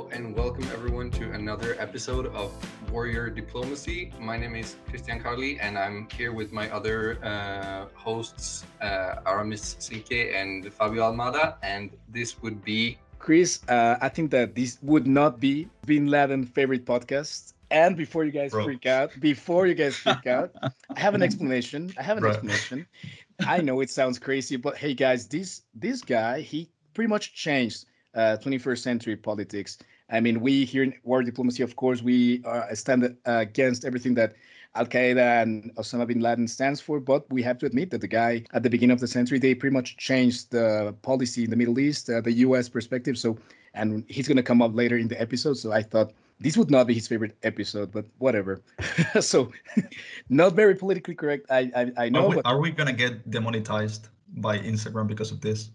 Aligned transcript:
Hello 0.00 0.12
and 0.12 0.34
welcome 0.34 0.64
everyone 0.72 1.10
to 1.10 1.30
another 1.32 1.76
episode 1.78 2.28
of 2.28 2.50
Warrior 2.90 3.28
Diplomacy. 3.28 4.10
My 4.18 4.38
name 4.38 4.56
is 4.56 4.76
Christian 4.88 5.20
Carli 5.20 5.58
and 5.60 5.76
I'm 5.76 6.08
here 6.16 6.32
with 6.32 6.52
my 6.52 6.70
other 6.70 7.22
uh, 7.22 7.84
hosts, 7.92 8.64
uh, 8.80 9.16
Aramis 9.26 9.76
Silke 9.78 10.32
and 10.34 10.72
Fabio 10.72 11.02
Almada. 11.02 11.56
And 11.62 11.90
this 12.08 12.40
would 12.40 12.64
be. 12.64 12.96
Chris, 13.18 13.60
uh, 13.68 13.98
I 14.00 14.08
think 14.08 14.30
that 14.30 14.54
this 14.54 14.78
would 14.80 15.06
not 15.06 15.38
be 15.38 15.68
Bin 15.84 16.06
Laden 16.06 16.46
favorite 16.46 16.86
podcast. 16.86 17.52
And 17.70 17.94
before 17.94 18.24
you 18.24 18.32
guys 18.32 18.52
Bro. 18.52 18.64
freak 18.64 18.86
out, 18.86 19.10
before 19.20 19.66
you 19.66 19.74
guys 19.74 19.96
freak 19.96 20.26
out, 20.26 20.50
I 20.62 20.98
have 20.98 21.14
an 21.14 21.20
explanation. 21.28 21.92
I 21.98 22.02
have 22.02 22.16
an 22.16 22.24
explanation. 22.24 22.86
I 23.46 23.60
know 23.60 23.82
it 23.82 23.90
sounds 23.90 24.18
crazy, 24.18 24.56
but 24.56 24.78
hey 24.78 24.94
guys, 24.94 25.28
this 25.28 25.60
this 25.74 26.00
guy 26.00 26.40
he 26.40 26.70
pretty 26.94 27.08
much 27.08 27.34
changed 27.34 27.84
uh, 28.14 28.36
21st 28.42 28.78
century 28.78 29.16
politics. 29.16 29.78
I 30.10 30.20
mean, 30.20 30.40
we 30.40 30.64
here 30.64 30.82
in 30.82 30.94
war 31.04 31.22
diplomacy, 31.22 31.62
of 31.62 31.76
course, 31.76 32.02
we 32.02 32.42
uh, 32.44 32.74
stand 32.74 33.04
uh, 33.04 33.08
against 33.24 33.84
everything 33.84 34.14
that 34.14 34.34
Al 34.74 34.86
Qaeda 34.86 35.42
and 35.42 35.74
Osama 35.76 36.06
bin 36.06 36.20
Laden 36.20 36.46
stands 36.46 36.80
for, 36.80 37.00
but 37.00 37.28
we 37.30 37.42
have 37.42 37.58
to 37.58 37.66
admit 37.66 37.90
that 37.90 38.00
the 38.00 38.08
guy 38.08 38.44
at 38.52 38.62
the 38.62 38.70
beginning 38.70 38.94
of 38.94 39.00
the 39.00 39.08
century, 39.08 39.38
they 39.38 39.54
pretty 39.54 39.74
much 39.74 39.96
changed 39.96 40.50
the 40.50 40.94
policy 41.02 41.44
in 41.44 41.50
the 41.50 41.56
Middle 41.56 41.78
East, 41.78 42.08
uh, 42.08 42.20
the 42.20 42.32
U.S. 42.46 42.68
perspective. 42.68 43.18
So, 43.18 43.36
and 43.74 44.04
he's 44.08 44.28
going 44.28 44.36
to 44.36 44.42
come 44.42 44.62
up 44.62 44.74
later 44.74 44.96
in 44.96 45.08
the 45.08 45.20
episode. 45.20 45.54
So 45.54 45.72
I 45.72 45.82
thought 45.82 46.12
this 46.38 46.56
would 46.56 46.70
not 46.70 46.86
be 46.86 46.94
his 46.94 47.08
favorite 47.08 47.36
episode, 47.42 47.90
but 47.90 48.04
whatever. 48.18 48.62
so, 49.20 49.50
not 50.28 50.54
very 50.54 50.76
politically 50.76 51.14
correct. 51.14 51.46
I 51.50 51.70
I, 51.74 52.04
I 52.04 52.08
know. 52.08 52.26
Are 52.26 52.28
we, 52.28 52.34
but... 52.36 52.46
are 52.46 52.60
we 52.60 52.70
gonna 52.70 52.92
get 52.92 53.30
demonetized 53.30 54.08
by 54.36 54.58
Instagram 54.58 55.08
because 55.08 55.32
of 55.32 55.40
this? 55.40 55.70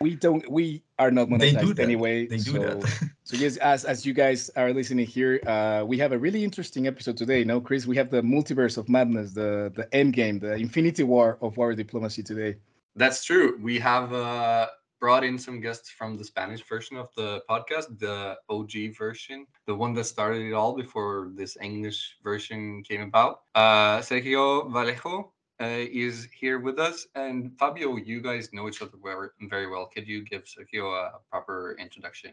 We 0.00 0.14
don't 0.14 0.48
we 0.50 0.82
are 0.98 1.10
not 1.10 1.28
monetized 1.28 1.76
they 1.76 1.82
anyway 1.82 2.26
they 2.26 2.36
do 2.36 2.52
so, 2.52 2.58
that. 2.58 3.10
so 3.24 3.36
yes 3.36 3.56
as 3.58 3.84
as 3.84 4.04
you 4.04 4.12
guys 4.12 4.50
are 4.56 4.72
listening 4.72 5.06
here 5.06 5.40
uh 5.46 5.84
we 5.86 5.98
have 5.98 6.12
a 6.12 6.18
really 6.18 6.44
interesting 6.44 6.86
episode 6.86 7.16
today 7.16 7.44
no 7.44 7.60
chris? 7.60 7.86
We 7.86 7.96
have 7.96 8.10
the 8.10 8.22
multiverse 8.22 8.76
of 8.76 8.88
madness 8.88 9.32
the 9.32 9.72
the 9.74 9.92
end 9.94 10.12
game 10.12 10.38
the 10.38 10.54
infinity 10.54 11.02
war 11.02 11.38
of 11.40 11.56
war 11.56 11.74
diplomacy 11.74 12.22
today. 12.22 12.56
That's 12.94 13.24
true. 13.24 13.58
We 13.60 13.78
have 13.78 14.12
uh 14.12 14.68
brought 14.98 15.24
in 15.24 15.38
some 15.38 15.60
guests 15.60 15.90
from 15.90 16.16
the 16.16 16.24
spanish 16.24 16.62
version 16.66 16.96
of 16.96 17.08
the 17.16 17.42
podcast 17.50 17.98
the 17.98 18.36
og 18.48 18.72
version 18.96 19.46
the 19.66 19.74
one 19.74 19.92
that 19.92 20.04
started 20.04 20.40
it 20.40 20.54
all 20.54 20.74
before 20.74 21.30
this 21.34 21.56
english 21.60 22.16
version 22.24 22.82
came 22.82 23.02
about. 23.02 23.40
Uh 23.54 24.00
sergio 24.00 24.70
vallejo 24.72 25.32
is 25.60 26.28
here 26.38 26.58
with 26.58 26.78
us. 26.78 27.06
And 27.14 27.56
Fabio, 27.58 27.96
you 27.96 28.20
guys 28.20 28.52
know 28.52 28.68
each 28.68 28.82
other 28.82 28.98
very 29.40 29.68
well. 29.68 29.86
Could 29.86 30.06
you 30.06 30.24
give 30.24 30.44
Sergio 30.44 30.92
a 30.92 31.18
proper 31.30 31.76
introduction? 31.78 32.32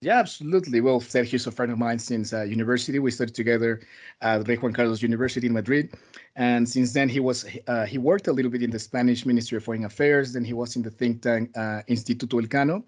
Yeah, 0.00 0.20
absolutely. 0.20 0.80
Well, 0.80 1.00
Sergio's 1.00 1.48
a 1.48 1.50
friend 1.50 1.72
of 1.72 1.78
mine 1.78 1.98
since 1.98 2.32
uh, 2.32 2.42
university. 2.42 3.00
We 3.00 3.10
studied 3.10 3.34
together 3.34 3.80
at 4.20 4.46
Rey 4.46 4.54
Juan 4.54 4.72
Carlos 4.72 5.02
University 5.02 5.48
in 5.48 5.52
Madrid, 5.52 5.92
and 6.36 6.68
since 6.68 6.92
then 6.92 7.08
he 7.08 7.18
was 7.18 7.44
uh, 7.66 7.84
he 7.84 7.98
worked 7.98 8.28
a 8.28 8.32
little 8.32 8.50
bit 8.50 8.62
in 8.62 8.70
the 8.70 8.78
Spanish 8.78 9.26
Ministry 9.26 9.56
of 9.56 9.64
Foreign 9.64 9.84
Affairs. 9.84 10.34
Then 10.34 10.44
he 10.44 10.52
was 10.52 10.76
in 10.76 10.82
the 10.82 10.90
think 10.90 11.22
tank 11.22 11.50
uh, 11.56 11.82
Instituto 11.88 12.40
Elcano, 12.40 12.84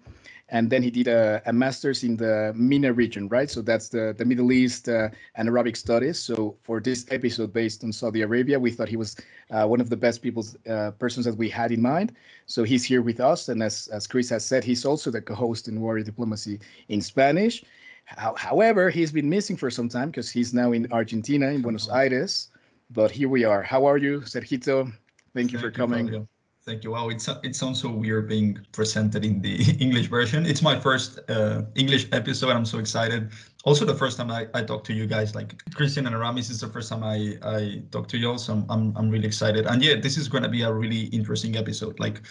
and 0.51 0.69
then 0.69 0.83
he 0.83 0.91
did 0.91 1.07
a, 1.07 1.41
a, 1.45 1.53
master's 1.53 2.03
in 2.03 2.17
the 2.17 2.51
MENA 2.55 2.91
region, 2.91 3.29
right? 3.29 3.49
So 3.49 3.61
that's 3.61 3.87
the, 3.87 4.13
the 4.17 4.25
Middle 4.25 4.51
East 4.51 4.89
uh, 4.89 5.07
and 5.35 5.47
Arabic 5.47 5.77
studies. 5.77 6.19
So 6.19 6.57
for 6.61 6.81
this 6.81 7.05
episode 7.09 7.53
based 7.53 7.85
on 7.85 7.93
Saudi 7.93 8.21
Arabia, 8.21 8.59
we 8.59 8.69
thought 8.69 8.89
he 8.89 8.97
was 8.97 9.15
uh, 9.49 9.65
one 9.65 9.79
of 9.79 9.89
the 9.89 9.95
best 9.95 10.21
people, 10.21 10.45
uh, 10.69 10.91
persons 10.91 11.25
that 11.25 11.37
we 11.37 11.49
had 11.49 11.71
in 11.71 11.81
mind. 11.81 12.13
So 12.47 12.63
he's 12.63 12.83
here 12.83 13.01
with 13.01 13.21
us, 13.21 13.47
and 13.47 13.63
as 13.63 13.87
as 13.87 14.07
Chris 14.07 14.29
has 14.29 14.45
said, 14.45 14.63
he's 14.63 14.85
also 14.85 15.09
the 15.09 15.21
co-host 15.21 15.69
in 15.69 15.79
Warrior 15.79 16.03
Diplomacy 16.03 16.59
in 16.89 17.01
Spanish. 17.01 17.63
How, 18.05 18.35
however, 18.35 18.89
he's 18.89 19.11
been 19.11 19.29
missing 19.29 19.55
for 19.55 19.71
some 19.71 19.87
time 19.87 20.09
because 20.09 20.29
he's 20.29 20.53
now 20.53 20.73
in 20.73 20.91
Argentina, 20.91 21.47
in 21.47 21.61
Buenos 21.61 21.87
Aires. 21.87 22.49
But 22.89 23.09
here 23.09 23.29
we 23.29 23.45
are. 23.45 23.61
How 23.63 23.85
are 23.85 23.97
you, 23.97 24.19
Sergito? 24.21 24.91
Thank 25.33 25.53
you 25.53 25.59
Thank 25.59 25.61
for 25.61 25.71
coming. 25.71 26.07
You, 26.07 26.27
Thank 26.63 26.83
you. 26.83 26.91
Wow, 26.91 27.09
it's 27.09 27.27
it 27.41 27.55
sounds 27.55 27.81
so 27.81 27.89
weird 27.89 28.29
being 28.29 28.59
presented 28.71 29.25
in 29.25 29.41
the 29.41 29.63
English 29.79 30.07
version. 30.07 30.45
It's 30.45 30.61
my 30.61 30.79
first 30.79 31.19
uh, 31.27 31.63
English 31.73 32.07
episode. 32.11 32.51
I'm 32.51 32.65
so 32.65 32.77
excited. 32.77 33.31
Also, 33.63 33.83
the 33.83 33.95
first 33.95 34.17
time 34.17 34.29
I, 34.29 34.47
I 34.53 34.61
talked 34.61 34.85
to 34.87 34.93
you 34.93 35.07
guys, 35.07 35.33
like 35.33 35.59
Christian 35.73 36.05
and 36.05 36.13
Aramis, 36.13 36.51
is 36.51 36.59
the 36.59 36.67
first 36.67 36.89
time 36.89 37.03
I 37.03 37.37
I 37.41 37.81
talked 37.89 38.11
to 38.11 38.17
you 38.17 38.29
all. 38.29 38.37
So 38.37 38.63
I'm 38.69 38.95
I'm, 38.95 39.09
really 39.09 39.25
excited. 39.25 39.65
And 39.65 39.81
yeah, 39.81 39.95
this 39.99 40.17
is 40.17 40.27
going 40.27 40.43
to 40.43 40.49
be 40.49 40.61
a 40.61 40.71
really 40.71 41.05
interesting 41.05 41.57
episode. 41.57 41.99
Like 41.99 42.21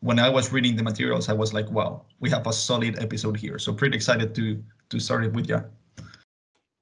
when 0.00 0.18
I 0.18 0.28
was 0.28 0.52
reading 0.52 0.76
the 0.76 0.82
materials, 0.82 1.30
I 1.30 1.32
was 1.32 1.54
like, 1.54 1.70
wow, 1.70 2.04
we 2.20 2.28
have 2.28 2.46
a 2.46 2.52
solid 2.52 2.98
episode 3.02 3.38
here. 3.38 3.58
So 3.58 3.72
pretty 3.72 3.96
excited 3.96 4.34
to 4.34 4.62
to 4.90 5.00
start 5.00 5.24
it 5.24 5.32
with 5.32 5.48
you. 5.48 5.64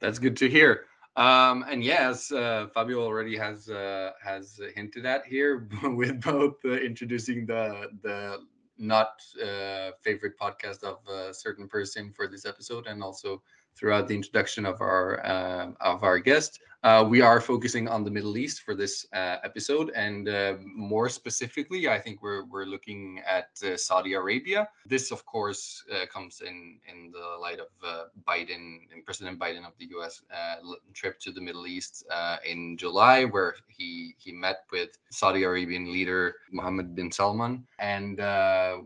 That's 0.01 0.19
good 0.19 0.37
to 0.39 0.51
hear. 0.51 0.88
Um, 1.19 1.65
and 1.69 1.83
yes, 1.83 2.31
uh, 2.31 2.69
Fabio 2.73 3.03
already 3.03 3.37
has 3.37 3.69
uh, 3.69 4.13
has 4.23 4.61
hinted 4.77 5.05
at 5.05 5.27
here 5.27 5.69
with 5.83 6.23
both 6.23 6.65
uh, 6.65 6.75
introducing 6.75 7.45
the 7.45 7.89
the 8.03 8.39
not 8.79 9.21
uh, 9.43 9.91
favorite 10.01 10.39
podcast 10.39 10.85
of 10.85 10.99
a 11.09 11.35
certain 11.35 11.67
person 11.67 12.13
for 12.13 12.29
this 12.29 12.47
episode, 12.47 12.87
and 12.87 13.03
also 13.03 13.43
throughout 13.77 14.07
the 14.07 14.15
introduction 14.15 14.65
of 14.65 14.81
our 14.81 15.27
uh, 15.27 15.73
of 15.81 16.05
our 16.05 16.21
guest. 16.21 16.61
Uh, 16.85 17.05
we 17.09 17.21
are 17.21 17.41
focusing 17.41 17.89
on 17.89 18.05
the 18.05 18.11
Middle 18.11 18.37
East 18.39 18.63
for 18.63 18.73
this 18.73 19.05
uh, 19.13 19.39
episode, 19.43 19.91
and 19.97 20.29
uh, 20.29 20.55
more 20.63 21.09
specifically, 21.09 21.89
I 21.89 21.99
think 21.99 22.23
we're 22.23 22.45
we're 22.45 22.67
looking 22.67 23.21
at 23.27 23.49
uh, 23.67 23.77
Saudi 23.77 24.13
Arabia. 24.13 24.69
This, 24.87 25.11
of 25.11 25.27
course, 25.27 25.83
uh, 25.93 26.07
comes 26.07 26.41
in 26.41 26.79
in 26.89 27.11
the 27.11 27.37
light 27.41 27.59
of 27.59 27.67
uh, 27.85 28.05
Biden 28.29 28.87
and 28.93 29.05
President 29.05 29.41
Biden 29.41 29.67
of 29.67 29.73
the 29.81 29.87
U.S. 29.99 30.23
trip 30.95 31.19
to 31.21 31.33
the 31.33 31.41
Middle 31.41 31.67
East 31.67 32.07
in 32.47 32.77
July, 32.77 33.25
where 33.25 33.57
he 33.67 34.15
he 34.17 34.31
met 34.31 34.59
with 34.71 34.91
Saudi 35.11 35.43
Arabian 35.43 35.93
leader 35.93 36.37
Mohammed 36.53 36.95
bin 36.95 37.11
Salman, 37.11 37.67
and 37.81 38.19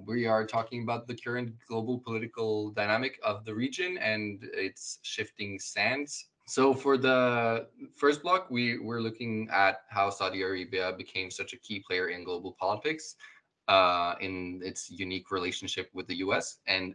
we 0.07 0.25
are 0.25 0.47
talking 0.47 0.83
about 0.83 1.07
the 1.07 1.15
current 1.15 1.53
global 1.69 1.99
political 1.99 2.71
dynamic 2.71 3.21
of 3.23 3.45
the 3.45 3.55
region 3.55 3.99
and 3.99 4.49
its 4.55 4.99
shifting 5.03 5.59
sands 5.59 6.29
so 6.53 6.75
for 6.75 6.99
the 6.99 7.67
first 7.97 8.23
block, 8.23 8.51
we 8.51 8.77
we're 8.79 9.01
looking 9.01 9.49
at 9.51 9.85
how 9.89 10.11
Saudi 10.11 10.43
Arabia 10.43 10.93
became 10.93 11.31
such 11.31 11.55
a 11.55 11.57
key 11.57 11.81
player 11.81 12.09
in 12.09 12.25
global 12.25 12.53
politics, 12.61 13.17
uh, 13.69 14.17
in 14.21 14.61
its 14.63 14.91
unique 14.91 15.31
relationship 15.31 15.89
with 15.95 16.07
the 16.09 16.17
U.S. 16.17 16.59
And 16.67 16.95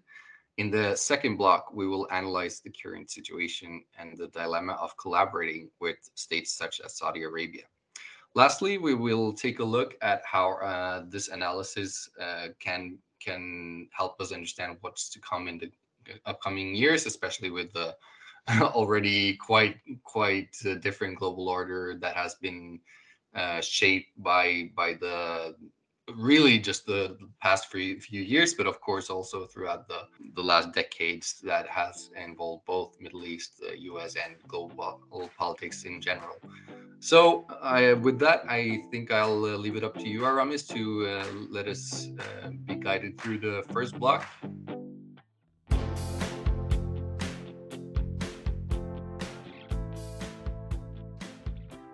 in 0.59 0.69
the 0.69 0.95
second 0.95 1.37
block, 1.37 1.73
we 1.73 1.87
will 1.87 2.07
analyze 2.11 2.59
the 2.59 2.69
current 2.69 3.09
situation 3.09 3.83
and 3.97 4.15
the 4.15 4.27
dilemma 4.27 4.73
of 4.73 4.95
collaborating 4.95 5.71
with 5.81 5.97
states 6.13 6.51
such 6.53 6.79
as 6.79 6.95
Saudi 6.95 7.23
Arabia. 7.23 7.63
Lastly, 8.35 8.77
we 8.77 8.93
will 8.93 9.33
take 9.33 9.57
a 9.57 9.63
look 9.63 9.97
at 10.03 10.21
how 10.23 10.59
uh, 10.59 11.05
this 11.09 11.29
analysis 11.29 12.07
uh, 12.21 12.49
can 12.59 12.99
can 13.19 13.87
help 13.91 14.21
us 14.21 14.31
understand 14.31 14.77
what's 14.81 15.09
to 15.09 15.19
come 15.19 15.47
in 15.47 15.57
the 15.57 15.71
upcoming 16.27 16.75
years, 16.75 17.07
especially 17.07 17.49
with 17.49 17.73
the 17.73 17.95
already 18.61 19.35
quite 19.35 19.77
quite 20.03 20.55
a 20.65 20.75
different 20.75 21.17
global 21.17 21.49
order 21.49 21.97
that 21.99 22.15
has 22.15 22.35
been 22.35 22.79
uh, 23.35 23.61
shaped 23.61 24.11
by 24.23 24.69
by 24.75 24.93
the 24.93 25.55
really 26.15 26.57
just 26.57 26.85
the 26.85 27.17
past 27.41 27.69
few, 27.69 27.99
few 27.99 28.21
years 28.21 28.53
but 28.53 28.65
of 28.65 28.79
course 28.79 29.09
also 29.09 29.45
throughout 29.45 29.87
the 29.89 30.07
the 30.35 30.41
last 30.41 30.71
decades 30.71 31.41
that 31.43 31.67
has 31.67 32.09
involved 32.15 32.65
both 32.65 32.95
middle 33.01 33.25
east 33.25 33.59
the 33.59 33.75
us 33.77 34.15
and 34.15 34.35
global, 34.47 35.01
global 35.11 35.29
politics 35.37 35.83
in 35.83 35.99
general. 35.99 36.37
So 36.99 37.45
I, 37.61 37.93
with 37.93 38.17
that 38.19 38.43
i 38.49 38.81
think 38.89 39.11
i'll 39.11 39.45
uh, 39.45 39.55
leave 39.55 39.75
it 39.75 39.83
up 39.83 39.95
to 39.99 40.07
you 40.07 40.25
aramis 40.25 40.63
to 40.63 41.05
uh, 41.05 41.25
let 41.51 41.67
us 41.67 42.09
uh, 42.19 42.49
be 42.65 42.75
guided 42.75 43.19
through 43.19 43.39
the 43.39 43.63
first 43.71 43.99
block 43.99 44.25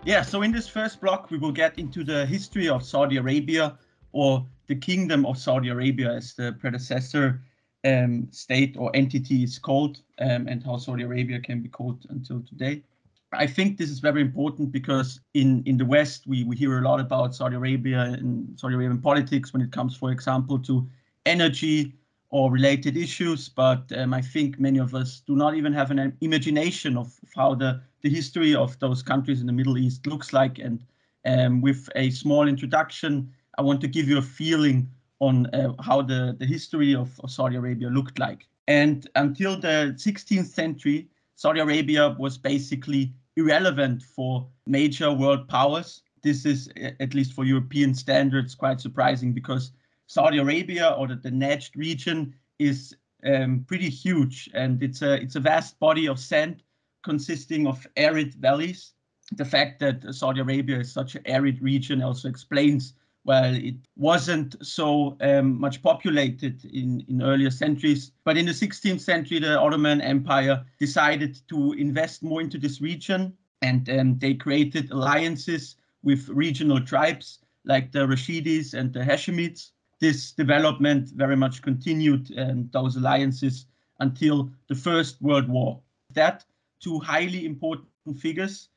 Yeah, 0.05 0.21
so 0.21 0.41
in 0.41 0.51
this 0.51 0.67
first 0.67 0.99
block, 0.99 1.31
we 1.31 1.37
will 1.37 1.53
get 1.53 1.79
into 1.79 2.03
the 2.03 2.25
history 2.25 2.67
of 2.67 2.83
Saudi 2.83 3.15
Arabia 3.15 3.77
or 4.11 4.45
the 4.67 4.75
Kingdom 4.75 5.25
of 5.25 5.37
Saudi 5.37 5.69
Arabia 5.69 6.11
as 6.11 6.33
the 6.33 6.51
predecessor 6.59 7.41
um, 7.85 8.27
state 8.29 8.75
or 8.77 8.93
entity 8.93 9.43
is 9.43 9.57
called 9.57 10.01
um, 10.19 10.47
and 10.49 10.61
how 10.61 10.75
Saudi 10.75 11.03
Arabia 11.03 11.39
can 11.39 11.61
be 11.61 11.69
called 11.69 12.05
until 12.09 12.41
today. 12.41 12.83
I 13.31 13.47
think 13.47 13.77
this 13.77 13.89
is 13.89 13.99
very 13.99 14.21
important 14.21 14.73
because 14.73 15.21
in, 15.35 15.63
in 15.65 15.77
the 15.77 15.85
West, 15.85 16.27
we, 16.27 16.43
we 16.43 16.57
hear 16.57 16.77
a 16.79 16.81
lot 16.81 16.99
about 16.99 17.33
Saudi 17.33 17.55
Arabia 17.55 18.01
and 18.01 18.59
Saudi 18.59 18.75
Arabian 18.75 18.99
politics 18.99 19.53
when 19.53 19.61
it 19.61 19.71
comes, 19.71 19.95
for 19.95 20.11
example, 20.11 20.59
to 20.59 20.85
energy 21.25 21.93
or 22.29 22.51
related 22.51 22.97
issues. 22.97 23.47
But 23.47 23.89
um, 23.97 24.13
I 24.13 24.21
think 24.21 24.59
many 24.59 24.79
of 24.79 24.95
us 24.95 25.21
do 25.25 25.37
not 25.37 25.55
even 25.55 25.71
have 25.71 25.91
an 25.91 26.17
imagination 26.19 26.97
of, 26.97 27.07
of 27.23 27.29
how 27.33 27.55
the 27.55 27.81
the 28.03 28.09
history 28.09 28.53
of 28.53 28.77
those 28.79 29.01
countries 29.01 29.41
in 29.41 29.47
the 29.47 29.53
Middle 29.53 29.77
East 29.77 30.05
looks 30.05 30.33
like. 30.33 30.59
And 30.59 30.85
um, 31.25 31.61
with 31.61 31.89
a 31.95 32.09
small 32.11 32.47
introduction, 32.47 33.33
I 33.57 33.61
want 33.61 33.81
to 33.81 33.87
give 33.87 34.07
you 34.07 34.17
a 34.17 34.21
feeling 34.21 34.89
on 35.19 35.47
uh, 35.47 35.73
how 35.81 36.01
the, 36.01 36.35
the 36.37 36.45
history 36.45 36.93
of, 36.93 37.17
of, 37.21 37.31
Saudi 37.31 37.55
Arabia 37.55 37.87
looked 37.87 38.19
like. 38.19 38.47
And 38.67 39.09
until 39.15 39.57
the 39.57 39.95
16th 39.97 40.47
century, 40.47 41.07
Saudi 41.35 41.61
Arabia 41.61 42.15
was 42.19 42.37
basically 42.37 43.13
irrelevant 43.37 44.03
for 44.03 44.47
major 44.67 45.13
world 45.13 45.47
powers. 45.47 46.01
This 46.23 46.45
is, 46.45 46.69
at 46.99 47.13
least 47.13 47.33
for 47.33 47.45
European 47.45 47.93
standards, 47.93 48.53
quite 48.53 48.81
surprising 48.81 49.33
because 49.33 49.71
Saudi 50.07 50.39
Arabia 50.39 50.89
or 50.97 51.07
the, 51.07 51.15
the 51.15 51.29
Najd 51.29 51.71
region 51.75 52.35
is 52.59 52.95
um, 53.25 53.63
pretty 53.67 53.89
huge 53.89 54.49
and 54.53 54.83
it's 54.83 55.01
a 55.01 55.13
it's 55.13 55.35
a 55.35 55.39
vast 55.39 55.79
body 55.79 56.07
of 56.07 56.19
sand 56.19 56.61
consisting 57.03 57.67
of 57.67 57.85
arid 57.97 58.33
valleys. 58.35 58.93
The 59.33 59.45
fact 59.45 59.79
that 59.79 60.13
Saudi 60.13 60.41
Arabia 60.41 60.79
is 60.79 60.91
such 60.91 61.15
an 61.15 61.23
arid 61.25 61.61
region 61.61 62.01
also 62.01 62.27
explains 62.27 62.93
well, 63.25 63.55
it 63.55 63.75
wasn't 63.95 64.55
so 64.65 65.15
um, 65.21 65.59
much 65.59 65.81
populated 65.81 66.65
in, 66.65 67.05
in 67.07 67.21
earlier 67.21 67.51
centuries. 67.51 68.11
But 68.25 68.37
in 68.37 68.45
the 68.45 68.51
16th 68.51 68.99
century, 68.99 69.39
the 69.39 69.57
Ottoman 69.57 70.01
Empire 70.01 70.65
decided 70.79 71.39
to 71.47 71.73
invest 71.73 72.21
more 72.21 72.41
into 72.41 72.57
this 72.57 72.81
region 72.81 73.33
and 73.61 73.89
um, 73.89 74.19
they 74.19 74.33
created 74.33 74.91
alliances 74.91 75.77
with 76.03 76.27
regional 76.27 76.81
tribes 76.81 77.39
like 77.63 77.93
the 77.93 77.99
Rashidis 77.99 78.73
and 78.73 78.91
the 78.91 78.99
Hashemites. 78.99 79.71
This 80.01 80.33
development 80.33 81.09
very 81.15 81.37
much 81.37 81.61
continued 81.61 82.29
and 82.31 82.69
those 82.73 82.97
alliances 82.97 83.67
until 84.01 84.51
the 84.67 84.75
First 84.75 85.21
World 85.21 85.47
War. 85.47 85.79
That 86.11 86.43
two 86.83 86.99
highly 86.99 87.45
important 87.45 87.87
figures 88.19 88.69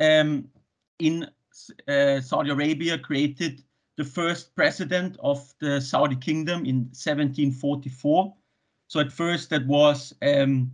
um, 0.00 0.48
in 0.98 1.26
uh, 1.88 2.20
Saudi 2.20 2.50
Arabia 2.50 2.98
created 2.98 3.62
the 3.96 4.04
first 4.04 4.54
president 4.56 5.16
of 5.22 5.54
the 5.60 5.80
Saudi 5.80 6.16
kingdom 6.16 6.66
in 6.66 6.76
1744. 6.92 8.34
So 8.88 9.00
at 9.00 9.12
first 9.12 9.50
that 9.50 9.64
was 9.66 10.12
um, 10.22 10.72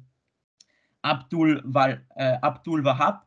Abdul, 1.05 1.61
uh, 1.77 1.97
Abdul 2.19 2.81
Wahab, 2.81 3.21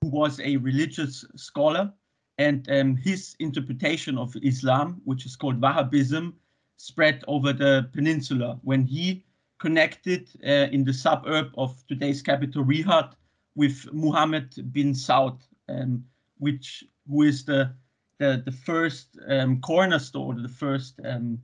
who 0.00 0.08
was 0.08 0.40
a 0.40 0.56
religious 0.56 1.24
scholar, 1.36 1.92
and 2.38 2.68
um, 2.70 2.96
his 2.96 3.36
interpretation 3.38 4.16
of 4.16 4.34
Islam, 4.42 5.00
which 5.04 5.26
is 5.26 5.36
called 5.36 5.60
Wahhabism, 5.60 6.32
spread 6.78 7.22
over 7.28 7.52
the 7.52 7.88
peninsula 7.92 8.58
when 8.62 8.84
he 8.84 9.24
connected 9.62 10.28
uh, 10.44 10.66
in 10.72 10.84
the 10.84 10.92
suburb 10.92 11.52
of 11.56 11.70
today's 11.86 12.20
capital 12.20 12.64
Riyadh 12.64 13.12
with 13.54 13.86
Muhammad 13.92 14.48
bin 14.72 14.92
Saud, 14.92 15.38
um, 15.68 16.04
which 16.38 16.82
who 17.08 17.22
is 17.22 17.44
the 17.44 17.72
the 18.18 18.42
the 18.44 18.50
first 18.50 19.16
um, 19.28 19.60
cornerstone, 19.60 20.42
the 20.42 20.56
first 20.64 21.00
um, 21.04 21.38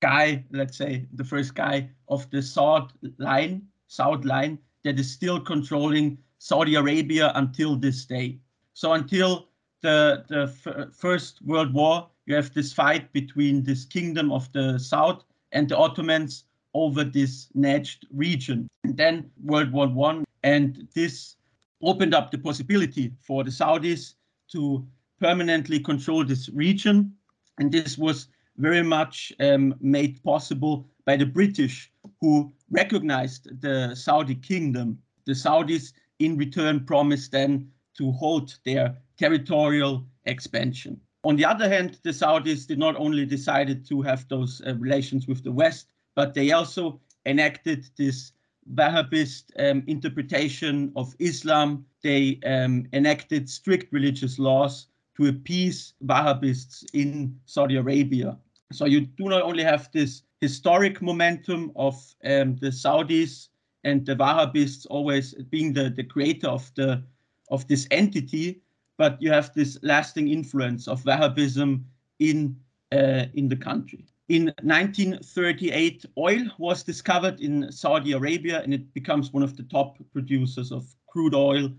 guy, 0.00 0.44
let's 0.50 0.76
say, 0.76 1.06
the 1.14 1.24
first 1.24 1.54
guy 1.54 1.88
of 2.08 2.28
the 2.30 2.42
Saud 2.42 2.90
line, 3.18 3.62
Saud 3.88 4.24
line 4.24 4.58
that 4.82 4.98
is 4.98 5.12
still 5.12 5.38
controlling 5.38 6.18
Saudi 6.38 6.74
Arabia 6.74 7.30
until 7.36 7.76
this 7.76 8.04
day. 8.04 8.40
So 8.74 8.92
until 8.92 9.46
the 9.82 10.24
the 10.28 10.90
first 11.04 11.40
World 11.42 11.72
War, 11.72 12.10
you 12.26 12.34
have 12.34 12.52
this 12.54 12.72
fight 12.72 13.12
between 13.12 13.62
this 13.62 13.84
kingdom 13.84 14.32
of 14.32 14.50
the 14.52 14.78
South 14.78 15.22
and 15.52 15.68
the 15.68 15.76
Ottomans 15.76 16.44
over 16.74 17.04
this 17.04 17.48
Najd 17.56 17.96
region. 18.12 18.68
And 18.84 18.96
then 18.96 19.30
World 19.42 19.72
War 19.72 19.88
One, 19.88 20.24
and 20.42 20.88
this 20.94 21.36
opened 21.82 22.14
up 22.14 22.30
the 22.30 22.38
possibility 22.38 23.12
for 23.20 23.44
the 23.44 23.50
Saudis 23.50 24.14
to 24.52 24.86
permanently 25.20 25.80
control 25.80 26.24
this 26.24 26.48
region. 26.50 27.12
And 27.58 27.70
this 27.70 27.98
was 27.98 28.28
very 28.56 28.82
much 28.82 29.32
um, 29.40 29.74
made 29.80 30.22
possible 30.22 30.86
by 31.04 31.16
the 31.16 31.26
British, 31.26 31.90
who 32.20 32.52
recognized 32.70 33.60
the 33.60 33.94
Saudi 33.94 34.34
kingdom. 34.34 34.98
The 35.26 35.32
Saudis, 35.32 35.92
in 36.18 36.36
return, 36.36 36.84
promised 36.84 37.32
then 37.32 37.70
to 37.98 38.12
halt 38.12 38.58
their 38.64 38.96
territorial 39.18 40.06
expansion. 40.24 41.00
On 41.24 41.36
the 41.36 41.44
other 41.44 41.68
hand, 41.68 41.98
the 42.02 42.10
Saudis 42.10 42.66
did 42.66 42.78
not 42.78 42.96
only 42.96 43.24
decided 43.24 43.86
to 43.88 44.02
have 44.02 44.26
those 44.28 44.60
uh, 44.66 44.74
relations 44.76 45.28
with 45.28 45.44
the 45.44 45.52
West, 45.52 45.86
but 46.14 46.34
they 46.34 46.52
also 46.52 47.00
enacted 47.26 47.88
this 47.96 48.32
Wahhabist 48.74 49.44
um, 49.58 49.82
interpretation 49.86 50.92
of 50.94 51.14
Islam. 51.18 51.84
They 52.02 52.38
um, 52.46 52.86
enacted 52.92 53.48
strict 53.48 53.92
religious 53.92 54.38
laws 54.38 54.86
to 55.16 55.28
appease 55.28 55.94
Wahhabists 56.04 56.84
in 56.94 57.38
Saudi 57.44 57.76
Arabia. 57.76 58.36
So 58.72 58.86
you 58.86 59.02
do 59.02 59.24
not 59.28 59.42
only 59.42 59.62
have 59.62 59.90
this 59.92 60.22
historic 60.40 61.02
momentum 61.02 61.72
of 61.76 61.94
um, 62.24 62.56
the 62.56 62.70
Saudis 62.70 63.48
and 63.84 64.06
the 64.06 64.16
Wahhabists 64.16 64.86
always 64.88 65.34
being 65.50 65.72
the, 65.72 65.90
the 65.90 66.04
creator 66.04 66.48
of 66.48 66.70
the 66.76 67.02
of 67.50 67.68
this 67.68 67.86
entity, 67.90 68.62
but 68.96 69.20
you 69.20 69.30
have 69.30 69.52
this 69.52 69.78
lasting 69.82 70.28
influence 70.28 70.88
of 70.88 71.02
Wahhabism 71.02 71.82
in 72.18 72.56
uh, 72.92 73.26
in 73.34 73.48
the 73.48 73.56
country. 73.56 74.06
In 74.28 74.46
1938, 74.62 76.06
oil 76.16 76.44
was 76.58 76.82
discovered 76.82 77.40
in 77.40 77.70
Saudi 77.72 78.12
Arabia, 78.12 78.62
and 78.62 78.72
it 78.72 78.94
becomes 78.94 79.32
one 79.32 79.42
of 79.42 79.56
the 79.56 79.64
top 79.64 79.98
producers 80.12 80.70
of 80.70 80.94
crude 81.08 81.34
oil. 81.34 81.70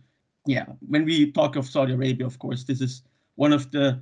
Yeah, 0.46 0.66
when 0.88 1.06
we 1.06 1.32
talk 1.32 1.56
of 1.56 1.66
Saudi 1.66 1.94
Arabia, 1.94 2.26
of 2.26 2.38
course, 2.40 2.64
this 2.64 2.82
is 2.82 3.04
one 3.36 3.54
of 3.54 3.72
the 3.72 4.02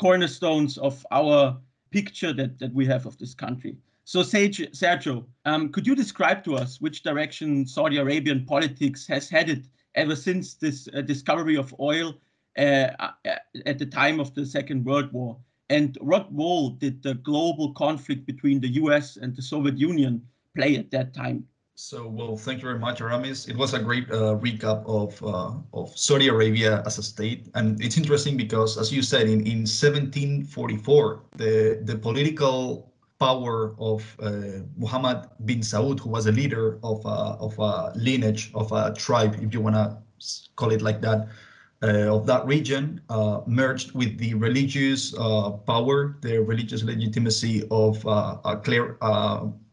cornerstones 0.00 0.78
of 0.78 1.06
our 1.10 1.58
picture 1.90 2.32
that, 2.32 2.58
that 2.58 2.72
we 2.72 2.86
have 2.86 3.06
of 3.06 3.18
this 3.18 3.34
country. 3.34 3.76
So 4.04 4.20
Sergio, 4.20 5.24
um, 5.44 5.70
could 5.70 5.86
you 5.86 5.94
describe 5.94 6.44
to 6.44 6.56
us 6.56 6.80
which 6.80 7.02
direction 7.02 7.66
Saudi 7.66 7.98
Arabian 7.98 8.44
politics 8.44 9.06
has 9.06 9.30
headed 9.30 9.68
ever 9.94 10.16
since 10.16 10.54
this 10.54 10.88
uh, 10.94 11.00
discovery 11.00 11.56
of 11.56 11.74
oil 11.80 12.14
uh, 12.58 12.88
uh, 12.98 13.12
at 13.64 13.78
the 13.78 13.86
time 13.86 14.20
of 14.20 14.34
the 14.34 14.44
Second 14.44 14.84
World 14.84 15.12
War? 15.12 15.38
And 15.74 15.98
what 16.00 16.28
role 16.30 16.70
did 16.70 17.02
the 17.02 17.14
global 17.14 17.72
conflict 17.72 18.26
between 18.26 18.60
the 18.60 18.72
US 18.82 19.16
and 19.16 19.34
the 19.34 19.42
Soviet 19.42 19.76
Union 19.76 20.22
play 20.56 20.76
at 20.76 20.92
that 20.92 21.12
time? 21.12 21.48
So, 21.74 22.06
well, 22.06 22.36
thank 22.36 22.58
you 22.60 22.68
very 22.70 22.78
much, 22.78 23.00
Aramis. 23.00 23.48
It 23.48 23.56
was 23.56 23.74
a 23.74 23.80
great 23.80 24.08
uh, 24.08 24.38
recap 24.46 24.86
of 24.86 25.10
uh, 25.24 25.58
of 25.80 25.86
Saudi 25.98 26.28
Arabia 26.28 26.84
as 26.86 26.98
a 26.98 27.02
state, 27.02 27.50
and 27.56 27.66
it's 27.82 27.98
interesting 27.98 28.36
because, 28.36 28.78
as 28.78 28.92
you 28.92 29.02
said, 29.02 29.26
in, 29.26 29.40
in 29.52 29.66
1744, 29.66 31.22
the 31.42 31.82
the 31.82 31.96
political 31.98 32.94
power 33.18 33.74
of 33.80 33.98
uh, 34.22 34.62
Muhammad 34.76 35.26
bin 35.44 35.60
Saud, 35.70 35.98
who 35.98 36.10
was 36.10 36.26
a 36.26 36.32
leader 36.40 36.78
of 36.84 37.04
a, 37.04 37.18
of 37.46 37.58
a 37.58 37.92
lineage 37.96 38.52
of 38.54 38.70
a 38.70 38.94
tribe, 38.94 39.34
if 39.42 39.52
you 39.52 39.60
want 39.60 39.74
to 39.74 39.86
call 40.54 40.70
it 40.70 40.82
like 40.82 41.00
that, 41.00 41.18
uh, 41.18 41.26
of 41.90 42.26
that 42.26 42.46
region, 42.46 43.00
uh, 43.10 43.40
merged 43.46 43.92
with 43.92 44.16
the 44.18 44.34
religious 44.34 45.14
uh, 45.18 45.50
power, 45.50 46.16
the 46.22 46.38
religious 46.38 46.82
legitimacy 46.82 47.66
of 47.70 48.06
uh, 48.06 48.38
a 48.44 48.56
clear 48.56 48.96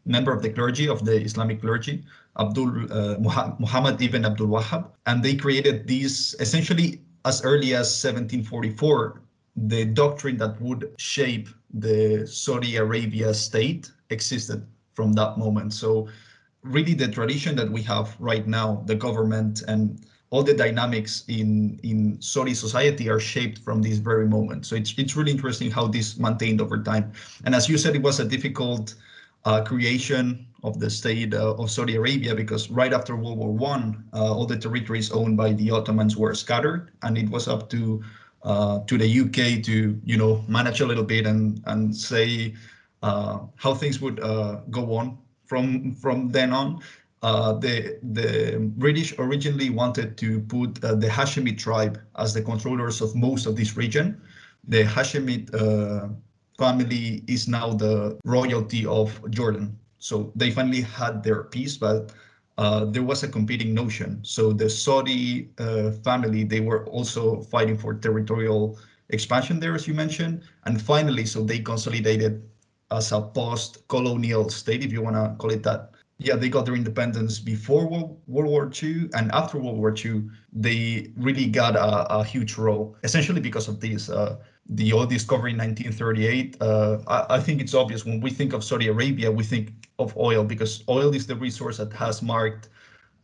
member 0.04 0.32
of 0.32 0.42
the 0.42 0.50
clergy, 0.50 0.88
of 0.88 1.04
the 1.04 1.20
Islamic 1.22 1.60
clergy, 1.60 2.04
Abdul 2.38 2.92
uh, 2.92 3.18
Muhammad 3.58 4.00
ibn 4.00 4.24
Abdul 4.24 4.48
Wahab, 4.48 4.90
and 5.06 5.22
they 5.22 5.34
created 5.34 5.86
these 5.86 6.34
essentially 6.40 7.00
as 7.24 7.44
early 7.44 7.74
as 7.74 7.88
1744 8.02 9.22
the 9.54 9.84
doctrine 9.84 10.38
that 10.38 10.60
would 10.60 10.94
shape 10.98 11.48
the 11.74 12.26
Saudi 12.26 12.76
Arabia 12.76 13.34
state 13.34 13.90
existed 14.08 14.66
from 14.94 15.12
that 15.12 15.36
moment. 15.36 15.74
So 15.74 16.08
really 16.62 16.94
the 16.94 17.08
tradition 17.08 17.54
that 17.56 17.70
we 17.70 17.82
have 17.82 18.16
right 18.18 18.46
now, 18.46 18.82
the 18.86 18.94
government 18.94 19.62
and 19.68 20.00
all 20.32 20.42
the 20.42 20.54
dynamics 20.54 21.24
in 21.28 21.78
in 21.82 22.20
Saudi 22.20 22.54
society 22.54 23.08
are 23.10 23.20
shaped 23.20 23.58
from 23.58 23.82
this 23.82 23.98
very 23.98 24.26
moment. 24.26 24.64
So 24.66 24.74
it's 24.74 24.94
it's 24.96 25.14
really 25.14 25.30
interesting 25.30 25.70
how 25.70 25.86
this 25.86 26.18
maintained 26.18 26.60
over 26.60 26.82
time. 26.82 27.12
And 27.44 27.54
as 27.54 27.68
you 27.68 27.76
said, 27.76 27.94
it 27.94 28.02
was 28.02 28.18
a 28.18 28.24
difficult 28.24 28.94
uh, 29.44 29.62
creation 29.62 30.46
of 30.64 30.80
the 30.80 30.88
state 30.88 31.34
uh, 31.34 31.54
of 31.60 31.70
Saudi 31.70 31.96
Arabia 31.96 32.34
because 32.34 32.70
right 32.70 32.94
after 32.94 33.14
World 33.14 33.38
War 33.38 33.52
One, 33.52 34.04
uh, 34.14 34.32
all 34.32 34.46
the 34.46 34.56
territories 34.56 35.12
owned 35.12 35.36
by 35.36 35.52
the 35.52 35.70
Ottomans 35.70 36.16
were 36.16 36.34
scattered, 36.34 36.92
and 37.02 37.18
it 37.18 37.28
was 37.28 37.46
up 37.46 37.68
to 37.68 38.02
uh, 38.42 38.80
to 38.88 38.96
the 38.96 39.08
UK 39.22 39.62
to 39.68 40.00
you 40.02 40.16
know 40.16 40.42
manage 40.48 40.80
a 40.80 40.86
little 40.86 41.04
bit 41.04 41.26
and 41.26 41.60
and 41.66 41.94
say 41.94 42.54
uh, 43.02 43.40
how 43.56 43.74
things 43.74 44.00
would 44.00 44.18
uh, 44.20 44.64
go 44.70 44.96
on 44.96 45.18
from 45.44 45.92
from 45.92 46.30
then 46.32 46.54
on. 46.54 46.80
The 47.22 47.98
the 48.12 48.58
British 48.76 49.14
originally 49.18 49.70
wanted 49.70 50.16
to 50.18 50.40
put 50.40 50.80
the 50.80 51.08
Hashemite 51.08 51.58
tribe 51.58 52.00
as 52.16 52.34
the 52.34 52.42
controllers 52.42 53.00
of 53.00 53.14
most 53.14 53.46
of 53.46 53.56
this 53.56 53.76
region. 53.76 54.20
The 54.68 54.84
Hashemite 54.84 55.50
family 56.58 57.24
is 57.26 57.48
now 57.48 57.72
the 57.72 58.18
royalty 58.24 58.86
of 58.86 59.08
Jordan. 59.30 59.78
So 59.98 60.32
they 60.34 60.50
finally 60.50 60.82
had 60.82 61.22
their 61.22 61.44
peace, 61.44 61.76
but 61.76 62.12
uh, 62.58 62.84
there 62.84 63.02
was 63.02 63.22
a 63.22 63.28
competing 63.28 63.72
notion. 63.74 64.20
So 64.22 64.52
the 64.52 64.68
Saudi 64.68 65.50
uh, 65.58 65.92
family, 66.04 66.44
they 66.44 66.60
were 66.60 66.84
also 66.86 67.42
fighting 67.42 67.78
for 67.78 67.94
territorial 67.94 68.78
expansion 69.08 69.60
there, 69.60 69.74
as 69.74 69.86
you 69.88 69.94
mentioned. 69.94 70.42
And 70.64 70.80
finally, 70.80 71.24
so 71.24 71.42
they 71.42 71.60
consolidated 71.60 72.42
as 72.90 73.12
a 73.12 73.22
post-colonial 73.22 74.50
state, 74.50 74.84
if 74.84 74.92
you 74.92 75.02
want 75.02 75.16
to 75.16 75.34
call 75.38 75.50
it 75.50 75.62
that, 75.62 75.92
yeah, 76.24 76.36
they 76.36 76.48
got 76.48 76.66
their 76.66 76.74
independence 76.74 77.38
before 77.38 77.88
World, 77.88 78.20
War 78.26 78.70
II 78.82 79.08
and 79.14 79.30
after 79.32 79.58
World 79.58 79.78
War 79.78 79.94
II, 79.96 80.24
they 80.52 81.12
really 81.16 81.46
got 81.46 81.76
a, 81.76 82.14
a 82.14 82.24
huge 82.24 82.56
role, 82.56 82.96
essentially 83.02 83.40
because 83.40 83.68
of 83.68 83.80
this. 83.80 84.08
Uh, 84.08 84.36
the 84.68 84.92
oil 84.92 85.06
discovery 85.06 85.50
in 85.50 85.58
1938, 85.58 86.56
uh, 86.60 86.98
I, 87.08 87.36
I, 87.36 87.40
think 87.40 87.60
it's 87.60 87.74
obvious 87.74 88.04
when 88.04 88.20
we 88.20 88.30
think 88.30 88.52
of 88.52 88.62
Saudi 88.62 88.86
Arabia, 88.86 89.30
we 89.30 89.42
think 89.42 89.88
of 89.98 90.16
oil 90.16 90.44
because 90.44 90.84
oil 90.88 91.12
is 91.14 91.26
the 91.26 91.34
resource 91.34 91.78
that 91.78 91.92
has 91.92 92.22
marked 92.22 92.68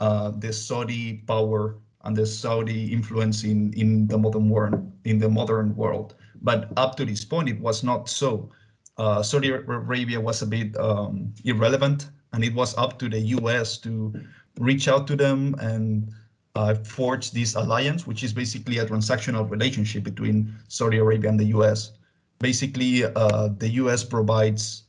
uh, 0.00 0.32
the 0.38 0.52
Saudi 0.52 1.22
power 1.26 1.78
and 2.04 2.16
the 2.16 2.26
Saudi 2.26 2.92
influence 2.92 3.44
in, 3.44 3.72
in 3.74 4.08
the 4.08 4.18
modern 4.18 4.48
world. 4.48 4.92
In 5.04 5.18
the 5.18 5.28
modern 5.28 5.74
world, 5.76 6.16
but 6.42 6.70
up 6.76 6.96
to 6.96 7.04
this 7.04 7.24
point, 7.24 7.48
it 7.48 7.60
was 7.60 7.82
not 7.82 8.08
so. 8.08 8.50
Uh, 8.98 9.22
Saudi 9.22 9.50
Arabia 9.50 10.20
was 10.20 10.42
a 10.42 10.46
bit 10.46 10.76
um, 10.76 11.32
irrelevant 11.44 12.10
and 12.32 12.44
it 12.44 12.54
was 12.54 12.76
up 12.76 12.98
to 12.98 13.08
the 13.08 13.20
US 13.38 13.78
to 13.78 14.12
reach 14.58 14.88
out 14.88 15.06
to 15.06 15.16
them 15.16 15.54
and 15.60 16.12
uh, 16.54 16.74
forge 16.74 17.30
this 17.30 17.54
alliance, 17.54 18.06
which 18.06 18.24
is 18.24 18.32
basically 18.32 18.78
a 18.78 18.86
transactional 18.86 19.48
relationship 19.48 20.02
between 20.02 20.54
Saudi 20.68 20.98
Arabia 20.98 21.30
and 21.30 21.38
the 21.38 21.46
US. 21.56 21.92
Basically, 22.40 23.04
uh, 23.04 23.48
the 23.58 23.68
US 23.82 24.04
provides, 24.04 24.84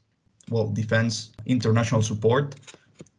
well, 0.50 0.68
defense, 0.68 1.32
international 1.46 2.02
support, 2.02 2.56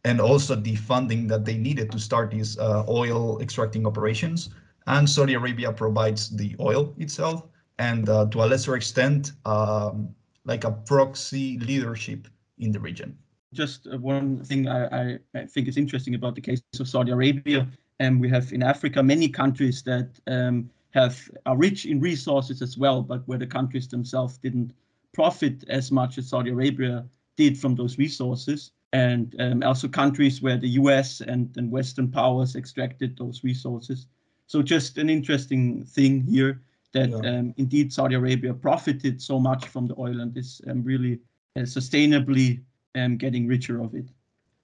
and 0.03 0.19
also 0.19 0.55
the 0.55 0.75
funding 0.75 1.27
that 1.27 1.45
they 1.45 1.57
needed 1.57 1.91
to 1.91 1.99
start 1.99 2.31
these 2.31 2.57
uh, 2.57 2.83
oil 2.89 3.39
extracting 3.41 3.85
operations. 3.85 4.49
And 4.87 5.09
Saudi 5.09 5.35
Arabia 5.35 5.71
provides 5.71 6.29
the 6.29 6.55
oil 6.59 6.93
itself, 6.97 7.45
and 7.77 8.09
uh, 8.09 8.25
to 8.31 8.43
a 8.43 8.45
lesser 8.45 8.75
extent, 8.75 9.31
um, 9.45 10.13
like 10.43 10.63
a 10.63 10.71
proxy 10.71 11.59
leadership 11.59 12.27
in 12.57 12.71
the 12.71 12.79
region 12.79 13.17
just 13.53 13.87
uh, 13.87 13.97
one 13.97 14.43
thing 14.43 14.67
I, 14.67 15.19
I, 15.33 15.45
think 15.45 15.67
is 15.67 15.77
interesting 15.77 16.15
about 16.15 16.35
the 16.35 16.41
case 16.41 16.61
of 16.79 16.87
Saudi 16.87 17.11
Arabia. 17.11 17.67
And 17.99 18.15
um, 18.15 18.19
we 18.19 18.29
have 18.29 18.51
in 18.53 18.63
Africa 18.63 19.03
many 19.03 19.29
countries 19.29 19.83
that 19.83 20.09
um, 20.27 20.69
have 20.91 21.29
are 21.45 21.57
rich 21.57 21.85
in 21.85 21.99
resources 21.99 22.61
as 22.61 22.77
well, 22.77 23.01
but 23.01 23.27
where 23.27 23.37
the 23.37 23.47
countries 23.47 23.87
themselves 23.87 24.37
didn't 24.37 24.73
profit 25.13 25.63
as 25.67 25.91
much 25.91 26.17
as 26.17 26.29
Saudi 26.29 26.51
Arabia 26.51 27.05
did 27.35 27.57
from 27.57 27.75
those 27.75 27.97
resources. 27.97 28.71
And 28.93 29.35
um, 29.39 29.63
also 29.63 29.87
countries 29.87 30.41
where 30.41 30.57
the 30.57 30.69
US 30.69 31.21
and, 31.21 31.55
and 31.57 31.71
Western 31.71 32.09
powers 32.09 32.55
extracted 32.55 33.17
those 33.17 33.43
resources. 33.43 34.07
So 34.47 34.61
just 34.61 34.97
an 34.97 35.09
interesting 35.09 35.85
thing 35.85 36.21
here 36.21 36.61
that 36.93 37.09
yeah. 37.09 37.17
um, 37.17 37.53
indeed 37.57 37.93
Saudi 37.93 38.15
Arabia 38.15 38.53
profited 38.53 39.21
so 39.21 39.39
much 39.39 39.67
from 39.67 39.87
the 39.87 39.95
oil 39.97 40.19
and 40.19 40.35
is 40.37 40.61
um, 40.69 40.83
really 40.83 41.19
uh, 41.55 41.61
sustainably 41.61 42.61
and 42.95 43.19
getting 43.19 43.47
richer 43.47 43.81
of 43.81 43.93
it. 43.93 44.05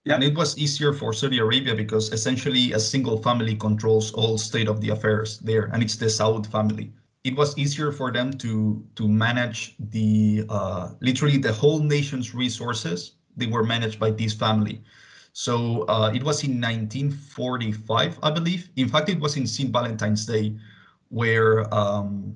Yeah. 0.05 0.15
And 0.15 0.23
it 0.23 0.35
was 0.35 0.57
easier 0.57 0.93
for 0.93 1.11
Saudi 1.11 1.39
Arabia 1.39 1.75
because 1.75 2.13
essentially 2.13 2.71
a 2.71 2.79
single 2.79 3.21
family 3.21 3.55
controls 3.55 4.13
all 4.13 4.37
state 4.37 4.67
of 4.69 4.79
the 4.79 4.89
affairs 4.89 5.39
there, 5.39 5.65
and 5.73 5.83
it's 5.83 5.97
the 5.97 6.05
Saud 6.05 6.47
family. 6.47 6.93
It 7.23 7.35
was 7.35 7.57
easier 7.57 7.91
for 7.91 8.11
them 8.11 8.31
to 8.37 8.85
to 8.95 9.07
manage 9.07 9.75
the 9.79 10.45
uh, 10.47 10.91
literally 11.01 11.37
the 11.37 11.51
whole 11.51 11.79
nation's 11.79 12.33
resources. 12.33 13.15
They 13.35 13.47
were 13.47 13.63
managed 13.63 13.99
by 13.99 14.11
this 14.11 14.33
family. 14.33 14.81
So 15.33 15.85
uh, 15.87 16.09
it 16.15 16.23
was 16.23 16.43
in 16.43 16.59
1945, 16.59 18.17
I 18.23 18.31
believe. 18.31 18.71
In 18.75 18.89
fact, 18.89 19.07
it 19.07 19.19
was 19.19 19.37
in 19.37 19.45
St. 19.45 19.71
Valentine's 19.71 20.25
Day, 20.25 20.57
where 21.09 21.71
um, 21.71 22.33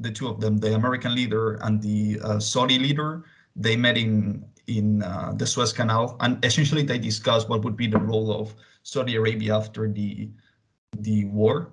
the 0.00 0.10
two 0.10 0.26
of 0.26 0.40
them, 0.40 0.58
the 0.58 0.74
American 0.74 1.14
leader 1.14 1.60
and 1.62 1.80
the 1.80 2.18
uh, 2.24 2.40
Saudi 2.40 2.80
leader, 2.80 3.22
they 3.54 3.76
met 3.76 3.96
in 3.96 4.44
in 4.66 5.02
uh, 5.02 5.32
the 5.36 5.46
Suez 5.46 5.72
Canal, 5.72 6.16
and 6.20 6.44
essentially 6.44 6.82
they 6.82 6.98
discussed 6.98 7.48
what 7.48 7.62
would 7.64 7.76
be 7.76 7.86
the 7.86 7.98
role 7.98 8.32
of 8.32 8.54
Saudi 8.82 9.16
Arabia 9.16 9.56
after 9.56 9.88
the 9.88 10.28
the 10.98 11.24
war. 11.26 11.72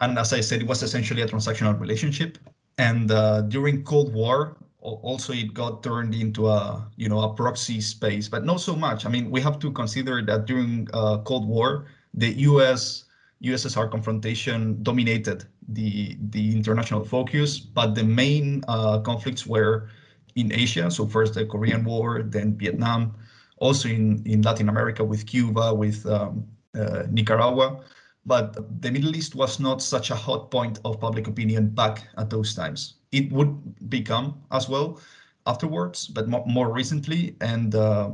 And 0.00 0.18
as 0.18 0.32
I 0.32 0.40
said, 0.40 0.60
it 0.60 0.66
was 0.66 0.82
essentially 0.82 1.22
a 1.22 1.26
transactional 1.26 1.78
relationship. 1.78 2.38
And 2.78 3.10
uh, 3.10 3.42
during 3.42 3.84
Cold 3.84 4.12
War, 4.12 4.56
also 4.80 5.32
it 5.32 5.54
got 5.54 5.82
turned 5.82 6.14
into 6.14 6.48
a 6.48 6.90
you 6.96 7.08
know 7.08 7.20
a 7.20 7.32
proxy 7.34 7.80
space, 7.80 8.28
but 8.28 8.44
not 8.44 8.60
so 8.60 8.74
much. 8.74 9.06
I 9.06 9.08
mean, 9.08 9.30
we 9.30 9.40
have 9.40 9.58
to 9.60 9.70
consider 9.70 10.22
that 10.22 10.46
during 10.46 10.88
uh, 10.92 11.18
Cold 11.18 11.48
War, 11.48 11.86
the 12.12 12.32
U.S. 12.50 13.04
USSR 13.42 13.90
confrontation 13.90 14.82
dominated 14.82 15.44
the 15.68 16.16
the 16.30 16.52
international 16.52 17.04
focus, 17.04 17.58
but 17.60 17.94
the 17.94 18.04
main 18.04 18.64
uh, 18.68 19.00
conflicts 19.00 19.46
were 19.46 19.88
in 20.36 20.52
Asia. 20.52 20.90
So 20.90 21.06
first 21.06 21.34
the 21.34 21.44
Korean 21.46 21.84
War, 21.84 22.22
then 22.22 22.56
Vietnam, 22.56 23.14
also 23.58 23.88
in, 23.88 24.22
in 24.26 24.42
Latin 24.42 24.68
America 24.68 25.04
with 25.04 25.26
Cuba, 25.26 25.74
with 25.74 26.04
um, 26.06 26.46
uh, 26.74 27.04
Nicaragua. 27.10 27.80
But 28.26 28.80
the 28.80 28.90
Middle 28.90 29.14
East 29.14 29.34
was 29.34 29.60
not 29.60 29.82
such 29.82 30.10
a 30.10 30.14
hot 30.14 30.50
point 30.50 30.80
of 30.84 30.98
public 31.00 31.26
opinion 31.26 31.68
back 31.68 32.08
at 32.16 32.30
those 32.30 32.54
times. 32.54 32.94
It 33.12 33.30
would 33.32 33.90
become 33.90 34.40
as 34.50 34.68
well 34.68 35.00
afterwards, 35.46 36.08
but 36.08 36.28
mo 36.28 36.42
more 36.46 36.72
recently. 36.72 37.36
And 37.40 37.74
uh, 37.74 38.12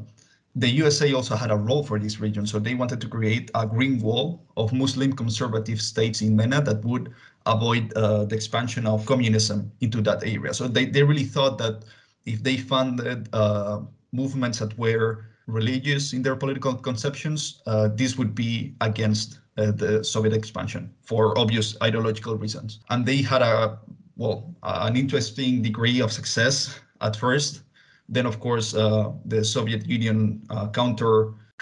the 0.57 0.69
USA 0.69 1.13
also 1.13 1.37
had 1.37 1.51
a 1.53 1.57
role 1.57 1.85
for 1.85 1.99
this 1.99 2.19
region. 2.19 2.45
So 2.45 2.59
they 2.59 2.75
wanted 2.75 3.01
to 3.03 3.09
create 3.09 3.51
a 3.55 3.67
green 3.67 4.01
wall 4.01 4.43
of 4.57 4.73
Muslim 4.73 5.13
conservative 5.13 5.81
states 5.81 6.23
in 6.23 6.35
MENA 6.35 6.63
that 6.63 6.85
would 6.85 7.15
avoid 7.47 7.93
uh, 7.95 8.25
the 8.25 8.35
expansion 8.35 8.87
of 8.87 9.07
communism 9.07 9.71
into 9.81 10.03
that 10.03 10.25
area. 10.25 10.53
So 10.53 10.67
they, 10.67 10.87
they 10.87 11.05
really 11.05 11.25
thought 11.25 11.57
that 11.59 11.85
if 12.33 12.43
they 12.43 12.57
funded 12.57 13.29
uh, 13.33 13.81
movements 14.13 14.59
that 14.61 14.77
were 14.79 15.25
religious 15.47 16.13
in 16.13 16.23
their 16.23 16.37
political 16.37 16.75
conceptions, 16.75 17.63
uh, 17.67 17.89
this 17.89 18.17
would 18.17 18.35
be 18.35 18.75
against 18.81 19.41
uh, 19.59 19.73
the 19.73 20.05
Soviet 20.05 20.35
expansion 20.35 20.95
for 21.03 21.37
obvious 21.39 21.77
ideological 21.83 22.37
reasons. 22.37 22.81
And 22.91 23.05
they 23.05 23.21
had 23.23 23.43
a 23.43 23.79
well 24.17 24.55
an 24.63 24.97
interesting 24.97 25.63
degree 25.63 26.01
of 26.01 26.13
success 26.13 26.81
at 27.01 27.17
first. 27.17 27.63
Then, 28.09 28.27
of 28.27 28.41
course, 28.41 28.75
uh, 28.75 29.13
the 29.25 29.45
Soviet 29.45 29.87
Union 29.87 30.43
uh, 30.51 30.67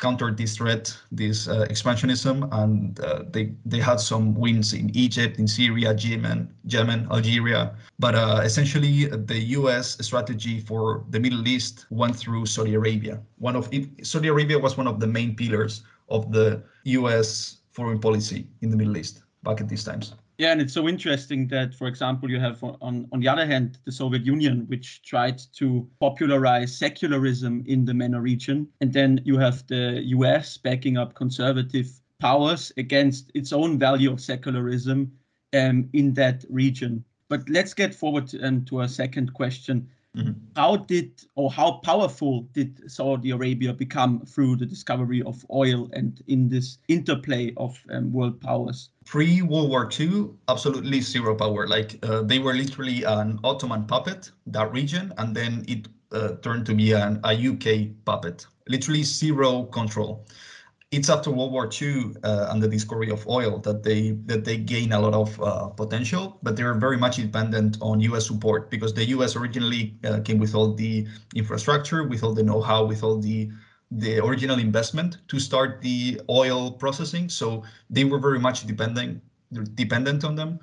counter 0.01 0.31
this 0.31 0.57
threat, 0.57 0.97
this 1.11 1.49
uh, 1.49 1.67
expansionism, 1.71 2.49
and 2.53 3.01
uh, 3.01 3.25
they 3.31 3.53
they 3.65 3.79
had 3.79 4.01
some 4.01 4.35
wins 4.35 4.73
in 4.73 4.91
Egypt, 4.95 5.39
in 5.39 5.47
Syria, 5.47 5.95
Yemen, 5.95 6.53
Yemen, 6.65 7.07
Algeria. 7.11 7.75
But 7.99 8.15
uh, 8.15 8.41
essentially, 8.45 9.07
the 9.07 9.39
U.S. 9.59 9.99
strategy 10.01 10.61
for 10.61 11.05
the 11.11 11.21
Middle 11.21 11.47
East 11.47 11.87
went 11.91 12.17
through 12.17 12.47
Saudi 12.47 12.75
Arabia. 12.75 13.21
One 13.39 13.57
of 13.57 13.69
it, 13.73 14.07
Saudi 14.07 14.29
Arabia 14.29 14.59
was 14.59 14.77
one 14.77 14.87
of 14.87 15.01
the 15.01 15.07
main 15.07 15.35
pillars 15.35 15.83
of 16.09 16.31
the 16.33 16.63
U.S. 16.85 17.59
foreign 17.73 17.99
policy 17.99 18.47
in 18.63 18.71
the 18.71 18.77
Middle 18.77 18.97
East 18.97 19.23
back 19.43 19.61
at 19.61 19.69
these 19.69 19.85
times. 19.85 20.15
Yeah, 20.39 20.53
and 20.53 20.61
it's 20.61 20.73
so 20.73 20.89
interesting 20.89 21.49
that, 21.49 21.75
for 21.75 21.89
example, 21.89 22.31
you 22.31 22.39
have 22.39 22.63
on 22.63 23.09
on 23.13 23.19
the 23.19 23.27
other 23.27 23.45
hand 23.45 23.79
the 23.85 23.91
Soviet 23.91 24.25
Union, 24.25 24.67
which 24.69 25.03
tried 25.03 25.41
to 25.55 25.89
popularize 25.99 26.77
secularism 26.77 27.65
in 27.67 27.85
the 27.85 27.93
MENA 27.93 28.21
region, 28.21 28.69
and 28.81 28.93
then 28.93 29.21
you 29.25 29.37
have 29.39 29.67
the 29.67 30.01
U.S. 30.17 30.57
backing 30.57 30.97
up 30.97 31.15
conservative 31.15 31.91
powers 32.21 32.73
against 32.77 33.33
its 33.35 33.53
own 33.53 33.81
value 33.81 34.13
of 34.13 34.21
secularism 34.21 35.11
um, 35.55 35.89
in 35.93 36.15
that 36.15 36.45
region. 36.49 37.05
But 37.29 37.49
let's 37.49 37.75
get 37.75 37.93
forward 37.93 38.33
um, 38.41 38.65
to 38.67 38.83
a 38.83 38.89
second 38.89 39.35
question. 39.35 39.89
Mm-hmm. 40.17 40.33
How 40.57 40.77
did 40.77 41.25
or 41.37 41.51
how 41.51 41.81
powerful 41.85 42.49
did 42.53 42.91
Saudi 42.91 43.31
Arabia 43.31 43.73
become 43.73 44.21
through 44.27 44.57
the 44.57 44.67
discovery 44.67 45.23
of 45.23 45.45
oil 45.51 45.89
and 45.93 46.23
in 46.27 46.49
this 46.49 46.79
interplay 46.89 47.53
of 47.57 47.79
um, 47.91 48.11
world 48.13 48.41
powers? 48.41 48.91
Pre 49.05 49.43
World 49.43 49.71
War 49.71 49.89
II, 49.99 50.31
absolutely 50.49 51.01
zero 51.01 51.35
power. 51.35 51.67
Like 51.67 51.99
uh, 52.03 52.23
they 52.23 52.39
were 52.39 52.55
literally 52.55 53.05
an 53.05 53.39
Ottoman 53.45 53.85
puppet, 53.85 54.31
that 54.47 54.73
region, 54.73 55.13
and 55.19 55.37
then 55.37 55.65
it 55.69 55.89
uh, 56.13 56.37
turned 56.43 56.67
to 56.67 56.75
be 56.75 56.93
an, 56.93 57.21
a 57.25 57.35
UK 57.35 57.91
puppet. 58.05 58.47
Literally 58.67 59.03
zero 59.03 59.65
control 59.65 60.27
it's 60.91 61.11
after 61.11 61.31
World 61.31 61.53
War 61.53 61.69
II 61.71 62.15
uh, 62.25 62.49
and 62.51 62.63
the 62.63 62.69
discovery 62.69 63.11
of 63.11 63.27
oil 63.29 63.59
that 63.59 63.83
they 63.83 64.13
that 64.25 64.45
they 64.45 64.57
gain 64.57 64.93
a 64.93 65.01
lot 65.01 65.13
of 65.13 65.41
uh, 65.43 65.69
potential, 65.69 66.39
but 66.43 66.57
they're 66.57 66.75
very 66.75 66.97
much 66.97 67.17
dependent 67.17 67.77
on 67.83 68.01
U.S. 68.01 68.27
support 68.27 68.71
because 68.71 68.95
the 68.95 69.05
U.S. 69.17 69.37
originally 69.37 69.99
uh, 70.05 70.21
came 70.21 70.39
with 70.39 70.55
all 70.55 70.73
the 70.73 71.07
infrastructure, 71.35 72.05
with 72.09 72.23
all 72.23 72.33
the 72.33 72.43
know-how, 72.43 72.85
with 72.87 73.03
all 73.03 73.19
the 73.19 73.51
the 73.91 74.19
original 74.25 74.59
investment 74.59 75.19
to 75.29 75.39
start 75.39 75.83
the 75.83 76.21
oil 76.31 76.73
processing. 76.73 77.29
So 77.29 77.65
they 77.91 78.05
were 78.05 78.19
very 78.19 78.39
much 78.39 78.67
dependent 78.67 79.23
dependent 79.75 80.25
on 80.25 80.37
them, 80.37 80.59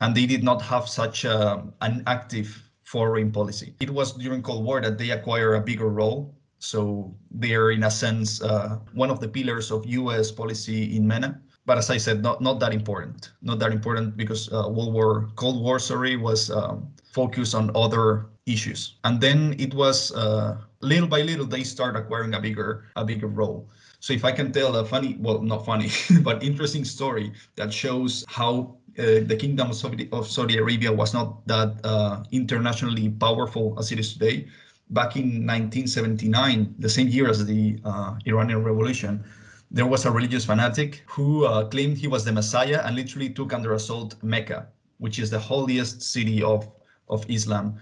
and 0.00 0.16
they 0.16 0.24
did 0.24 0.42
not 0.42 0.62
have 0.62 0.88
such 0.88 1.24
a, 1.26 1.62
an 1.82 2.02
active 2.06 2.62
foreign 2.84 3.32
policy. 3.32 3.74
It 3.80 3.90
was 3.90 4.12
during 4.12 4.42
Cold 4.42 4.64
War 4.64 4.80
that 4.80 4.96
they 4.96 5.10
acquired 5.10 5.54
a 5.54 5.60
bigger 5.60 5.88
role 5.90 6.35
so 6.58 7.14
they're 7.30 7.70
in 7.70 7.84
a 7.84 7.90
sense 7.90 8.42
uh, 8.42 8.78
one 8.94 9.10
of 9.10 9.20
the 9.20 9.28
pillars 9.28 9.70
of 9.70 9.86
U.S. 9.86 10.30
policy 10.30 10.96
in 10.96 11.06
MENA. 11.06 11.40
But 11.66 11.78
as 11.78 11.90
I 11.90 11.96
said, 11.96 12.22
not 12.22 12.40
not 12.40 12.60
that 12.60 12.72
important. 12.72 13.32
Not 13.42 13.58
that 13.58 13.72
important 13.72 14.16
because 14.16 14.52
uh, 14.52 14.68
World 14.68 14.94
War, 14.94 15.28
Cold 15.34 15.62
War, 15.62 15.78
sorry, 15.78 16.16
was 16.16 16.50
um, 16.50 16.88
focused 17.12 17.54
on 17.54 17.70
other 17.74 18.26
issues. 18.46 18.94
And 19.02 19.20
then 19.20 19.56
it 19.58 19.74
was 19.74 20.12
uh, 20.14 20.58
little 20.80 21.08
by 21.08 21.22
little 21.22 21.44
they 21.44 21.64
start 21.64 21.96
acquiring 21.96 22.34
a 22.34 22.40
bigger 22.40 22.84
a 22.94 23.04
bigger 23.04 23.26
role. 23.26 23.68
So 23.98 24.12
if 24.12 24.24
I 24.24 24.30
can 24.30 24.52
tell 24.52 24.76
a 24.76 24.84
funny, 24.84 25.16
well, 25.18 25.42
not 25.42 25.66
funny, 25.66 25.90
but 26.22 26.42
interesting 26.42 26.84
story 26.84 27.32
that 27.56 27.72
shows 27.72 28.24
how 28.28 28.76
uh, 28.98 29.26
the 29.26 29.36
kingdom 29.36 29.70
of 29.70 29.76
Saudi, 29.76 30.08
of 30.12 30.28
Saudi, 30.28 30.56
Arabia 30.58 30.92
was 30.92 31.12
not 31.12 31.46
that 31.46 31.80
uh, 31.84 32.22
internationally 32.30 33.10
powerful 33.10 33.74
as 33.78 33.90
it 33.92 33.98
is 33.98 34.12
today. 34.12 34.46
Back 34.90 35.16
in 35.16 35.46
1979, 35.46 36.76
the 36.78 36.88
same 36.88 37.08
year 37.08 37.28
as 37.28 37.44
the 37.44 37.78
uh, 37.84 38.14
Iranian 38.26 38.62
Revolution, 38.62 39.24
there 39.70 39.86
was 39.86 40.04
a 40.04 40.10
religious 40.10 40.44
fanatic 40.44 41.02
who 41.06 41.44
uh, 41.44 41.66
claimed 41.66 41.96
he 41.96 42.06
was 42.06 42.24
the 42.24 42.32
Messiah 42.32 42.82
and 42.84 42.94
literally 42.94 43.28
took 43.30 43.52
under 43.52 43.74
assault 43.74 44.14
Mecca, 44.22 44.68
which 44.98 45.18
is 45.18 45.30
the 45.30 45.38
holiest 45.38 46.02
city 46.02 46.42
of, 46.42 46.70
of 47.08 47.28
Islam. 47.28 47.76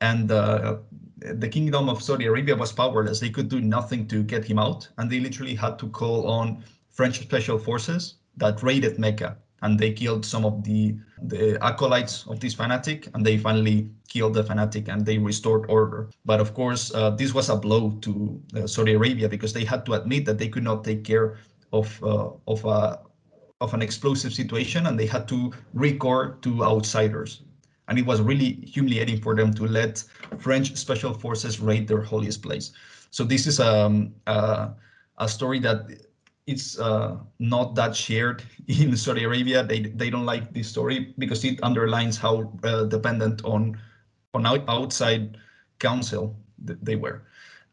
And 0.00 0.30
uh, 0.30 0.76
the 1.18 1.48
kingdom 1.48 1.88
of 1.88 2.02
Saudi 2.02 2.26
Arabia 2.26 2.54
was 2.54 2.72
powerless. 2.72 3.20
They 3.20 3.30
could 3.30 3.48
do 3.48 3.60
nothing 3.60 4.06
to 4.08 4.22
get 4.22 4.44
him 4.44 4.58
out. 4.58 4.88
And 4.98 5.10
they 5.10 5.20
literally 5.20 5.54
had 5.54 5.78
to 5.80 5.88
call 5.88 6.28
on 6.28 6.62
French 6.90 7.20
special 7.20 7.58
forces 7.58 8.16
that 8.36 8.62
raided 8.62 8.98
Mecca. 8.98 9.36
And 9.62 9.78
they 9.78 9.92
killed 9.92 10.24
some 10.24 10.44
of 10.44 10.62
the, 10.62 10.96
the 11.28 11.58
acolytes 11.64 12.26
of 12.26 12.40
this 12.40 12.54
fanatic. 12.54 13.08
And 13.14 13.24
they 13.24 13.36
finally 13.38 13.88
killed 14.08 14.34
the 14.34 14.44
fanatic 14.44 14.88
and 14.88 15.04
they 15.04 15.18
restored 15.18 15.68
order. 15.68 16.10
But 16.24 16.40
of 16.40 16.54
course, 16.54 16.94
uh, 16.94 17.10
this 17.10 17.34
was 17.34 17.48
a 17.48 17.56
blow 17.56 17.90
to 18.02 18.40
uh, 18.56 18.66
Saudi 18.66 18.94
Arabia 18.94 19.28
because 19.28 19.52
they 19.52 19.64
had 19.64 19.84
to 19.86 19.94
admit 19.94 20.24
that 20.26 20.38
they 20.38 20.48
could 20.48 20.64
not 20.64 20.84
take 20.84 21.04
care 21.04 21.38
of, 21.72 22.02
uh, 22.02 22.30
of, 22.46 22.64
a, 22.64 23.00
of 23.60 23.74
an 23.74 23.82
explosive 23.82 24.32
situation 24.32 24.86
and 24.86 24.98
they 24.98 25.06
had 25.06 25.26
to 25.28 25.52
record 25.72 26.42
to 26.42 26.64
outsiders 26.64 27.42
and 27.88 27.98
it 27.98 28.06
was 28.06 28.20
really 28.20 28.52
humiliating 28.64 29.20
for 29.20 29.34
them 29.34 29.52
to 29.54 29.66
let 29.66 30.02
French 30.38 30.74
special 30.76 31.12
forces 31.12 31.60
raid 31.60 31.86
their 31.86 32.00
holiest 32.00 32.42
place. 32.42 32.72
So 33.10 33.24
this 33.24 33.46
is 33.46 33.60
um, 33.60 34.14
uh, 34.26 34.70
a 35.18 35.28
story 35.28 35.58
that 35.60 35.90
it's 36.46 36.78
uh, 36.78 37.16
not 37.38 37.74
that 37.74 37.96
shared 37.96 38.42
in 38.66 38.96
Saudi 38.96 39.24
Arabia. 39.24 39.64
They 39.64 39.80
they 39.80 40.10
don't 40.10 40.26
like 40.26 40.52
this 40.52 40.68
story 40.68 41.14
because 41.18 41.44
it 41.44 41.62
underlines 41.62 42.16
how 42.18 42.52
uh, 42.64 42.84
dependent 42.84 43.44
on 43.44 43.78
on 44.34 44.46
outside 44.46 45.38
counsel 45.78 46.36
they 46.58 46.96
were. 46.96 47.22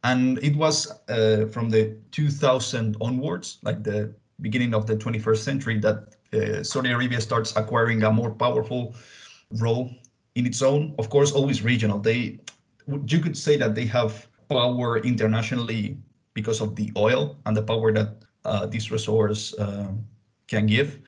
And 0.04 0.40
it 0.40 0.56
was 0.56 0.92
uh, 1.10 1.46
from 1.52 1.70
the 1.70 1.98
2000 2.12 2.98
onwards, 3.02 3.60
like 3.62 3.84
the 3.84 4.14
beginning 4.42 4.74
of 4.74 4.88
the 4.88 4.96
21st 4.96 5.38
century, 5.44 5.80
that 5.80 6.16
uh, 6.34 6.64
Saudi 6.64 6.92
Arabia 6.92 7.22
starts 7.22 7.56
acquiring 7.56 8.04
a 8.04 8.12
more 8.12 8.32
powerful 8.32 8.96
role 9.60 9.92
in 10.36 10.46
its 10.46 10.62
own, 10.62 10.96
of 10.98 11.10
course, 11.10 11.32
always 11.32 11.62
regional. 11.62 12.00
They, 12.00 12.40
you 13.08 13.20
could 13.20 13.38
say 13.38 13.58
that 13.58 13.76
they 13.76 13.86
have 13.86 14.28
power 14.50 14.98
internationally 15.00 15.98
because 16.34 16.62
of 16.62 16.76
the 16.76 16.92
oil 16.98 17.38
and 17.46 17.56
the 17.56 17.62
power 17.62 17.92
that 17.94 18.24
uh, 18.46 18.66
these 18.66 18.92
resources 18.92 19.58
uh, 19.60 19.92
can 20.48 20.66
give. 20.68 21.00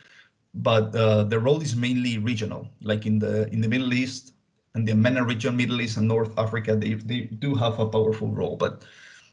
But 0.53 0.95
uh, 0.95 1.23
the 1.23 1.39
role 1.39 1.61
is 1.61 1.75
mainly 1.75 2.17
regional, 2.19 2.69
like 2.81 3.05
in 3.05 3.17
the 3.17 3.49
in 3.51 3.61
the 3.61 3.67
Middle 3.67 3.93
East 3.93 4.33
and 4.75 4.87
the 4.87 4.93
MENA 4.93 5.23
region, 5.23 5.57
Middle 5.57 5.81
East 5.81 5.97
and 5.97 6.07
North 6.07 6.37
Africa, 6.37 6.75
they, 6.75 6.93
they 6.95 7.21
do 7.21 7.55
have 7.55 7.79
a 7.79 7.87
powerful 7.87 8.29
role, 8.29 8.55
but 8.55 8.83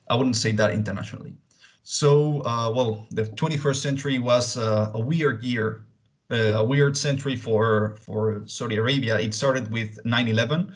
I 0.09 0.15
wouldn't 0.15 0.37
say 0.37 0.53
that 0.53 0.73
internationally. 0.73 1.35
So, 1.83 2.45
uh, 2.45 2.71
well, 2.71 3.07
the 3.11 3.25
21st 3.25 3.77
century 3.77 4.19
was 4.19 4.57
uh, 4.57 4.91
a 4.95 5.01
weird 5.01 5.43
year 5.43 5.85
a 6.31 6.65
weird 6.65 6.97
century 6.97 7.37
for 7.37 7.97
for 8.01 8.43
Saudi 8.47 8.77
Arabia. 8.77 9.19
It 9.19 9.35
started 9.35 9.71
with 9.71 9.99
9/11, 10.05 10.73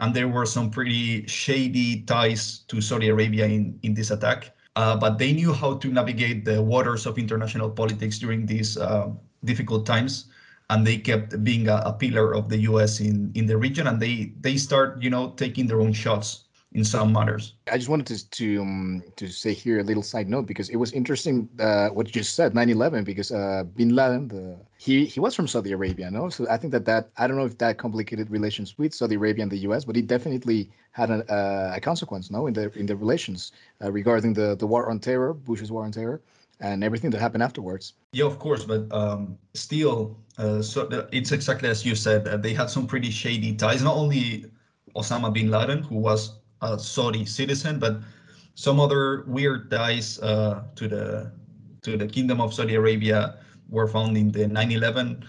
and 0.00 0.14
there 0.14 0.28
were 0.28 0.46
some 0.46 0.70
pretty 0.70 1.26
shady 1.26 2.02
ties 2.02 2.60
to 2.68 2.80
Saudi 2.80 3.08
Arabia 3.08 3.46
in 3.46 3.78
in 3.82 3.94
this 3.94 4.10
attack. 4.10 4.55
Uh, 4.76 4.94
but 4.94 5.18
they 5.18 5.32
knew 5.32 5.52
how 5.52 5.74
to 5.78 5.88
navigate 5.88 6.44
the 6.44 6.62
waters 6.62 7.06
of 7.06 7.18
international 7.18 7.70
politics 7.70 8.18
during 8.18 8.46
these 8.46 8.76
uh, 8.76 9.08
difficult 9.44 9.86
times, 9.86 10.26
and 10.70 10.86
they 10.86 10.98
kept 10.98 11.42
being 11.42 11.68
a, 11.68 11.76
a, 11.86 11.92
pillar 11.92 12.34
of 12.34 12.48
the 12.48 12.58
U.S. 12.70 13.00
in 13.00 13.32
in 13.34 13.46
the 13.46 13.56
region. 13.56 13.86
And 13.86 14.00
they 14.00 14.32
they 14.40 14.56
start 14.56 15.02
you 15.02 15.10
know 15.10 15.30
taking 15.36 15.66
their 15.66 15.80
own 15.80 15.92
shots 15.92 16.45
in 16.72 16.84
some 16.84 17.12
matters. 17.12 17.54
I 17.70 17.78
just 17.78 17.88
wanted 17.88 18.06
to 18.08 18.30
to 18.30 18.60
um, 18.60 19.02
to 19.16 19.28
say 19.28 19.52
here 19.54 19.80
a 19.80 19.82
little 19.82 20.02
side 20.02 20.28
note 20.28 20.46
because 20.46 20.68
it 20.68 20.76
was 20.76 20.92
interesting 20.92 21.48
uh, 21.58 21.88
what 21.88 22.06
you 22.06 22.12
just 22.12 22.34
said 22.34 22.54
9/11 22.54 23.04
because 23.04 23.32
uh, 23.32 23.64
Bin 23.76 23.94
Laden 23.94 24.28
the 24.28 24.58
he 24.76 25.06
he 25.06 25.20
was 25.20 25.34
from 25.34 25.48
Saudi 25.48 25.72
Arabia, 25.72 26.10
no? 26.10 26.28
So 26.28 26.46
I 26.50 26.56
think 26.56 26.72
that 26.72 26.84
that 26.84 27.10
I 27.16 27.26
don't 27.26 27.36
know 27.36 27.46
if 27.46 27.56
that 27.58 27.78
complicated 27.78 28.30
relations 28.30 28.76
with 28.78 28.92
Saudi 28.94 29.14
Arabia 29.14 29.42
and 29.42 29.52
the 29.52 29.62
U.S., 29.68 29.84
but 29.84 29.96
it 29.96 30.06
definitely 30.06 30.70
had 30.92 31.10
a, 31.10 31.18
uh, 31.32 31.76
a 31.76 31.80
consequence, 31.80 32.30
no, 32.30 32.46
in 32.46 32.54
the 32.54 32.70
in 32.78 32.86
the 32.86 32.96
relations 32.96 33.52
uh, 33.82 33.90
regarding 33.90 34.34
the 34.34 34.56
the 34.56 34.66
war 34.66 34.90
on 34.90 34.98
terror, 34.98 35.32
Bush's 35.32 35.70
war 35.72 35.84
on 35.84 35.92
terror, 35.92 36.20
and 36.60 36.84
everything 36.84 37.10
that 37.10 37.20
happened 37.20 37.42
afterwards. 37.42 37.94
Yeah, 38.12 38.26
of 38.26 38.38
course, 38.38 38.64
but 38.64 38.82
um, 38.92 39.38
still, 39.54 40.18
uh, 40.36 40.60
so 40.62 40.88
it's 41.12 41.32
exactly 41.32 41.68
as 41.68 41.86
you 41.86 41.94
said. 41.94 42.28
Uh, 42.28 42.36
they 42.36 42.52
had 42.52 42.68
some 42.68 42.86
pretty 42.86 43.10
shady 43.10 43.54
ties. 43.54 43.82
Not 43.82 43.96
only 43.96 44.44
Osama 44.94 45.32
bin 45.32 45.50
Laden, 45.50 45.82
who 45.82 45.96
was 45.96 46.32
a 46.62 46.78
Saudi 46.78 47.24
citizen, 47.24 47.78
but 47.78 48.00
some 48.54 48.80
other 48.80 49.24
weird 49.26 49.70
ties 49.70 50.18
uh, 50.20 50.64
to 50.74 50.88
the 50.88 51.32
to 51.82 51.96
the 51.96 52.06
Kingdom 52.06 52.40
of 52.40 52.52
Saudi 52.52 52.74
Arabia 52.74 53.38
were 53.68 53.86
found 53.86 54.16
in 54.16 54.32
the 54.32 54.46
9/11 54.46 55.22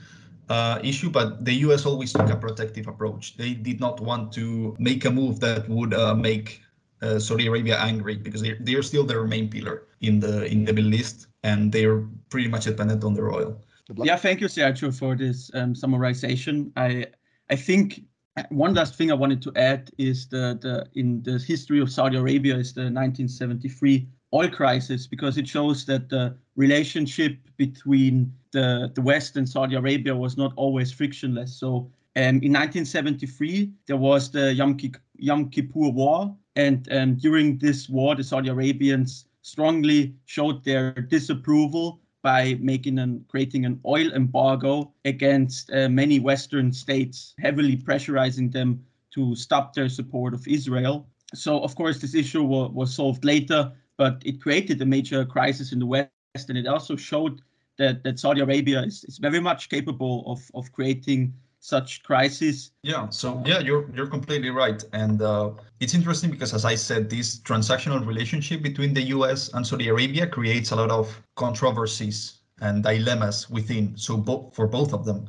uh, 0.49 0.79
issue. 0.83 1.09
But 1.09 1.45
the 1.45 1.53
U.S. 1.67 1.85
always 1.85 2.13
took 2.13 2.29
a 2.29 2.35
protective 2.35 2.87
approach. 2.87 3.37
They 3.37 3.53
did 3.53 3.79
not 3.79 3.99
want 3.99 4.31
to 4.33 4.75
make 4.79 5.05
a 5.05 5.11
move 5.11 5.39
that 5.41 5.67
would 5.69 5.93
uh, 5.93 6.15
make 6.15 6.61
uh, 7.01 7.19
Saudi 7.19 7.47
Arabia 7.47 7.77
angry 7.77 8.15
because 8.15 8.41
they 8.41 8.55
they 8.59 8.75
are 8.75 8.83
still 8.83 9.03
their 9.03 9.23
main 9.25 9.49
pillar 9.49 9.87
in 10.01 10.19
the 10.19 10.45
in 10.45 10.65
the 10.65 10.73
Middle 10.73 10.93
East, 10.93 11.27
and 11.43 11.71
they 11.71 11.85
are 11.85 12.07
pretty 12.29 12.47
much 12.47 12.65
dependent 12.65 13.03
on 13.03 13.13
their 13.13 13.31
oil. 13.31 13.61
Yeah, 14.03 14.17
thank 14.17 14.41
you, 14.41 14.47
Sergio, 14.47 14.91
for 14.91 15.15
this 15.15 15.49
um, 15.53 15.73
summarization. 15.73 16.71
I 16.75 17.07
I 17.49 17.55
think 17.55 18.06
one 18.49 18.73
last 18.73 18.95
thing 18.95 19.11
I 19.11 19.15
wanted 19.15 19.41
to 19.43 19.51
add 19.55 19.89
is 19.97 20.27
the, 20.27 20.57
the 20.61 20.87
in 20.99 21.23
the 21.23 21.39
history 21.39 21.79
of 21.79 21.91
Saudi 21.91 22.17
Arabia 22.17 22.55
is 22.55 22.73
the 22.73 22.81
1973 22.81 24.07
oil 24.33 24.49
crisis 24.49 25.07
because 25.07 25.37
it 25.37 25.47
shows 25.47 25.85
that 25.85 26.09
the 26.09 26.35
relationship 26.55 27.37
between 27.57 28.33
the, 28.51 28.91
the 28.93 29.01
West 29.01 29.37
and 29.37 29.47
Saudi 29.47 29.75
Arabia 29.75 30.15
was 30.15 30.37
not 30.37 30.53
always 30.55 30.91
frictionless. 30.91 31.57
So 31.57 31.91
um, 32.15 32.41
in 32.41 32.53
1973, 32.53 33.71
there 33.85 33.97
was 33.97 34.31
the 34.31 34.53
Yom, 34.53 34.77
Yom 35.17 35.49
Kippur 35.49 35.89
War. 35.89 36.35
And 36.55 36.91
um, 36.91 37.15
during 37.15 37.59
this 37.59 37.87
war, 37.87 38.15
the 38.15 38.23
Saudi 38.23 38.49
Arabians 38.49 39.25
strongly 39.43 40.15
showed 40.25 40.63
their 40.63 40.93
disapproval 40.93 42.01
by 42.27 42.57
making 42.59 42.99
and 42.99 43.25
creating 43.29 43.63
an 43.65 43.79
oil 43.85 44.11
embargo 44.11 44.91
against 45.05 45.71
uh, 45.71 45.87
many 45.87 46.19
Western 46.19 46.73
states, 46.73 47.33
heavily 47.39 47.77
pressurizing 47.77 48.51
them 48.51 48.83
to 49.15 49.33
stop 49.33 49.73
their 49.73 49.87
support 49.87 50.33
of 50.33 50.45
Israel. 50.45 51.07
So, 51.33 51.51
of 51.67 51.73
course, 51.75 51.99
this 51.99 52.15
issue 52.15 52.43
was, 52.43 52.69
was 52.73 52.93
solved 52.93 53.23
later, 53.23 53.71
but 53.95 54.21
it 54.25 54.41
created 54.41 54.81
a 54.81 54.85
major 54.85 55.23
crisis 55.23 55.71
in 55.71 55.79
the 55.79 55.85
West, 55.85 56.49
and 56.49 56.57
it 56.57 56.67
also 56.67 56.97
showed 56.97 57.39
that, 57.77 58.03
that 58.03 58.19
Saudi 58.19 58.41
Arabia 58.41 58.81
is, 58.83 59.05
is 59.05 59.19
very 59.19 59.39
much 59.39 59.69
capable 59.69 60.25
of, 60.27 60.39
of 60.53 60.69
creating 60.73 61.33
such 61.59 62.03
crises. 62.03 62.71
Yeah, 62.83 63.09
so 63.09 63.41
yeah, 63.45 63.59
you're 63.59 63.89
you're 63.93 64.07
completely 64.07 64.49
right, 64.49 64.83
and 64.93 65.21
uh, 65.21 65.51
it's 65.79 65.93
interesting 65.93 66.31
because, 66.31 66.53
as 66.53 66.65
I 66.65 66.75
said, 66.75 67.09
this 67.09 67.39
transactional 67.39 68.05
relationship 68.05 68.61
between 68.61 68.93
the 68.93 69.03
U.S. 69.17 69.53
and 69.53 69.65
Saudi 69.65 69.87
Arabia 69.89 70.27
creates 70.27 70.71
a 70.71 70.75
lot 70.75 70.91
of 70.91 71.21
controversies 71.35 72.39
and 72.61 72.83
dilemmas 72.83 73.49
within. 73.49 73.97
So 73.97 74.17
both 74.17 74.55
for 74.55 74.67
both 74.67 74.93
of 74.93 75.05
them. 75.05 75.27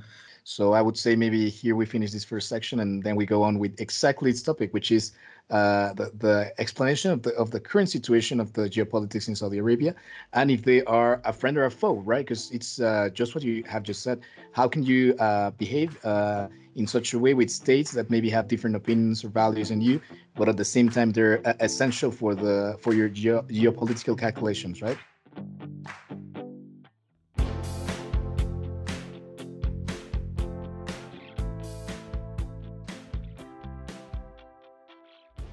So 0.48 0.72
I 0.72 0.80
would 0.80 0.96
say 0.96 1.14
maybe 1.14 1.50
here 1.50 1.76
we 1.76 1.84
finish 1.84 2.10
this 2.10 2.24
first 2.24 2.48
section 2.48 2.80
and 2.80 3.02
then 3.02 3.16
we 3.16 3.26
go 3.26 3.42
on 3.42 3.58
with 3.58 3.78
exactly 3.78 4.30
its 4.30 4.40
topic, 4.40 4.72
which 4.72 4.90
is 4.90 5.12
uh, 5.50 5.92
the, 5.92 6.10
the 6.16 6.54
explanation 6.58 7.10
of 7.10 7.22
the 7.22 7.34
of 7.34 7.50
the 7.50 7.60
current 7.60 7.90
situation 7.90 8.40
of 8.40 8.54
the 8.54 8.62
geopolitics 8.62 9.28
in 9.28 9.36
Saudi 9.36 9.58
Arabia, 9.58 9.94
and 10.32 10.50
if 10.50 10.62
they 10.64 10.82
are 10.84 11.20
a 11.26 11.34
friend 11.34 11.58
or 11.58 11.66
a 11.66 11.70
foe, 11.70 11.96
right? 12.12 12.24
Because 12.24 12.50
it's 12.50 12.80
uh, 12.80 13.10
just 13.12 13.34
what 13.34 13.44
you 13.44 13.62
have 13.66 13.82
just 13.82 14.02
said. 14.02 14.22
How 14.52 14.66
can 14.68 14.82
you 14.82 15.14
uh, 15.18 15.50
behave 15.50 16.02
uh, 16.02 16.48
in 16.76 16.86
such 16.86 17.12
a 17.12 17.18
way 17.18 17.34
with 17.34 17.50
states 17.50 17.90
that 17.92 18.08
maybe 18.08 18.30
have 18.30 18.48
different 18.48 18.74
opinions 18.74 19.24
or 19.24 19.28
values 19.28 19.68
than 19.68 19.82
you, 19.82 20.00
but 20.38 20.48
at 20.48 20.56
the 20.56 20.64
same 20.64 20.88
time 20.88 21.10
they're 21.12 21.46
uh, 21.46 21.52
essential 21.60 22.10
for 22.10 22.34
the 22.34 22.78
for 22.80 22.94
your 22.94 23.10
geo- 23.10 23.44
geopolitical 23.50 24.16
calculations, 24.16 24.80
right? 24.80 24.98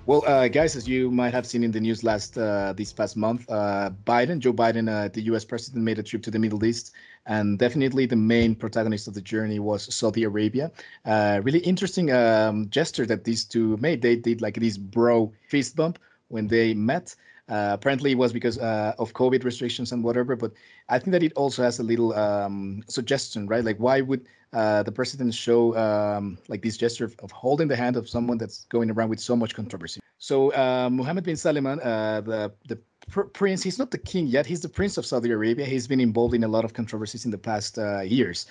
Well, 0.08 0.24
uh, 0.28 0.48
guys, 0.50 0.76
as 0.76 0.88
you 0.88 1.10
might 1.10 1.34
have 1.34 1.48
seen 1.48 1.64
in 1.64 1.72
the 1.72 1.80
news 1.80 2.04
last 2.04 2.38
uh, 2.38 2.74
this 2.74 2.94
past 2.94 3.18
month, 3.18 3.50
uh, 3.50 3.90
Biden, 4.06 4.38
Joe 4.38 4.54
Biden, 4.54 4.88
uh, 4.88 5.08
the 5.08 5.22
U.S. 5.22 5.44
president, 5.44 5.84
made 5.84 5.98
a 5.98 6.04
trip 6.04 6.22
to 6.24 6.30
the 6.30 6.38
Middle 6.38 6.64
East, 6.64 6.94
and 7.26 7.58
definitely 7.58 8.06
the 8.06 8.16
main 8.16 8.54
protagonist 8.54 9.08
of 9.08 9.16
the 9.16 9.22
journey 9.22 9.58
was 9.58 9.92
Saudi 9.96 10.24
Arabia. 10.24 10.72
Uh, 11.06 11.42
really 11.44 11.58
interesting 11.58 12.12
um, 12.12 12.70
gesture 12.70 13.08
that 13.08 13.24
these 13.24 13.46
two 13.46 13.78
made. 13.78 14.04
They 14.04 14.16
did 14.16 14.42
like 14.44 14.60
this 14.60 14.78
bro 14.78 15.34
fist 15.50 15.76
bump 15.76 15.98
when 16.28 16.48
they 16.50 16.76
met. 16.76 17.16
Uh, 17.48 17.70
apparently, 17.74 18.12
it 18.12 18.18
was 18.18 18.34
because 18.34 18.58
uh, 18.58 18.94
of 18.98 19.14
COVID 19.14 19.44
restrictions 19.44 19.92
and 19.92 20.04
whatever. 20.04 20.36
But 20.36 20.54
I 20.90 20.98
think 20.98 21.12
that 21.12 21.22
it 21.22 21.34
also 21.34 21.62
has 21.62 21.80
a 21.80 21.84
little 21.84 22.14
um, 22.14 22.84
suggestion, 22.88 23.48
right? 23.48 23.64
Like, 23.64 23.78
why 23.78 24.02
would 24.02 24.26
uh, 24.52 24.82
the 24.84 24.92
president 24.92 25.34
show 25.34 25.76
um, 25.78 26.38
like 26.48 26.64
this 26.64 26.78
gesture 26.78 27.06
of, 27.06 27.16
of, 27.20 27.32
holding 27.32 27.68
the 27.68 27.76
hand 27.76 27.98
of 27.98 28.10
someone 28.10 28.38
that's 28.38 28.66
going 28.66 28.90
around 28.90 29.10
with 29.10 29.20
so 29.20 29.36
much 29.36 29.54
controversy? 29.54 30.00
So 30.18 30.52
uh, 30.54 30.90
Mohammed 30.92 31.24
bin 31.24 31.36
Salman, 31.36 31.80
uh, 31.82 32.22
the 32.22 32.52
the 32.68 32.80
pr- 33.12 33.30
prince, 33.30 33.62
he's 33.62 33.78
not 33.78 33.92
the 33.92 34.00
king 34.00 34.26
yet. 34.26 34.48
He's 34.48 34.62
the 34.62 34.70
prince 34.70 34.98
of 34.98 35.06
Saudi 35.06 35.30
Arabia. 35.30 35.66
He's 35.66 35.88
been 35.88 36.00
involved 36.00 36.34
in 36.34 36.46
a 36.46 36.48
lot 36.48 36.66
of 36.66 36.74
controversies 36.74 37.26
in 37.26 37.32
the 37.32 37.38
past 37.38 37.78
uh, 37.78 38.02
years. 38.02 38.48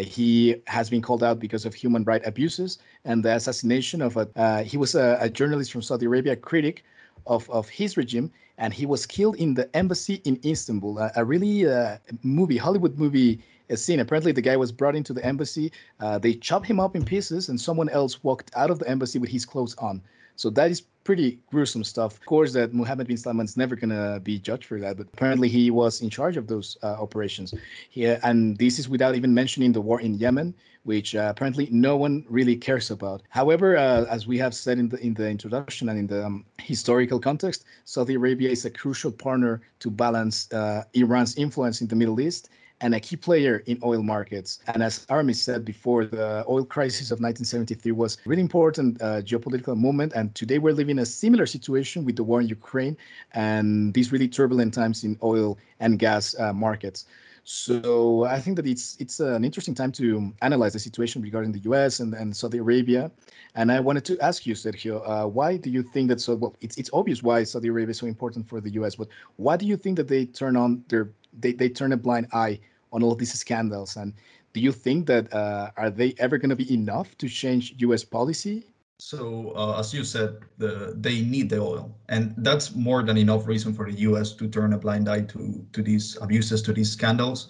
he 0.00 0.56
has 0.66 0.90
been 0.90 1.02
called 1.02 1.22
out 1.22 1.38
because 1.38 1.64
of 1.66 1.74
human 1.74 2.02
right 2.02 2.26
abuses 2.26 2.78
and 3.04 3.22
the 3.22 3.36
assassination 3.36 4.02
of 4.02 4.16
a. 4.16 4.62
he 4.64 4.76
was 4.76 4.96
a, 4.96 5.18
a 5.20 5.28
journalist 5.28 5.70
from 5.70 5.82
Saudi 5.82 6.06
Arabia, 6.06 6.34
critic 6.34 6.84
of, 7.26 7.48
of 7.50 7.68
his 7.68 7.96
regime, 7.96 8.30
and 8.58 8.72
he 8.72 8.86
was 8.86 9.06
killed 9.06 9.36
in 9.36 9.54
the 9.54 9.74
embassy 9.74 10.20
in 10.24 10.38
Istanbul. 10.44 10.98
Uh, 10.98 11.10
a 11.16 11.24
really 11.24 11.66
uh, 11.66 11.98
movie, 12.22 12.56
Hollywood 12.56 12.98
movie 12.98 13.40
uh, 13.70 13.76
scene. 13.76 14.00
Apparently, 14.00 14.32
the 14.32 14.42
guy 14.42 14.56
was 14.56 14.72
brought 14.72 14.94
into 14.94 15.12
the 15.12 15.24
embassy. 15.24 15.72
Uh, 16.00 16.18
they 16.18 16.34
chopped 16.34 16.66
him 16.66 16.80
up 16.80 16.94
in 16.94 17.04
pieces, 17.04 17.48
and 17.48 17.60
someone 17.60 17.88
else 17.88 18.22
walked 18.22 18.50
out 18.54 18.70
of 18.70 18.78
the 18.78 18.88
embassy 18.88 19.18
with 19.18 19.30
his 19.30 19.44
clothes 19.44 19.74
on. 19.76 20.02
So 20.36 20.50
that 20.50 20.70
is 20.70 20.82
pretty 21.04 21.38
gruesome 21.50 21.84
stuff. 21.84 22.14
Of 22.14 22.26
course, 22.26 22.52
that 22.54 22.72
Mohammed 22.72 23.06
bin 23.06 23.16
Salman 23.16 23.44
is 23.44 23.56
never 23.56 23.76
gonna 23.76 24.20
be 24.20 24.38
judged 24.38 24.64
for 24.64 24.80
that, 24.80 24.96
but 24.96 25.06
apparently 25.12 25.48
he 25.48 25.70
was 25.70 26.00
in 26.00 26.10
charge 26.10 26.36
of 26.36 26.46
those 26.46 26.76
uh, 26.82 26.96
operations. 26.98 27.54
He, 27.90 28.06
and 28.06 28.56
this 28.56 28.78
is 28.78 28.88
without 28.88 29.14
even 29.14 29.32
mentioning 29.32 29.72
the 29.72 29.80
war 29.80 30.00
in 30.00 30.14
Yemen, 30.14 30.54
which 30.84 31.14
uh, 31.14 31.28
apparently 31.30 31.68
no 31.70 31.96
one 31.96 32.24
really 32.28 32.56
cares 32.56 32.90
about. 32.90 33.22
However, 33.28 33.76
uh, 33.76 34.04
as 34.10 34.26
we 34.26 34.38
have 34.38 34.54
said 34.54 34.78
in 34.78 34.88
the 34.88 34.98
in 34.98 35.14
the 35.14 35.28
introduction 35.28 35.88
and 35.88 35.98
in 35.98 36.06
the 36.06 36.24
um, 36.24 36.44
historical 36.58 37.18
context, 37.20 37.64
Saudi 37.84 38.14
Arabia 38.14 38.50
is 38.50 38.64
a 38.64 38.70
crucial 38.70 39.12
partner 39.12 39.62
to 39.80 39.90
balance 39.90 40.50
uh, 40.52 40.84
Iran's 40.94 41.36
influence 41.36 41.80
in 41.80 41.86
the 41.86 41.96
Middle 41.96 42.20
East 42.20 42.48
and 42.80 42.94
a 42.94 43.00
key 43.00 43.16
player 43.16 43.62
in 43.66 43.78
oil 43.82 44.02
markets. 44.02 44.60
And 44.66 44.82
as 44.82 45.06
Aramis 45.08 45.40
said 45.40 45.64
before, 45.64 46.04
the 46.04 46.44
oil 46.48 46.64
crisis 46.64 47.10
of 47.10 47.20
1973 47.20 47.92
was 47.92 48.16
a 48.16 48.28
really 48.28 48.42
important 48.42 49.00
uh, 49.00 49.22
geopolitical 49.22 49.76
moment. 49.76 50.12
And 50.14 50.34
today 50.34 50.58
we're 50.58 50.74
living 50.74 50.98
a 50.98 51.06
similar 51.06 51.46
situation 51.46 52.04
with 52.04 52.16
the 52.16 52.24
war 52.24 52.40
in 52.40 52.48
Ukraine 52.48 52.96
and 53.32 53.94
these 53.94 54.12
really 54.12 54.28
turbulent 54.28 54.74
times 54.74 55.04
in 55.04 55.18
oil 55.22 55.58
and 55.80 55.98
gas 55.98 56.38
uh, 56.38 56.52
markets. 56.52 57.06
So 57.44 58.24
I 58.24 58.40
think 58.40 58.56
that 58.56 58.66
it's 58.66 58.96
it's 58.98 59.20
an 59.20 59.44
interesting 59.44 59.74
time 59.74 59.92
to 59.92 60.32
analyze 60.40 60.72
the 60.72 60.78
situation 60.78 61.20
regarding 61.20 61.52
the 61.52 61.58
U.S. 61.70 62.00
and, 62.00 62.14
and 62.14 62.34
Saudi 62.34 62.56
Arabia. 62.56 63.10
And 63.54 63.70
I 63.70 63.80
wanted 63.80 64.04
to 64.06 64.18
ask 64.20 64.46
you, 64.46 64.54
Sergio, 64.54 65.02
uh, 65.06 65.28
why 65.28 65.58
do 65.58 65.68
you 65.68 65.82
think 65.82 66.08
that 66.08 66.22
so? 66.22 66.36
Well, 66.36 66.56
it's 66.62 66.78
it's 66.78 66.88
obvious 66.94 67.22
why 67.22 67.44
Saudi 67.44 67.68
Arabia 67.68 67.90
is 67.90 67.98
so 67.98 68.06
important 68.06 68.48
for 68.48 68.62
the 68.62 68.70
U.S. 68.80 68.94
But 68.94 69.08
why 69.36 69.58
do 69.58 69.66
you 69.66 69.76
think 69.76 69.98
that 69.98 70.08
they 70.08 70.24
turn 70.24 70.56
on 70.56 70.82
their 70.88 71.10
they, 71.38 71.52
they 71.52 71.68
turn 71.68 71.92
a 71.92 71.96
blind 71.96 72.28
eye 72.32 72.60
on 72.92 73.02
all 73.02 73.14
these 73.14 73.32
scandals? 73.32 73.96
And 73.96 74.14
do 74.52 74.60
you 74.60 74.72
think 74.72 75.06
that 75.06 75.32
uh, 75.32 75.70
are 75.76 75.90
they 75.90 76.14
ever 76.18 76.38
going 76.38 76.50
to 76.50 76.56
be 76.56 76.72
enough 76.72 77.16
to 77.18 77.28
change 77.28 77.74
U.S. 77.78 78.04
policy? 78.04 78.64
So, 78.98 79.52
uh, 79.56 79.78
as 79.78 79.92
you 79.92 80.04
said, 80.04 80.38
the, 80.56 80.94
they 80.96 81.20
need 81.20 81.50
the 81.50 81.60
oil, 81.60 81.94
and 82.08 82.32
that's 82.38 82.74
more 82.74 83.02
than 83.02 83.16
enough 83.18 83.46
reason 83.46 83.74
for 83.74 83.90
the 83.90 83.98
U.S. 84.08 84.32
to 84.34 84.48
turn 84.48 84.72
a 84.72 84.78
blind 84.78 85.08
eye 85.08 85.22
to 85.22 85.66
to 85.72 85.82
these 85.82 86.16
abuses, 86.22 86.62
to 86.62 86.72
these 86.72 86.92
scandals. 86.92 87.48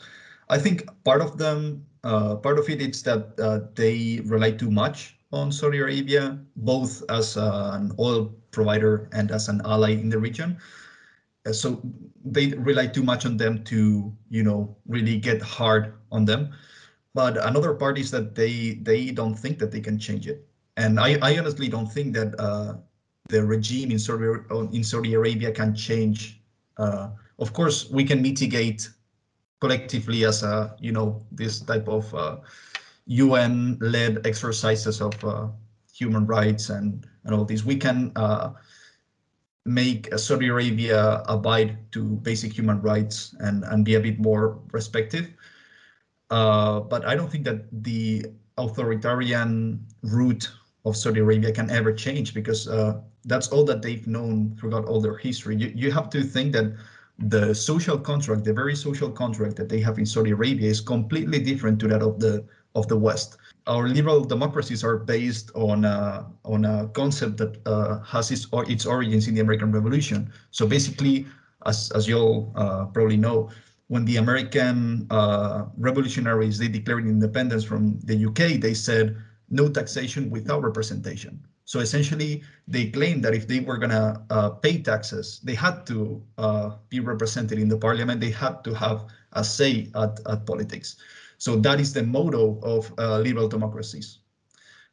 I 0.48 0.58
think 0.58 0.88
part 1.04 1.20
of 1.20 1.36
them, 1.36 1.84
uh, 2.02 2.36
part 2.36 2.58
of 2.58 2.68
it, 2.70 2.80
is 2.80 3.02
that 3.02 3.38
uh, 3.38 3.68
they 3.74 4.20
rely 4.24 4.52
too 4.52 4.70
much 4.70 5.16
on 5.32 5.52
Saudi 5.52 5.78
Arabia, 5.78 6.38
both 6.56 7.02
as 7.10 7.36
an 7.36 7.92
oil 7.98 8.32
provider 8.50 9.08
and 9.12 9.30
as 9.30 9.48
an 9.48 9.60
ally 9.64 9.90
in 9.90 10.08
the 10.08 10.18
region. 10.18 10.56
Uh, 11.46 11.52
so 11.52 11.82
they 12.24 12.48
rely 12.48 12.86
too 12.86 13.02
much 13.02 13.26
on 13.26 13.36
them 13.36 13.62
to, 13.64 14.12
you 14.30 14.42
know, 14.42 14.76
really 14.86 15.18
get 15.18 15.42
hard 15.42 15.94
on 16.10 16.24
them. 16.24 16.52
But 17.14 17.36
another 17.36 17.74
part 17.74 17.98
is 17.98 18.10
that 18.10 18.34
they 18.34 18.80
they 18.82 19.10
don't 19.10 19.34
think 19.34 19.58
that 19.58 19.70
they 19.70 19.80
can 19.80 19.98
change 19.98 20.26
it 20.26 20.48
and 20.76 20.98
I, 20.98 21.18
I 21.22 21.38
honestly 21.38 21.68
don't 21.68 21.86
think 21.90 22.14
that 22.14 22.38
uh, 22.38 22.74
the 23.28 23.44
regime 23.44 23.90
in 23.90 23.98
Saudi 23.98 24.26
in 24.72 24.82
Saudi 24.82 25.14
Arabia 25.14 25.52
can 25.52 25.74
change. 25.74 26.40
Uh, 26.76 27.10
of 27.38 27.52
course, 27.52 27.90
we 27.90 28.04
can 28.04 28.20
mitigate 28.22 28.88
collectively 29.60 30.24
as 30.24 30.42
a 30.42 30.74
you 30.80 30.92
know 30.92 31.24
this 31.30 31.60
type 31.60 31.88
of 31.88 32.12
uh, 32.14 32.38
UN-led 33.06 34.26
exercises 34.26 35.00
of 35.00 35.24
uh, 35.24 35.48
human 35.92 36.26
rights 36.26 36.70
and 36.70 37.06
and 37.24 37.34
all 37.34 37.44
these. 37.44 37.64
We 37.64 37.76
can 37.76 38.12
uh, 38.16 38.50
make 39.64 40.12
Saudi 40.18 40.48
Arabia 40.48 41.22
abide 41.26 41.78
to 41.92 42.16
basic 42.20 42.52
human 42.52 42.80
rights 42.82 43.34
and 43.40 43.64
and 43.64 43.84
be 43.84 43.94
a 43.94 44.00
bit 44.00 44.18
more 44.18 44.60
respective. 44.72 45.32
Uh, 46.30 46.80
but 46.80 47.04
I 47.06 47.14
don't 47.14 47.30
think 47.30 47.44
that 47.44 47.64
the 47.82 48.26
authoritarian 48.58 49.86
route 50.02 50.50
of 50.84 50.96
Saudi 50.96 51.20
Arabia 51.20 51.52
can 51.52 51.70
ever 51.70 51.92
change 51.92 52.34
because 52.34 52.68
uh, 52.68 53.00
that's 53.24 53.48
all 53.48 53.64
that 53.64 53.82
they've 53.82 54.06
known 54.06 54.56
throughout 54.58 54.84
all 54.84 55.00
their 55.00 55.16
history. 55.16 55.56
You, 55.56 55.72
you 55.74 55.90
have 55.90 56.10
to 56.10 56.22
think 56.22 56.52
that 56.52 56.76
the 57.18 57.54
social 57.54 57.98
contract, 57.98 58.44
the 58.44 58.52
very 58.52 58.76
social 58.76 59.10
contract 59.10 59.56
that 59.56 59.68
they 59.68 59.80
have 59.80 59.98
in 59.98 60.06
Saudi 60.06 60.30
Arabia 60.32 60.68
is 60.68 60.80
completely 60.80 61.38
different 61.38 61.78
to 61.80 61.88
that 61.88 62.02
of 62.02 62.20
the 62.20 62.44
of 62.74 62.88
the 62.88 62.96
West. 62.96 63.38
Our 63.66 63.88
liberal 63.88 64.24
democracies 64.24 64.84
are 64.84 64.98
based 64.98 65.50
on 65.54 65.84
a, 65.84 66.26
on 66.44 66.64
a 66.64 66.88
concept 66.88 67.38
that 67.38 67.66
uh, 67.66 68.00
has 68.00 68.30
its, 68.30 68.46
or 68.52 68.70
its 68.70 68.84
origins 68.84 69.26
in 69.26 69.34
the 69.34 69.40
American 69.40 69.72
Revolution. 69.72 70.30
So 70.50 70.66
basically, 70.66 71.26
as, 71.64 71.90
as 71.92 72.06
you 72.06 72.18
all 72.18 72.52
uh, 72.56 72.86
probably 72.86 73.16
know, 73.16 73.50
when 73.88 74.04
the 74.04 74.16
American 74.16 75.06
uh, 75.10 75.66
revolutionaries, 75.78 76.58
they 76.58 76.68
declared 76.68 77.06
independence 77.06 77.64
from 77.64 78.00
the 78.00 78.26
UK, 78.26 78.60
they 78.60 78.74
said, 78.74 79.16
no 79.50 79.68
taxation 79.68 80.30
without 80.30 80.62
representation. 80.62 81.42
So 81.64 81.80
essentially, 81.80 82.42
they 82.68 82.90
claimed 82.90 83.24
that 83.24 83.34
if 83.34 83.48
they 83.48 83.60
were 83.60 83.78
going 83.78 83.90
to 83.90 84.20
uh, 84.30 84.50
pay 84.50 84.82
taxes, 84.82 85.40
they 85.42 85.54
had 85.54 85.86
to 85.86 86.22
uh, 86.36 86.76
be 86.88 87.00
represented 87.00 87.58
in 87.58 87.68
the 87.68 87.78
parliament. 87.78 88.20
They 88.20 88.30
had 88.30 88.62
to 88.64 88.74
have 88.74 89.06
a 89.32 89.42
say 89.42 89.90
at, 89.94 90.20
at 90.26 90.46
politics. 90.46 90.96
So 91.38 91.56
that 91.56 91.80
is 91.80 91.92
the 91.92 92.02
motto 92.02 92.60
of 92.62 92.92
uh, 92.98 93.18
liberal 93.20 93.48
democracies. 93.48 94.18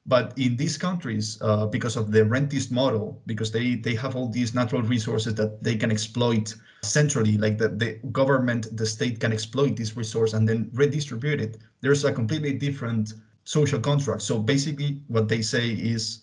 But 0.06 0.34
in 0.38 0.56
these 0.56 0.78
countries, 0.78 1.38
uh, 1.42 1.68
because 1.68 1.96
of 1.96 2.12
the 2.12 2.22
rentist 2.22 2.72
model, 2.72 3.22
because 3.28 3.52
they, 3.52 3.76
they 3.76 3.94
have 3.96 4.16
all 4.16 4.28
these 4.28 4.56
natural 4.56 4.82
resources 4.82 5.36
that 5.36 5.62
they 5.62 5.76
can 5.76 5.92
exploit 5.92 6.56
centrally, 6.82 7.38
like 7.38 7.60
the, 7.60 7.70
the 7.70 8.00
government, 8.12 8.76
the 8.76 8.86
state 8.86 9.20
can 9.20 9.32
exploit 9.32 9.76
this 9.76 9.96
resource 9.96 10.34
and 10.34 10.50
then 10.50 10.72
redistribute 10.74 11.40
it, 11.40 11.58
there's 11.82 12.04
a 12.04 12.12
completely 12.12 12.54
different 12.54 13.14
social 13.44 13.80
contract. 13.80 14.24
So 14.24 14.40
basically 14.40 15.02
what 15.08 15.28
they 15.28 15.44
say 15.44 15.70
is 15.70 16.22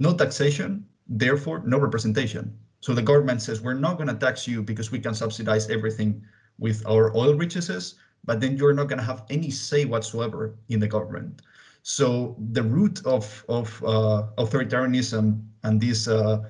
no 0.00 0.12
taxation, 0.12 0.84
therefore 1.06 1.62
no 1.64 1.78
representation. 1.78 2.58
So 2.80 2.94
the 2.94 3.02
government 3.02 3.42
says 3.42 3.60
we're 3.60 3.74
not 3.74 3.96
going 3.96 4.08
to 4.08 4.14
tax 4.14 4.48
you 4.48 4.62
because 4.62 4.90
we 4.90 4.98
can 4.98 5.14
subsidize 5.14 5.70
everything 5.70 6.24
with 6.58 6.84
our 6.86 7.16
oil 7.16 7.34
riches, 7.34 7.94
but 8.24 8.40
then 8.40 8.56
you're 8.56 8.72
not 8.72 8.88
going 8.88 8.98
to 8.98 9.04
have 9.04 9.24
any 9.30 9.50
say 9.50 9.84
whatsoever 9.84 10.54
in 10.68 10.80
the 10.80 10.88
government. 10.88 11.42
So 11.82 12.36
the 12.52 12.62
root 12.62 13.04
of 13.06 13.44
of 13.48 13.82
uh, 13.84 14.28
authoritarianism 14.38 15.42
and 15.62 15.80
these 15.80 16.08
uh, 16.08 16.44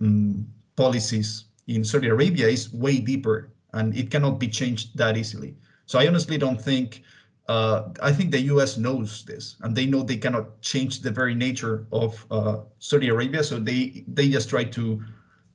um, 0.00 0.46
policies 0.76 1.44
in 1.66 1.84
Saudi 1.84 2.08
Arabia 2.08 2.48
is 2.48 2.72
way 2.72 3.00
deeper, 3.00 3.50
and 3.72 3.96
it 3.96 4.10
cannot 4.10 4.38
be 4.38 4.48
changed 4.48 4.96
that 4.96 5.16
easily. 5.16 5.56
So 5.86 5.98
I 5.98 6.06
honestly 6.06 6.38
don't 6.38 6.60
think 6.60 7.02
uh, 7.48 7.88
I 8.00 8.12
think 8.12 8.30
the 8.30 8.40
U.S. 8.54 8.76
knows 8.78 9.24
this, 9.24 9.56
and 9.62 9.74
they 9.74 9.84
know 9.84 10.02
they 10.04 10.16
cannot 10.16 10.60
change 10.62 11.00
the 11.00 11.10
very 11.10 11.34
nature 11.34 11.86
of 11.90 12.24
uh, 12.30 12.58
Saudi 12.78 13.08
Arabia. 13.08 13.42
So 13.42 13.58
they 13.58 14.04
they 14.06 14.28
just 14.28 14.48
try 14.48 14.64
to 14.64 15.02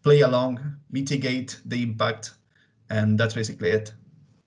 play 0.03 0.21
along, 0.21 0.59
mitigate 0.91 1.61
the 1.65 1.81
impact, 1.81 2.33
and 2.89 3.17
that's 3.17 3.33
basically 3.33 3.69
it. 3.69 3.93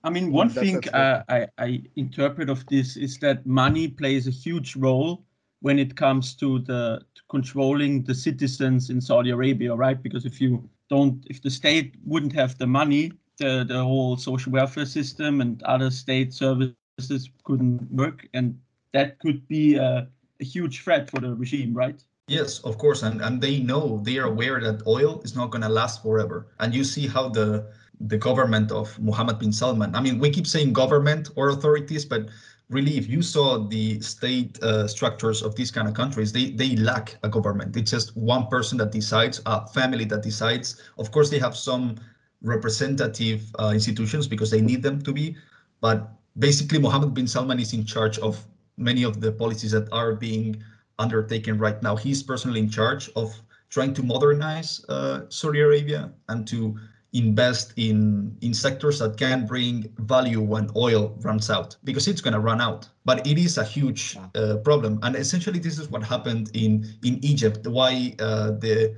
I 0.09 0.11
mean, 0.11 0.31
one 0.31 0.47
that's, 0.47 0.59
thing 0.59 0.81
that's 0.81 0.95
uh, 0.95 1.23
I, 1.29 1.47
I 1.59 1.83
interpret 1.95 2.49
of 2.49 2.65
this 2.65 2.97
is 2.97 3.19
that 3.19 3.45
money 3.45 3.87
plays 3.87 4.27
a 4.27 4.31
huge 4.31 4.75
role 4.75 5.23
when 5.61 5.77
it 5.77 5.95
comes 5.95 6.33
to 6.35 6.59
the 6.59 7.01
to 7.13 7.21
controlling 7.29 8.03
the 8.03 8.15
citizens 8.15 8.89
in 8.89 9.01
Saudi 9.01 9.29
Arabia, 9.29 9.75
right? 9.75 10.01
Because 10.01 10.25
if 10.25 10.41
you 10.41 10.67
don't, 10.89 11.23
if 11.29 11.43
the 11.43 11.51
state 11.51 11.93
wouldn't 12.03 12.33
have 12.33 12.57
the 12.57 12.65
money, 12.65 13.11
the 13.37 13.63
the 13.67 13.83
whole 13.83 14.17
social 14.17 14.51
welfare 14.51 14.87
system 14.87 15.41
and 15.41 15.61
other 15.63 15.91
state 15.91 16.33
services 16.33 17.29
couldn't 17.43 17.91
work, 17.91 18.27
and 18.33 18.57
that 18.93 19.19
could 19.19 19.47
be 19.47 19.75
a, 19.75 20.07
a 20.41 20.43
huge 20.43 20.81
threat 20.81 21.07
for 21.07 21.19
the 21.19 21.35
regime, 21.35 21.71
right? 21.71 22.03
Yes, 22.27 22.59
of 22.61 22.79
course, 22.79 23.03
and 23.03 23.21
and 23.21 23.39
they 23.39 23.59
know 23.59 24.01
they 24.03 24.17
are 24.17 24.25
aware 24.25 24.59
that 24.59 24.87
oil 24.87 25.21
is 25.23 25.35
not 25.35 25.51
going 25.51 25.61
to 25.61 25.69
last 25.69 26.01
forever, 26.01 26.47
and 26.59 26.73
you 26.73 26.83
see 26.83 27.05
how 27.05 27.29
the 27.29 27.67
the 27.99 28.17
government 28.17 28.71
of 28.71 28.97
Mohammed 28.99 29.39
bin 29.39 29.51
Salman. 29.51 29.95
I 29.95 30.01
mean, 30.01 30.19
we 30.19 30.29
keep 30.29 30.47
saying 30.47 30.73
government 30.73 31.29
or 31.35 31.49
authorities, 31.49 32.05
but 32.05 32.29
really, 32.69 32.97
if 32.97 33.09
you 33.09 33.21
saw 33.21 33.57
the 33.57 33.99
state 33.99 34.61
uh, 34.63 34.87
structures 34.87 35.41
of 35.41 35.55
these 35.55 35.71
kind 35.71 35.87
of 35.87 35.93
countries, 35.93 36.31
they 36.31 36.51
they 36.51 36.75
lack 36.75 37.17
a 37.23 37.29
government. 37.29 37.75
It's 37.75 37.91
just 37.91 38.15
one 38.15 38.47
person 38.47 38.77
that 38.77 38.91
decides, 38.91 39.41
a 39.45 39.67
family 39.67 40.05
that 40.05 40.23
decides. 40.23 40.81
Of 40.97 41.11
course, 41.11 41.29
they 41.29 41.39
have 41.39 41.55
some 41.57 41.95
representative 42.41 43.43
uh, 43.59 43.71
institutions 43.73 44.27
because 44.27 44.49
they 44.49 44.61
need 44.61 44.81
them 44.81 45.01
to 45.01 45.11
be, 45.11 45.35
but 45.81 46.09
basically, 46.37 46.79
Mohammed 46.79 47.13
bin 47.13 47.27
Salman 47.27 47.59
is 47.59 47.73
in 47.73 47.85
charge 47.85 48.17
of 48.19 48.45
many 48.77 49.03
of 49.03 49.19
the 49.19 49.31
policies 49.31 49.71
that 49.71 49.91
are 49.91 50.15
being 50.15 50.63
undertaken 50.99 51.57
right 51.57 51.81
now. 51.83 51.95
He's 51.95 52.23
personally 52.23 52.59
in 52.61 52.69
charge 52.69 53.09
of 53.15 53.33
trying 53.69 53.93
to 53.93 54.03
modernize 54.03 54.83
uh, 54.89 55.21
Saudi 55.29 55.59
Arabia 55.59 56.11
and 56.29 56.47
to 56.47 56.79
invest 57.13 57.73
in 57.77 58.37
in 58.41 58.53
sectors 58.53 58.99
that 58.99 59.17
can 59.17 59.45
bring 59.45 59.91
value 59.97 60.41
when 60.41 60.69
oil 60.75 61.17
runs 61.21 61.49
out 61.49 61.75
because 61.83 62.07
it's 62.07 62.21
going 62.21 62.33
to 62.33 62.39
run 62.39 62.61
out. 62.61 62.87
But 63.03 63.25
it 63.25 63.37
is 63.39 63.57
a 63.57 63.63
huge 63.63 64.17
uh, 64.35 64.57
problem. 64.57 64.99
And 65.01 65.15
essentially 65.15 65.59
this 65.59 65.79
is 65.79 65.89
what 65.89 66.03
happened 66.03 66.51
in 66.53 66.85
in 67.03 67.23
egypt 67.25 67.65
why 67.67 68.13
uh, 68.19 68.51
the 68.51 68.95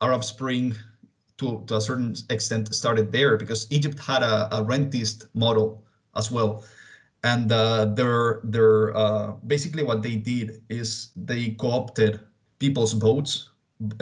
arab 0.00 0.24
spring 0.24 0.74
to, 1.36 1.62
to 1.66 1.76
a 1.76 1.80
certain 1.80 2.14
extent 2.30 2.74
started 2.74 3.12
there 3.12 3.36
because 3.36 3.66
egypt 3.70 3.98
had 3.98 4.22
a, 4.22 4.48
a 4.56 4.64
rentist 4.64 5.26
model 5.34 5.84
as 6.16 6.30
well. 6.30 6.64
And 7.22 7.52
uh, 7.52 7.84
they're 7.96 8.40
they're 8.44 8.96
uh, 8.96 9.32
basically 9.46 9.82
what 9.82 10.02
they 10.02 10.16
did 10.16 10.62
is 10.70 11.10
they 11.14 11.50
co-opted 11.50 12.20
people's 12.58 12.94
votes 12.94 13.50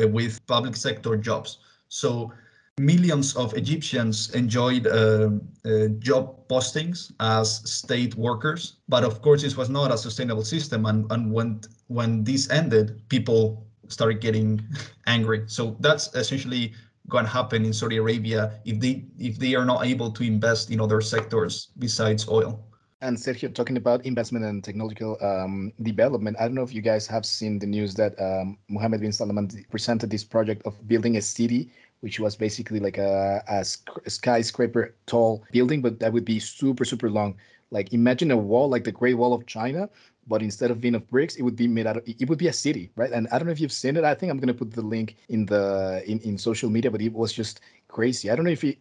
uh, 0.01 0.07
with 0.07 0.45
public 0.47 0.77
sector 0.77 1.17
jobs. 1.17 1.59
So 1.89 2.33
millions 2.79 3.37
of 3.37 3.55
Egyptians 3.57 4.31
enjoyed 4.35 4.87
uh, 4.87 5.31
uh, 5.65 5.89
job 5.99 6.49
postings 6.49 7.13
as 7.21 7.61
state 7.71 8.15
workers, 8.15 8.77
but 8.89 9.05
of 9.05 9.23
course 9.23 9.43
this 9.43 9.57
was 9.57 9.69
not 9.69 9.93
a 9.93 9.99
sustainable 9.99 10.45
system. 10.45 10.87
And, 10.87 11.11
and 11.13 11.33
when 11.33 11.61
when 11.89 12.25
this 12.25 12.51
ended, 12.51 13.03
people 13.09 13.67
started 13.89 14.21
getting 14.21 14.61
angry. 15.07 15.45
So 15.47 15.77
that's 15.81 16.15
essentially 16.15 16.75
going 17.09 17.25
to 17.25 17.31
happen 17.31 17.65
in 17.65 17.73
Saudi 17.73 17.97
Arabia 17.97 18.53
if 18.65 18.81
they 18.81 19.05
if 19.19 19.39
they 19.39 19.55
are 19.55 19.65
not 19.65 19.87
able 19.87 20.11
to 20.13 20.23
invest 20.23 20.71
in 20.71 20.81
other 20.81 21.01
sectors 21.01 21.69
besides 21.79 22.29
oil. 22.29 22.65
And 23.01 23.17
Sergio, 23.17 23.55
talking 23.55 23.77
about 23.77 24.05
investment 24.05 24.45
and 24.45 24.63
technological 24.63 25.17
um, 25.21 25.73
development, 25.83 26.37
I 26.41 26.43
don't 26.43 26.55
know 26.55 26.65
if 26.65 26.75
you 26.75 26.83
guys 26.83 27.07
have 27.07 27.25
seen 27.25 27.61
the 27.61 27.67
news 27.67 27.95
that 27.95 28.21
um, 28.21 28.59
Mohammed 28.69 29.01
bin 29.03 29.13
Salman 29.13 29.49
presented 29.71 30.11
this 30.11 30.25
project 30.25 30.63
of 30.67 30.75
building 30.89 31.17
a 31.17 31.23
city 31.23 31.71
which 32.01 32.21
was 32.21 32.37
basically 32.37 32.81
like 32.81 32.99
a, 32.99 33.43
a, 33.49 33.65
skyscraper 34.09 34.95
tall 35.07 35.45
building, 35.53 35.83
but 35.83 35.99
that 36.01 36.13
would 36.13 36.25
be 36.25 36.39
super, 36.39 36.85
super 36.85 37.11
long. 37.11 37.35
Like 37.71 37.93
imagine 37.93 38.31
a 38.31 38.37
wall 38.37 38.69
like 38.69 38.85
the 38.85 38.93
Great 38.93 39.15
Wall 39.15 39.35
of 39.35 39.47
China, 39.47 39.91
but 40.27 40.43
instead 40.43 40.71
of 40.71 40.81
being 40.81 40.95
of 40.95 41.09
bricks, 41.09 41.37
it 41.37 41.43
would 41.43 41.57
be 41.57 41.67
made 41.67 41.87
out 41.87 41.97
of 41.97 42.03
it 42.07 42.29
would 42.29 42.39
be 42.39 42.49
a 42.49 42.53
city, 42.53 42.91
right? 42.97 43.11
And 43.11 43.29
I 43.31 43.39
don't 43.39 43.47
know 43.47 43.53
if 43.53 43.61
you've 43.61 43.73
seen 43.73 43.97
it. 43.97 44.05
I 44.05 44.15
think 44.15 44.31
I'm 44.31 44.39
gonna 44.39 44.55
put 44.55 44.73
the 44.73 44.83
link 44.83 45.17
in 45.29 45.47
the 45.47 46.03
in, 46.07 46.21
in 46.21 46.39
social 46.39 46.71
media, 46.71 46.91
but 46.91 47.03
it 47.03 47.13
was 47.13 47.33
just 47.33 47.61
crazy. 47.89 48.31
I 48.31 48.37
don't 48.37 48.45
know 48.45 48.51
if 48.51 48.65
it 48.65 48.79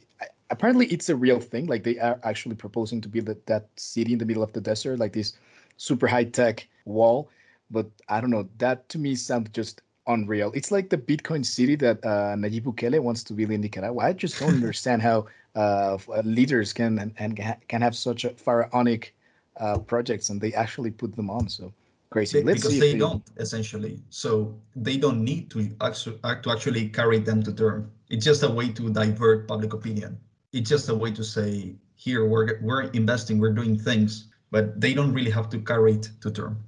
apparently 0.49 0.85
it's 0.87 1.09
a 1.09 1.15
real 1.15 1.39
thing. 1.39 1.65
Like 1.65 1.83
they 1.83 1.97
are 1.99 2.19
actually 2.23 2.55
proposing 2.55 3.01
to 3.01 3.09
build 3.09 3.25
that, 3.25 3.45
that 3.47 3.67
city 3.75 4.13
in 4.13 4.19
the 4.19 4.25
middle 4.25 4.43
of 4.43 4.53
the 4.53 4.61
desert, 4.61 4.99
like 4.99 5.13
this 5.13 5.33
super 5.77 6.07
high 6.07 6.25
tech 6.25 6.67
wall. 6.85 7.29
But 7.69 7.89
I 8.07 8.21
don't 8.21 8.29
know. 8.29 8.47
That 8.57 8.87
to 8.89 8.97
me 8.97 9.15
sounds 9.15 9.49
just 9.51 9.81
unreal. 10.07 10.51
It's 10.53 10.71
like 10.71 10.89
the 10.89 10.97
Bitcoin 10.97 11.45
city 11.45 11.75
that 11.77 12.03
uh, 12.03 12.35
Nayib 12.35 12.63
Bukele 12.63 12.99
wants 12.99 13.23
to 13.23 13.33
build 13.33 13.51
in 13.51 13.61
Nicaragua. 13.61 14.03
I 14.03 14.13
just 14.13 14.39
don't 14.39 14.53
understand 14.53 15.01
how 15.01 15.27
uh, 15.55 15.97
uh, 16.09 16.21
leaders 16.23 16.73
can 16.73 16.99
and, 16.99 17.13
and 17.17 17.37
can 17.67 17.81
have 17.81 17.95
such 17.95 18.25
a 18.25 18.29
pharaonic 18.31 19.15
uh, 19.59 19.79
projects 19.79 20.29
and 20.29 20.39
they 20.39 20.53
actually 20.53 20.91
put 20.91 21.15
them 21.15 21.29
on. 21.29 21.49
So 21.49 21.73
crazy. 22.09 22.43
Let's 22.43 22.61
because 22.61 22.79
they, 22.79 22.93
they 22.93 22.97
don't 22.97 23.23
essentially. 23.37 23.99
So 24.09 24.55
they 24.75 24.97
don't 24.97 25.23
need 25.23 25.49
to 25.51 25.69
actually 25.81 26.19
to 26.23 26.51
actually 26.51 26.89
carry 26.89 27.19
them 27.19 27.43
to 27.43 27.53
term. 27.53 27.91
It's 28.09 28.25
just 28.25 28.43
a 28.43 28.49
way 28.49 28.69
to 28.69 28.89
divert 28.89 29.47
public 29.47 29.73
opinion. 29.73 30.19
It's 30.53 30.69
just 30.69 30.89
a 30.89 30.95
way 30.95 31.11
to 31.11 31.23
say 31.23 31.75
here 31.95 32.25
we're 32.25 32.59
we're 32.61 32.83
investing, 32.91 33.39
we're 33.39 33.53
doing 33.53 33.77
things, 33.77 34.27
but 34.51 34.79
they 34.79 34.93
don't 34.93 35.13
really 35.13 35.31
have 35.31 35.49
to 35.49 35.59
carry 35.59 35.93
it 35.93 36.09
to 36.21 36.31
term 36.31 36.63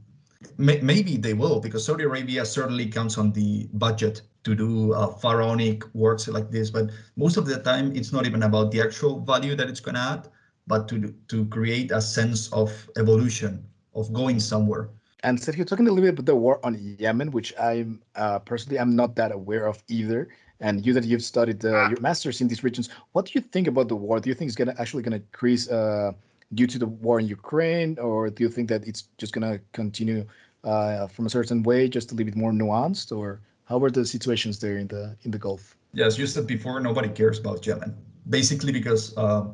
maybe 0.58 1.18
they 1.18 1.34
will 1.34 1.60
because 1.60 1.86
Saudi 1.86 2.04
Arabia 2.04 2.46
certainly 2.46 2.86
counts 2.88 3.18
on 3.18 3.32
the 3.32 3.68
budget 3.74 4.22
to 4.44 4.56
do 4.56 4.94
uh, 4.94 5.08
pharaonic 5.08 5.84
works 5.94 6.28
like 6.28 6.50
this. 6.50 6.70
But 6.70 6.92
most 7.18 7.38
of 7.38 7.46
the 7.46 7.60
time, 7.60 7.96
it's 7.96 8.14
not 8.14 8.26
even 8.26 8.44
about 8.44 8.72
the 8.72 8.82
actual 8.82 9.20
value 9.20 9.56
that 9.56 9.70
it's 9.70 9.80
going 9.80 9.96
to 9.96 10.02
add, 10.02 10.28
but 10.68 10.88
to 10.90 11.14
to 11.28 11.46
create 11.46 11.92
a 11.92 12.02
sense 12.02 12.52
of 12.54 12.72
evolution 12.98 13.66
of 13.96 14.14
going 14.14 14.40
somewhere. 14.40 14.90
And 15.24 15.38
so 15.42 15.52
you're 15.52 15.66
talking 15.66 15.88
a 15.88 15.92
little 15.92 16.06
bit 16.06 16.14
about 16.14 16.26
the 16.26 16.36
war 16.36 16.60
on 16.64 16.96
Yemen, 16.98 17.32
which 17.32 17.54
I'm 17.60 18.02
uh, 18.16 18.40
personally 18.40 18.80
I'm 18.80 18.96
not 18.96 19.16
that 19.16 19.32
aware 19.32 19.68
of 19.68 19.84
either. 19.90 20.30
And 20.62 20.86
you 20.86 20.92
that 20.94 21.06
you've 21.06 21.24
studied 21.24 21.64
uh, 21.64 21.88
your 21.88 22.02
masters 22.02 22.42
in 22.42 22.48
these 22.50 22.66
regions, 22.66 22.90
what 23.14 23.26
do 23.26 23.32
you 23.36 23.42
think 23.42 23.68
about 23.68 23.88
the 23.88 23.96
war? 23.96 24.20
Do 24.20 24.30
you 24.30 24.36
think 24.36 24.50
it's 24.50 24.58
gonna 24.58 24.76
actually 24.78 25.04
gonna 25.04 25.18
increase 25.18 25.70
uh, 25.70 26.12
due 26.54 26.68
to 26.68 26.80
the 26.80 26.88
war 26.88 27.20
in 27.20 27.28
Ukraine, 27.28 27.98
or 28.00 28.30
do 28.30 28.44
you 28.44 28.50
think 28.50 28.70
that 28.70 28.88
it's 28.88 29.04
just 29.18 29.34
going 29.34 29.52
to 29.52 29.62
continue 29.74 30.26
uh, 30.64 31.08
from 31.08 31.26
a 31.26 31.30
certain 31.30 31.64
way, 31.64 31.88
just 31.88 32.12
a 32.12 32.16
little 32.16 32.26
bit 32.26 32.36
more 32.36 32.52
nuanced, 32.52 33.16
or 33.16 33.42
how 33.66 33.82
are 33.84 33.92
the 33.92 34.06
situations 34.06 34.60
there 34.60 34.78
in 34.78 34.88
the 34.88 35.16
in 35.24 35.32
the 35.32 35.38
Gulf? 35.38 35.76
Yes, 35.94 36.18
you 36.18 36.28
said 36.28 36.48
before, 36.48 36.80
nobody 36.80 37.10
cares 37.10 37.40
about 37.40 37.66
Yemen, 37.66 37.96
basically 38.30 38.72
because 38.72 39.16
uh, 39.18 39.46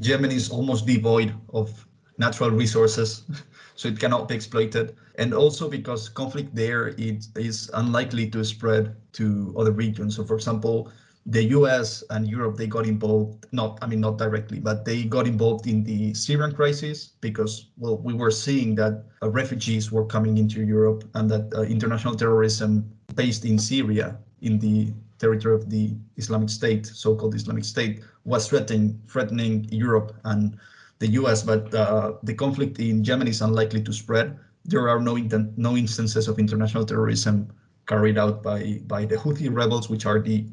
Yemen 0.00 0.30
is 0.30 0.50
almost 0.50 0.86
devoid 0.86 1.34
of 1.52 1.86
natural 2.18 2.50
resources, 2.50 3.22
so 3.74 3.88
it 3.88 3.98
cannot 3.98 4.28
be 4.28 4.34
exploited, 4.34 4.96
and 5.16 5.32
also 5.32 5.68
because 5.68 6.08
conflict 6.08 6.54
there 6.54 6.88
it 6.88 7.26
is 7.36 7.70
unlikely 7.74 8.28
to 8.30 8.44
spread 8.44 8.96
to 9.12 9.54
other 9.56 9.72
regions. 9.72 10.16
So, 10.16 10.24
for 10.24 10.34
example, 10.34 10.90
the 11.30 11.44
US 11.58 12.02
and 12.08 12.26
Europe, 12.26 12.56
they 12.56 12.66
got 12.66 12.86
involved, 12.86 13.46
not, 13.52 13.78
I 13.82 13.86
mean, 13.86 14.00
not 14.00 14.16
directly, 14.16 14.60
but 14.60 14.86
they 14.86 15.04
got 15.04 15.26
involved 15.26 15.66
in 15.66 15.84
the 15.84 16.14
Syrian 16.14 16.54
crisis 16.54 17.12
because, 17.20 17.68
well, 17.76 17.98
we 17.98 18.14
were 18.14 18.30
seeing 18.30 18.74
that 18.76 19.04
uh, 19.22 19.28
refugees 19.28 19.92
were 19.92 20.06
coming 20.06 20.38
into 20.38 20.64
Europe 20.64 21.04
and 21.14 21.30
that 21.30 21.52
uh, 21.54 21.62
international 21.62 22.14
terrorism 22.14 22.90
based 23.14 23.44
in 23.44 23.58
Syria, 23.58 24.16
in 24.40 24.58
the 24.58 24.94
territory 25.18 25.54
of 25.54 25.68
the 25.68 25.94
Islamic 26.16 26.48
State, 26.48 26.86
so-called 26.86 27.34
Islamic 27.34 27.64
State, 27.64 28.02
was 28.24 28.48
threatening, 28.48 28.98
threatening 29.06 29.68
Europe 29.70 30.16
and 30.24 30.56
the 30.98 31.08
US, 31.20 31.42
but 31.42 31.74
uh, 31.74 32.14
the 32.22 32.32
conflict 32.32 32.78
in 32.80 33.04
Yemen 33.04 33.28
is 33.28 33.42
unlikely 33.42 33.82
to 33.82 33.92
spread. 33.92 34.38
There 34.64 34.88
are 34.88 34.98
no, 35.00 35.16
inten- 35.16 35.52
no 35.58 35.76
instances 35.76 36.26
of 36.26 36.38
international 36.38 36.86
terrorism 36.86 37.52
carried 37.86 38.16
out 38.16 38.42
by, 38.42 38.80
by 38.86 39.04
the 39.04 39.16
Houthi 39.16 39.54
rebels, 39.54 39.90
which 39.90 40.06
are 40.06 40.20
the 40.20 40.46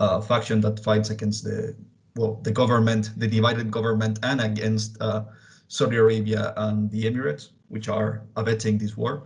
uh, 0.00 0.20
faction 0.20 0.60
that 0.60 0.82
fights 0.82 1.10
against 1.10 1.44
the 1.44 1.74
well 2.16 2.40
the 2.42 2.50
government, 2.50 3.10
the 3.16 3.26
divided 3.26 3.70
government, 3.70 4.18
and 4.22 4.40
against 4.40 5.00
uh, 5.00 5.24
Saudi 5.68 5.96
Arabia 5.96 6.52
and 6.56 6.90
the 6.90 7.04
Emirates, 7.04 7.50
which 7.68 7.88
are 7.88 8.22
abetting 8.36 8.78
this 8.78 8.96
war. 8.96 9.24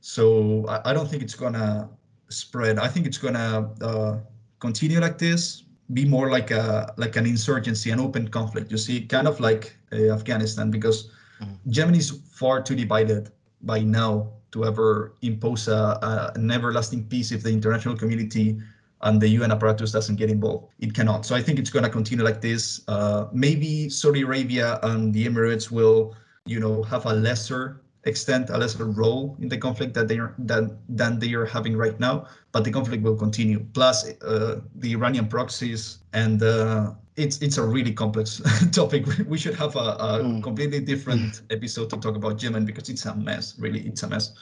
So 0.00 0.66
I, 0.68 0.90
I 0.90 0.92
don't 0.92 1.08
think 1.08 1.22
it's 1.22 1.34
gonna 1.34 1.88
spread. 2.28 2.78
I 2.78 2.88
think 2.88 3.06
it's 3.06 3.18
gonna 3.18 3.70
uh, 3.80 4.18
continue 4.60 5.00
like 5.00 5.18
this, 5.18 5.64
be 5.92 6.04
more 6.04 6.30
like 6.30 6.50
a 6.50 6.92
like 6.96 7.16
an 7.16 7.26
insurgency, 7.26 7.90
an 7.90 8.00
open 8.00 8.28
conflict. 8.28 8.70
You 8.70 8.78
see, 8.78 9.06
kind 9.06 9.28
of 9.28 9.40
like 9.40 9.76
uh, 9.92 10.12
Afghanistan, 10.12 10.70
because 10.70 11.10
mm-hmm. 11.40 11.54
Yemen 11.66 11.94
is 11.94 12.10
far 12.30 12.62
too 12.62 12.74
divided 12.74 13.30
by 13.62 13.80
now 13.80 14.32
to 14.52 14.64
ever 14.64 15.14
impose 15.22 15.66
a, 15.68 15.72
a, 15.74 16.32
an 16.34 16.50
everlasting 16.50 17.04
peace 17.04 17.32
if 17.32 17.42
the 17.42 17.50
international 17.50 17.96
community 17.96 18.60
and 19.02 19.20
the 19.20 19.28
UN 19.28 19.50
apparatus 19.50 19.92
doesn't 19.92 20.16
get 20.16 20.30
involved. 20.30 20.68
It 20.78 20.94
cannot. 20.94 21.26
So 21.26 21.34
I 21.34 21.42
think 21.42 21.58
it's 21.58 21.70
going 21.70 21.84
to 21.84 21.90
continue 21.90 22.24
like 22.24 22.40
this. 22.40 22.82
Uh, 22.88 23.26
maybe 23.32 23.88
Saudi 23.88 24.22
Arabia 24.22 24.78
and 24.82 25.12
the 25.12 25.26
Emirates 25.26 25.70
will, 25.70 26.14
you 26.46 26.60
know, 26.60 26.82
have 26.84 27.06
a 27.06 27.12
lesser 27.12 27.82
extent, 28.04 28.50
a 28.50 28.58
lesser 28.58 28.84
role 28.84 29.36
in 29.40 29.48
the 29.48 29.56
conflict 29.56 29.94
that 29.94 30.08
they 30.08 30.18
are 30.18 30.34
than 30.38 30.76
than 30.88 31.18
they 31.18 31.34
are 31.34 31.46
having 31.46 31.76
right 31.76 31.98
now. 32.00 32.26
But 32.52 32.64
the 32.64 32.70
conflict 32.70 33.02
will 33.02 33.16
continue. 33.16 33.64
Plus 33.74 34.08
uh, 34.22 34.60
the 34.76 34.92
Iranian 34.92 35.26
proxies, 35.26 35.98
and 36.12 36.42
uh, 36.42 36.92
it's 37.16 37.38
it's 37.42 37.58
a 37.58 37.62
really 37.62 37.92
complex 37.92 38.40
topic. 38.72 39.06
We 39.26 39.38
should 39.38 39.54
have 39.54 39.76
a, 39.76 39.96
a 39.98 40.20
mm. 40.22 40.42
completely 40.42 40.80
different 40.80 41.42
episode 41.50 41.90
to 41.90 41.96
talk 41.96 42.16
about 42.16 42.42
Yemen 42.42 42.64
because 42.64 42.88
it's 42.88 43.04
a 43.06 43.14
mess. 43.14 43.54
Really, 43.58 43.80
it's 43.80 44.02
a 44.02 44.08
mess. 44.08 44.32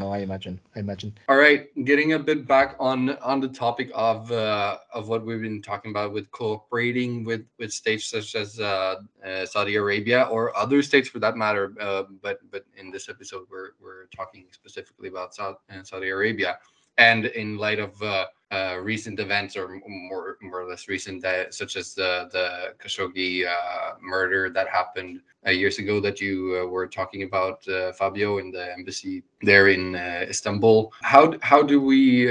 No, 0.00 0.10
I 0.10 0.20
imagine. 0.20 0.58
I 0.74 0.78
imagine. 0.80 1.12
All 1.28 1.36
right, 1.36 1.68
getting 1.84 2.14
a 2.14 2.18
bit 2.18 2.48
back 2.48 2.74
on 2.80 3.10
on 3.18 3.38
the 3.38 3.48
topic 3.48 3.90
of 3.94 4.32
uh, 4.32 4.78
of 4.94 5.08
what 5.08 5.26
we've 5.26 5.42
been 5.42 5.60
talking 5.60 5.90
about 5.90 6.14
with 6.14 6.30
cooperating 6.30 7.22
with 7.22 7.44
with 7.58 7.70
states 7.70 8.06
such 8.08 8.34
as 8.34 8.58
uh, 8.58 8.94
uh, 9.22 9.44
Saudi 9.44 9.76
Arabia 9.76 10.22
or 10.30 10.56
other 10.56 10.80
states 10.80 11.06
for 11.06 11.18
that 11.18 11.36
matter. 11.36 11.74
Uh, 11.78 12.04
but 12.22 12.38
but 12.50 12.64
in 12.78 12.90
this 12.90 13.10
episode, 13.10 13.44
we're 13.50 13.72
we're 13.78 14.06
talking 14.06 14.46
specifically 14.52 15.08
about 15.08 15.34
Saudi, 15.34 15.58
uh, 15.70 15.82
Saudi 15.82 16.08
Arabia. 16.08 16.58
And 16.98 17.26
in 17.26 17.56
light 17.56 17.78
of 17.78 18.00
uh, 18.02 18.26
uh, 18.52 18.78
recent 18.82 19.20
events 19.20 19.56
or 19.56 19.80
more 19.86 20.36
more 20.42 20.62
or 20.62 20.68
less 20.68 20.88
recent 20.88 21.22
that 21.22 21.54
such 21.54 21.76
as 21.76 21.94
the 21.94 22.28
the 22.32 22.74
Khashoggi 22.82 23.46
uh, 23.46 23.94
murder 24.00 24.50
that 24.50 24.68
happened 24.68 25.20
uh, 25.46 25.50
years 25.50 25.78
ago 25.78 26.00
that 26.00 26.20
you 26.20 26.60
uh, 26.60 26.66
were 26.66 26.88
talking 26.88 27.22
about 27.22 27.66
uh, 27.68 27.92
Fabio 27.92 28.38
in 28.38 28.50
the 28.50 28.72
embassy 28.72 29.22
there 29.42 29.68
in 29.68 29.94
uh, 29.94 30.26
Istanbul 30.28 30.92
how 31.02 31.34
how 31.42 31.62
do 31.62 31.80
we 31.80 32.28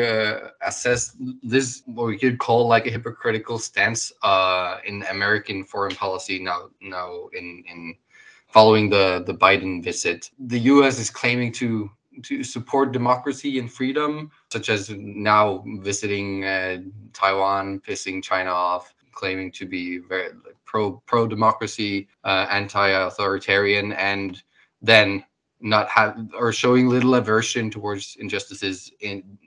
assess 0.62 1.16
this 1.42 1.84
what 1.86 2.08
we 2.08 2.18
could 2.18 2.38
call 2.38 2.68
like 2.68 2.86
a 2.86 2.92
hypocritical 2.92 3.58
stance 3.58 4.12
in 4.86 5.04
American 5.10 5.64
foreign 5.64 5.96
policy 5.96 6.38
now 6.38 6.70
now 6.82 7.30
in 7.32 7.64
in 7.72 7.96
following 8.50 8.90
the 8.90 9.24
the 9.26 9.34
Biden 9.34 9.82
visit? 9.82 10.30
The 10.38 10.60
US 10.72 11.00
is 11.00 11.10
claiming 11.10 11.54
to 11.54 11.90
to 12.24 12.44
support 12.44 12.92
democracy 12.92 13.60
and 13.60 13.72
freedom, 13.72 14.32
such 14.52 14.70
as 14.70 14.90
now 14.90 15.64
visiting 15.80 16.46
uh, 16.46 16.80
Taiwan, 17.14 17.80
pissing 17.80 18.24
China 18.24 18.52
off, 18.52 18.94
claiming 19.14 19.52
to 19.52 19.66
be 19.66 19.98
very 20.00 20.30
like, 20.46 20.56
pro 20.66 21.02
pro 21.06 21.28
democracy, 21.28 22.08
uh, 22.24 22.48
anti 22.50 22.88
authoritarian, 22.90 23.94
and 23.94 24.42
then 24.82 25.24
not 25.62 25.90
have 25.90 26.18
or 26.38 26.52
showing 26.54 26.88
little 26.88 27.16
aversion 27.16 27.70
towards 27.70 28.16
injustices 28.20 28.92
in 29.02 29.38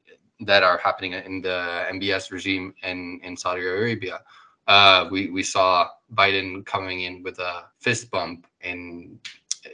that 0.40 0.62
are 0.62 0.78
happening 0.78 1.12
in 1.12 1.40
the 1.40 1.86
MBS 1.92 2.30
regime 2.30 2.74
in 2.82 3.20
in 3.22 3.36
Saudi 3.36 3.62
Arabia. 3.62 4.20
Uh, 4.68 5.08
we 5.10 5.30
we 5.30 5.42
saw 5.42 5.88
Biden 6.14 6.64
coming 6.66 7.02
in 7.02 7.22
with 7.22 7.38
a 7.38 7.64
fist 7.80 8.10
bump 8.10 8.46
in 8.60 9.18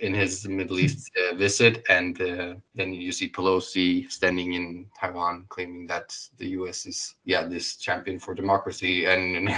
in 0.01 0.15
his 0.15 0.47
Middle. 0.47 0.79
East 0.79 1.11
uh, 1.17 1.35
visit, 1.35 1.85
and 1.89 2.21
uh, 2.21 2.55
then 2.75 2.93
you 2.93 3.13
see 3.13 3.29
Pelosi 3.29 4.11
standing 4.11 4.53
in 4.55 4.87
Taiwan, 4.99 5.47
claiming 5.49 5.87
that 5.87 6.17
the 6.37 6.49
U.S. 6.61 6.87
is 6.87 7.15
yeah 7.25 7.45
this 7.45 7.77
champion 7.77 8.19
for 8.19 8.35
democracy, 8.35 9.07
and 9.07 9.51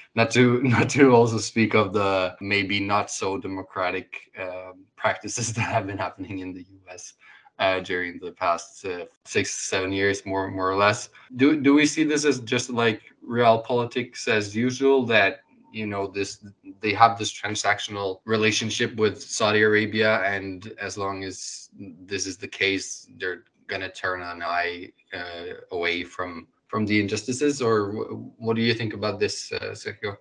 not 0.14 0.30
to 0.32 0.62
not 0.62 0.90
to 0.90 1.14
also 1.14 1.38
speak 1.38 1.74
of 1.74 1.92
the 1.92 2.36
maybe 2.40 2.80
not 2.80 3.10
so 3.10 3.38
democratic 3.38 4.30
uh, 4.38 4.72
practices 4.96 5.52
that 5.54 5.62
have 5.62 5.86
been 5.86 5.98
happening 5.98 6.40
in 6.40 6.52
the 6.52 6.66
U.S. 6.84 7.14
Uh, 7.58 7.80
during 7.80 8.18
the 8.20 8.32
past 8.32 8.84
uh, 8.86 9.04
six 9.24 9.52
seven 9.52 9.92
years 9.92 10.24
more 10.24 10.50
more 10.50 10.70
or 10.70 10.76
less 10.76 11.10
do 11.36 11.60
do 11.60 11.74
we 11.74 11.84
see 11.84 12.04
this 12.04 12.24
as 12.24 12.40
just 12.40 12.70
like 12.70 13.02
real 13.20 13.58
politics 13.58 14.28
as 14.28 14.56
usual 14.56 15.04
that 15.04 15.40
you 15.72 15.86
know 15.86 16.06
this 16.06 16.44
they 16.80 16.92
have 16.92 17.18
this 17.18 17.32
transactional 17.32 18.20
relationship 18.24 18.94
with 18.96 19.22
Saudi 19.22 19.62
Arabia 19.62 20.22
and 20.22 20.72
as 20.80 20.96
long 20.96 21.24
as 21.24 21.70
this 22.06 22.26
is 22.26 22.36
the 22.36 22.48
case 22.48 23.08
they're 23.18 23.44
going 23.66 23.82
to 23.82 23.90
turn 23.90 24.22
an 24.22 24.42
eye 24.42 24.90
uh, 25.14 25.54
away 25.70 26.02
from 26.02 26.46
from 26.68 26.86
the 26.86 27.00
injustices 27.00 27.60
or 27.62 27.92
what 28.38 28.56
do 28.56 28.62
you 28.62 28.74
think 28.74 28.94
about 28.94 29.18
this 29.18 29.52
uh, 29.52 29.72
Sergio? 29.72 30.16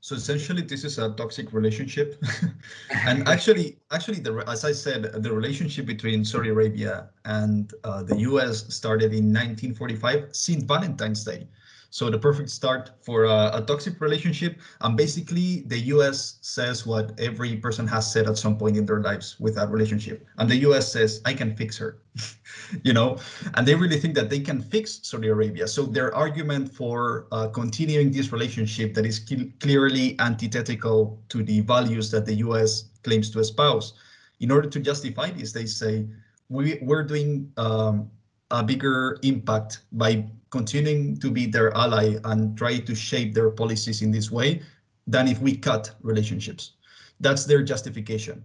So 0.00 0.16
essentially 0.16 0.62
this 0.62 0.84
is 0.84 0.98
a 0.98 1.10
toxic 1.10 1.52
relationship. 1.52 2.22
And 3.06 3.28
actually 3.28 3.78
actually 3.90 4.20
the 4.20 4.44
as 4.48 4.64
i 4.64 4.72
said 4.72 5.00
the 5.26 5.32
relationship 5.32 5.86
between 5.86 6.24
saudi 6.24 6.50
arabia 6.50 7.10
and 7.24 7.72
uh, 7.84 8.02
the 8.02 8.16
us 8.16 8.56
started 8.74 9.12
in 9.12 9.26
1945 9.32 10.28
since 10.32 10.62
valentine's 10.62 11.24
day 11.24 11.48
so 11.92 12.08
the 12.08 12.18
perfect 12.18 12.48
start 12.48 12.90
for 13.02 13.24
a, 13.24 13.50
a, 13.52 13.60
toxic 13.60 14.00
relationship. 14.00 14.58
And 14.80 14.96
basically, 14.96 15.60
the 15.66 15.78
US 15.94 16.38
says 16.40 16.86
what 16.86 17.12
every 17.20 17.56
person 17.56 17.86
has 17.86 18.10
said 18.10 18.26
at 18.26 18.38
some 18.38 18.56
point 18.56 18.78
in 18.78 18.86
their 18.86 19.00
lives 19.00 19.38
with 19.38 19.56
that 19.56 19.68
relationship. 19.68 20.26
And 20.38 20.48
the 20.48 20.56
US 20.68 20.90
says, 20.90 21.20
I 21.26 21.34
can 21.34 21.54
fix 21.54 21.76
her, 21.76 21.98
you 22.82 22.94
know, 22.94 23.18
and 23.54 23.68
they 23.68 23.74
really 23.74 24.00
think 24.00 24.14
that 24.14 24.30
they 24.30 24.40
can 24.40 24.62
fix 24.62 25.00
Saudi 25.02 25.28
Arabia. 25.28 25.68
So 25.68 25.84
their 25.84 26.14
argument 26.14 26.72
for 26.74 27.26
uh, 27.30 27.48
continuing 27.48 28.10
this 28.10 28.32
relationship 28.32 28.94
that 28.94 29.04
is 29.04 29.20
clearly 29.60 30.18
antithetical 30.18 31.20
to 31.28 31.42
the 31.42 31.60
values 31.60 32.10
that 32.12 32.24
the 32.24 32.36
US 32.36 32.84
claims 33.04 33.28
to 33.32 33.38
espouse. 33.38 33.92
In 34.40 34.50
order 34.50 34.70
to 34.70 34.80
justify 34.80 35.30
this, 35.30 35.52
they 35.52 35.66
say, 35.66 36.06
we, 36.48 36.78
we're 36.80 37.04
doing 37.04 37.52
um, 37.58 38.10
a 38.50 38.62
bigger 38.62 39.18
impact 39.22 39.80
by 39.92 40.24
continuing 40.52 41.18
to 41.18 41.30
be 41.30 41.46
their 41.46 41.74
ally 41.74 42.16
and 42.24 42.56
try 42.56 42.78
to 42.78 42.94
shape 42.94 43.34
their 43.34 43.50
policies 43.50 44.02
in 44.02 44.12
this 44.12 44.30
way 44.30 44.62
than 45.06 45.26
if 45.26 45.40
we 45.40 45.56
cut 45.56 45.94
relationships. 46.02 46.74
That's 47.20 47.44
their 47.44 47.62
justification. 47.62 48.44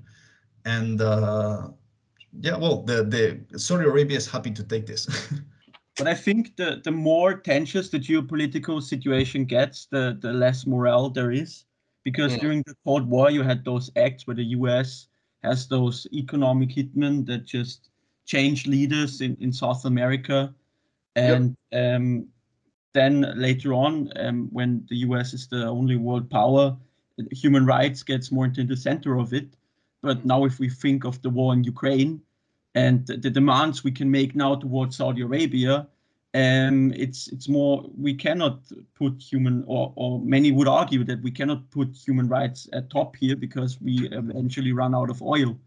And 0.65 1.01
uh, 1.01 1.67
yeah, 2.39 2.57
well, 2.57 2.81
the, 2.83 3.03
the 3.03 3.59
Saudi 3.59 3.85
Arabia 3.85 4.17
is 4.17 4.25
happy 4.25 4.51
to 4.51 4.63
take 4.63 4.87
this. 4.87 5.05
but 5.97 6.07
I 6.07 6.13
think 6.13 6.55
the, 6.55 6.81
the 6.83 6.91
more 6.91 7.33
tensions 7.35 7.89
the 7.89 7.99
geopolitical 7.99 8.81
situation 8.81 9.45
gets, 9.45 9.87
the, 9.91 10.17
the 10.19 10.31
less 10.31 10.65
morale 10.65 11.09
there 11.09 11.31
is. 11.31 11.65
Because 12.05 12.31
yeah. 12.33 12.39
during 12.39 12.63
the 12.65 12.75
Cold 12.85 13.09
War, 13.09 13.29
you 13.29 13.43
had 13.43 13.65
those 13.65 13.91
acts 13.97 14.25
where 14.25 14.35
the 14.35 14.55
US 14.57 15.07
has 15.43 15.67
those 15.67 16.07
economic 16.13 16.69
hitmen 16.69 17.25
that 17.25 17.45
just 17.45 17.89
change 18.25 18.65
leaders 18.65 19.19
in, 19.19 19.35
in 19.41 19.51
South 19.51 19.83
America. 19.83 20.53
And 21.17 21.57
yep. 21.71 21.95
um, 21.95 22.27
then 22.93 23.33
later 23.35 23.73
on, 23.73 24.11
um, 24.15 24.49
when 24.51 24.85
the 24.87 24.97
US 24.97 25.33
is 25.33 25.47
the 25.47 25.65
only 25.65 25.95
world 25.95 26.29
power, 26.29 26.77
human 27.31 27.65
rights 27.65 28.03
gets 28.03 28.31
more 28.31 28.45
into 28.45 28.63
the 28.63 28.77
center 28.77 29.17
of 29.17 29.33
it. 29.33 29.55
But 30.01 30.25
now, 30.25 30.45
if 30.45 30.59
we 30.59 30.69
think 30.69 31.03
of 31.03 31.21
the 31.23 31.29
war 31.29 31.53
in 31.53 31.63
Ukraine 31.63 32.21
and 32.75 33.05
the, 33.07 33.31
demands 33.31 33.83
we 33.83 33.91
can 33.91 34.09
make 34.11 34.35
now 34.35 34.55
towards 34.55 34.97
Saudi 34.97 35.21
Arabia, 35.23 35.87
um, 36.35 36.93
it's 36.93 37.27
it's 37.29 37.49
more 37.49 37.89
we 37.97 38.13
cannot 38.13 38.59
put 38.93 39.19
human 39.19 39.63
or 39.65 39.91
or 39.95 40.19
many 40.19 40.51
would 40.51 40.67
argue 40.67 41.03
that 41.05 41.21
we 41.23 41.31
cannot 41.31 41.71
put 41.71 41.95
human 41.95 42.27
rights 42.27 42.69
at 42.73 42.91
top 42.91 43.15
here 43.15 43.35
because 43.35 43.81
we 43.81 44.07
eventually 44.11 44.71
run 44.71 44.93
out 44.93 45.09
of 45.09 45.23
oil. 45.23 45.57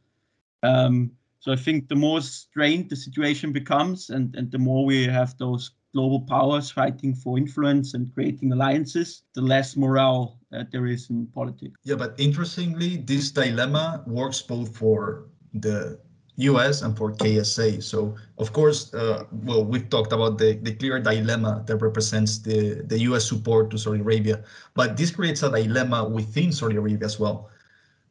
Um, 0.63 1.11
so 1.41 1.53
I 1.53 1.57
think 1.57 1.89
the 1.89 1.97
more 1.97 2.21
strained 2.21 2.91
the 2.91 2.97
situation 2.97 3.51
becomes, 3.51 4.11
and, 4.11 4.35
and 4.37 4.53
the 4.53 4.59
more 4.59 4.85
we 4.85 5.05
have 5.07 5.37
those 5.39 5.71
global 5.95 6.21
powers 6.21 6.71
fighting 6.71 7.15
for 7.15 7.39
influence 7.39 7.95
and 7.95 8.13
creating 8.13 8.53
alliances, 8.53 9.23
the 9.35 9.41
less 9.41 9.75
morale 9.75 10.39
uh, 10.55 10.65
there 10.71 10.87
is 10.87 11.09
in 11.09 11.27
politics. 11.29 11.81
Yeah, 11.83 11.97
but 11.97 12.15
interestingly, 12.19 12.99
this 12.99 13.31
dilemma 13.31 14.05
works 14.07 14.43
both 14.43 14.77
for 14.77 15.25
the 15.55 15.99
US 16.37 16.83
and 16.83 16.97
for 16.97 17.13
KSA. 17.13 17.83
So, 17.83 18.15
of 18.39 18.53
course, 18.53 18.93
uh, 18.93 19.25
well, 19.33 19.65
we've 19.65 19.89
talked 19.89 20.13
about 20.13 20.37
the, 20.37 20.59
the 20.63 20.75
clear 20.75 21.01
dilemma 21.01 21.65
that 21.67 21.77
represents 21.77 22.39
the, 22.39 22.83
the 22.87 22.99
US 23.11 23.27
support 23.27 23.71
to 23.71 23.79
Saudi 23.79 24.01
Arabia, 24.01 24.45
but 24.75 24.97
this 24.97 25.11
creates 25.11 25.43
a 25.43 25.51
dilemma 25.51 26.07
within 26.07 26.53
Saudi 26.53 26.77
Arabia 26.77 27.07
as 27.07 27.19
well, 27.19 27.49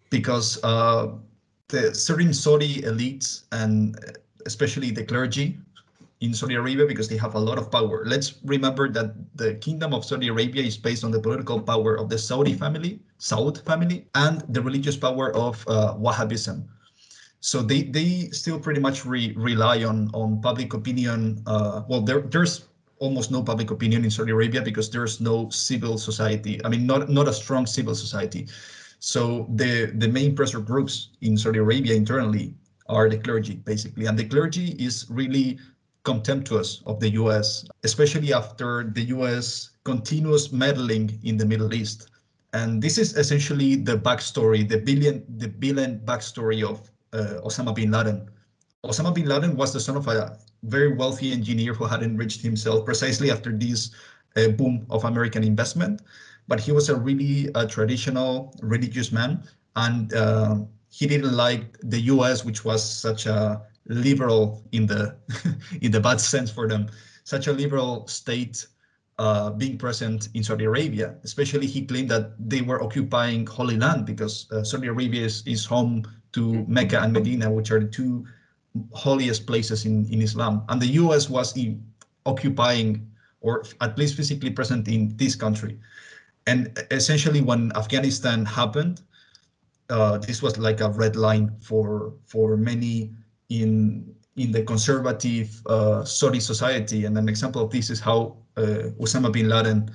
because 0.09 0.61
uh, 0.63 1.09
the 1.69 1.93
certain 1.93 2.33
Saudi 2.33 2.81
elites 2.81 3.43
and 3.51 3.97
especially 4.45 4.91
the 4.91 5.03
clergy 5.03 5.57
in 6.21 6.33
Saudi 6.33 6.55
Arabia 6.55 6.85
because 6.85 7.07
they 7.07 7.17
have 7.17 7.35
a 7.35 7.39
lot 7.39 7.57
of 7.57 7.71
power. 7.71 8.03
Let's 8.05 8.35
remember 8.43 8.89
that 8.89 9.15
the 9.35 9.55
kingdom 9.55 9.93
of 9.93 10.03
Saudi 10.03 10.27
Arabia 10.27 10.63
is 10.63 10.75
based 10.75 11.03
on 11.03 11.11
the 11.11 11.19
political 11.19 11.61
power 11.61 11.97
of 11.97 12.09
the 12.09 12.17
Saudi 12.17 12.53
family, 12.53 12.99
Saud 13.19 13.63
family, 13.63 14.05
and 14.15 14.43
the 14.49 14.61
religious 14.61 14.97
power 14.97 15.33
of 15.35 15.63
uh, 15.67 15.95
Wahhabism. 15.95 16.67
So 17.39 17.61
they 17.61 17.83
they 17.83 18.27
still 18.35 18.59
pretty 18.59 18.81
much 18.81 19.05
re, 19.05 19.31
rely 19.37 19.85
on 19.85 20.11
on 20.13 20.41
public 20.41 20.73
opinion. 20.73 21.41
Uh, 21.47 21.83
well, 21.87 22.01
there 22.01 22.19
there's 22.19 22.67
almost 22.99 23.31
no 23.31 23.41
public 23.41 23.71
opinion 23.71 24.03
in 24.03 24.11
Saudi 24.11 24.31
Arabia 24.31 24.61
because 24.61 24.89
there's 24.89 25.21
no 25.21 25.47
civil 25.49 25.97
society. 25.97 26.59
I 26.65 26.67
mean, 26.67 26.85
not 26.85 27.07
not 27.07 27.29
a 27.29 27.33
strong 27.33 27.65
civil 27.65 27.95
society. 27.95 28.47
So 28.99 29.47
the, 29.55 29.91
the 29.95 30.07
main 30.07 30.35
pressure 30.35 30.59
groups 30.59 31.09
in 31.21 31.37
Saudi 31.37 31.59
Arabia 31.59 31.95
internally 31.95 32.53
are 32.87 33.09
the 33.09 33.17
clergy, 33.17 33.55
basically. 33.55 34.05
And 34.07 34.17
the 34.17 34.25
clergy 34.25 34.71
is 34.71 35.05
really 35.09 35.59
contemptuous 36.03 36.81
of 36.85 36.99
the 36.99 37.09
US, 37.11 37.65
especially 37.83 38.33
after 38.33 38.83
the 38.83 39.03
US 39.15 39.71
continuous 39.83 40.51
meddling 40.51 41.19
in 41.23 41.37
the 41.37 41.45
Middle 41.45 41.73
East. 41.73 42.09
And 42.53 42.81
this 42.81 42.97
is 42.97 43.15
essentially 43.15 43.75
the 43.75 43.97
backstory, 43.97 44.67
the 44.67 44.79
billion, 44.79 45.23
the 45.37 45.47
billion 45.47 45.99
backstory 45.99 46.63
of 46.63 46.89
uh, 47.13 47.39
Osama 47.45 47.73
bin 47.75 47.91
Laden. 47.91 48.27
Osama 48.83 49.13
bin 49.13 49.25
Laden 49.25 49.55
was 49.55 49.71
the 49.71 49.79
son 49.79 49.95
of 49.97 50.07
a 50.07 50.37
very 50.63 50.93
wealthy 50.93 51.31
engineer 51.31 51.73
who 51.73 51.85
had 51.85 52.01
enriched 52.01 52.41
himself 52.41 52.85
precisely 52.85 53.31
after 53.31 53.51
this 53.51 53.91
uh, 54.35 54.47
boom 54.49 54.85
of 54.89 55.05
American 55.05 55.43
investment 55.43 56.01
but 56.49 56.59
he 56.59 56.71
was 56.73 56.89
a 56.89 56.95
really 56.95 57.49
traditional 57.69 58.53
religious 58.61 59.11
man, 59.11 59.43
and 59.75 60.13
uh, 60.13 60.55
he 60.89 61.05
didn't 61.05 61.31
like 61.31 61.77
the 61.83 62.01
U.S., 62.17 62.43
which 62.43 62.65
was 62.65 62.83
such 62.83 63.27
a 63.27 63.61
liberal 63.85 64.63
in 64.71 64.87
the 64.87 65.15
in 65.81 65.91
the 65.91 65.99
bad 65.99 66.19
sense 66.19 66.51
for 66.51 66.67
them, 66.67 66.89
such 67.23 67.47
a 67.47 67.53
liberal 67.53 68.07
state 68.07 68.65
uh, 69.19 69.51
being 69.51 69.77
present 69.77 70.29
in 70.33 70.43
Saudi 70.43 70.65
Arabia. 70.65 71.15
Especially, 71.23 71.67
he 71.67 71.85
claimed 71.85 72.09
that 72.09 72.33
they 72.39 72.61
were 72.61 72.81
occupying 72.81 73.45
Holy 73.45 73.77
Land 73.77 74.05
because 74.05 74.51
uh, 74.51 74.63
Saudi 74.63 74.87
Arabia 74.87 75.25
is, 75.25 75.43
is 75.45 75.65
home 75.65 76.03
to 76.33 76.65
Mecca 76.67 76.99
and 77.01 77.13
Medina, 77.13 77.51
which 77.51 77.69
are 77.69 77.79
the 77.79 77.87
two 77.87 78.25
holiest 78.93 79.45
places 79.45 79.85
in, 79.85 80.05
in 80.11 80.21
Islam. 80.21 80.63
And 80.69 80.81
the 80.81 80.87
U.S. 81.03 81.29
was 81.29 81.55
in, 81.55 81.83
occupying 82.25 83.05
or 83.41 83.63
at 83.81 83.97
least 83.97 84.15
physically 84.15 84.49
present 84.49 84.87
in 84.87 85.15
this 85.17 85.35
country. 85.35 85.79
And 86.47 86.77
essentially, 86.91 87.41
when 87.41 87.71
Afghanistan 87.75 88.45
happened, 88.45 89.01
uh, 89.89 90.17
this 90.17 90.41
was 90.41 90.57
like 90.57 90.81
a 90.81 90.89
red 90.89 91.15
line 91.15 91.51
for 91.61 92.13
for 92.25 92.57
many 92.57 93.11
in 93.49 94.05
in 94.37 94.51
the 94.51 94.63
conservative 94.63 95.61
uh, 95.65 96.03
Saudi 96.05 96.39
society. 96.39 97.05
And 97.05 97.17
an 97.17 97.27
example 97.27 97.61
of 97.61 97.71
this 97.71 97.89
is 97.89 97.99
how 97.99 98.37
uh, 98.55 98.93
Osama 99.01 99.31
bin 99.31 99.49
Laden 99.49 99.91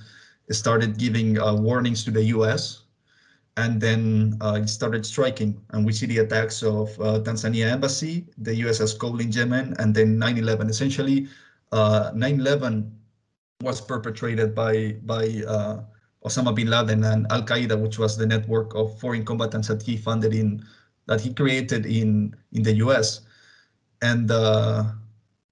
started 0.51 0.99
giving 0.99 1.41
uh, 1.41 1.55
warnings 1.55 2.05
to 2.05 2.11
the 2.11 2.25
U.S. 2.37 2.83
and 3.57 3.81
then 3.81 4.37
uh, 4.43 4.61
it 4.61 4.69
started 4.69 5.07
striking. 5.07 5.61
And 5.71 5.87
we 5.87 5.93
see 5.93 6.07
the 6.07 6.19
attacks 6.19 6.63
of 6.63 6.91
uh, 7.01 7.21
Tanzania 7.25 7.71
embassy, 7.71 8.27
the 8.37 8.53
USS 8.63 8.99
Cole 8.99 9.21
in 9.21 9.33
Yemen, 9.33 9.75
and 9.79 9.95
then 9.95 10.19
9/11. 10.19 10.69
Essentially, 10.69 11.29
9/11 11.73 12.91
was 13.63 13.81
perpetrated 13.81 14.55
by 14.55 14.99
by 15.07 15.25
Osama 16.27 16.55
bin 16.55 16.69
Laden 16.71 17.05
and 17.05 17.27
Al 17.31 17.43
Qaeda, 17.43 17.79
which 17.79 17.99
was 17.99 18.17
the 18.17 18.27
network 18.27 18.75
of 18.75 18.99
foreign 18.99 19.25
combatants 19.25 19.69
that 19.69 19.83
he 19.83 19.97
funded 19.97 20.33
in 20.33 20.65
that 21.07 21.21
he 21.21 21.35
created 21.35 21.85
in 21.85 22.35
in 22.53 22.63
the 22.63 22.73
U.S. 22.85 23.21
And 24.01 24.31
uh, 24.31 24.85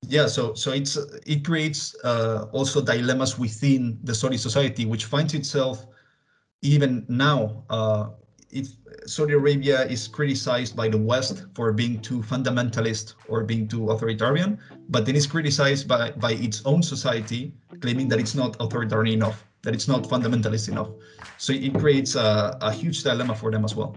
yeah, 0.09 0.27
so 0.27 0.55
so 0.55 0.73
it's 0.73 0.97
it 1.27 1.45
creates 1.45 1.95
uh, 2.05 2.47
also 2.53 2.81
dilemmas 2.81 3.39
within 3.39 3.99
the 4.03 4.15
Saudi 4.15 4.39
society, 4.39 4.87
which 4.87 5.05
finds 5.05 5.35
itself 5.35 5.87
even 6.63 7.05
now. 7.09 7.65
Uh, 7.69 8.11
Saudi 9.07 9.33
Arabia 9.33 9.85
is 9.87 10.07
criticized 10.07 10.77
by 10.77 10.87
the 10.87 10.99
West 10.99 11.45
for 11.55 11.73
being 11.73 11.99
too 12.01 12.23
fundamentalist 12.23 13.15
or 13.27 13.43
being 13.43 13.67
too 13.67 13.91
authoritarian, 13.91 14.59
but 14.91 15.07
then 15.07 15.17
it's 15.17 15.27
criticized 15.27 15.89
by, 15.89 16.13
by 16.13 16.35
its 16.35 16.63
own 16.65 16.83
society, 16.83 17.53
claiming 17.81 18.09
that 18.09 18.21
it's 18.21 18.35
not 18.35 18.55
authoritarian 18.61 19.15
enough 19.15 19.43
that 19.63 19.75
it's 19.75 19.89
not 19.89 20.03
fundamentalist 20.05 20.69
enough. 20.69 20.91
So 21.39 21.53
it 21.53 21.75
creates 21.75 22.15
a, 22.15 22.57
a 22.61 22.73
huge 22.73 23.03
dilemma 23.03 23.35
for 23.35 23.51
them 23.51 23.65
as 23.65 23.75
well. 23.75 23.97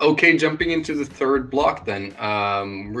Okay, 0.00 0.36
jumping 0.36 0.70
into 0.70 0.94
the 0.94 1.04
third 1.04 1.50
block, 1.50 1.84
then 1.84 2.16
um, 2.18 2.92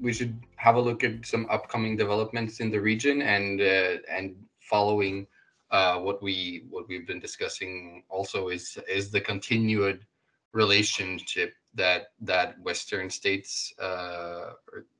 we 0.00 0.12
should 0.12 0.40
have 0.56 0.76
a 0.76 0.80
look 0.80 1.04
at 1.04 1.26
some 1.26 1.46
upcoming 1.50 1.96
developments 1.96 2.60
in 2.60 2.70
the 2.70 2.80
region 2.80 3.20
and 3.22 3.60
uh, 3.60 3.96
and 4.08 4.34
following 4.60 5.26
uh, 5.72 5.98
what 5.98 6.22
we 6.22 6.64
what 6.70 6.88
we've 6.88 7.06
been 7.06 7.20
discussing. 7.20 8.04
Also, 8.08 8.48
is 8.48 8.78
is 8.88 9.10
the 9.10 9.20
continued 9.20 10.06
relationship 10.54 11.54
that 11.74 12.14
that 12.20 12.58
Western 12.60 13.10
states 13.10 13.74
uh, 13.78 14.52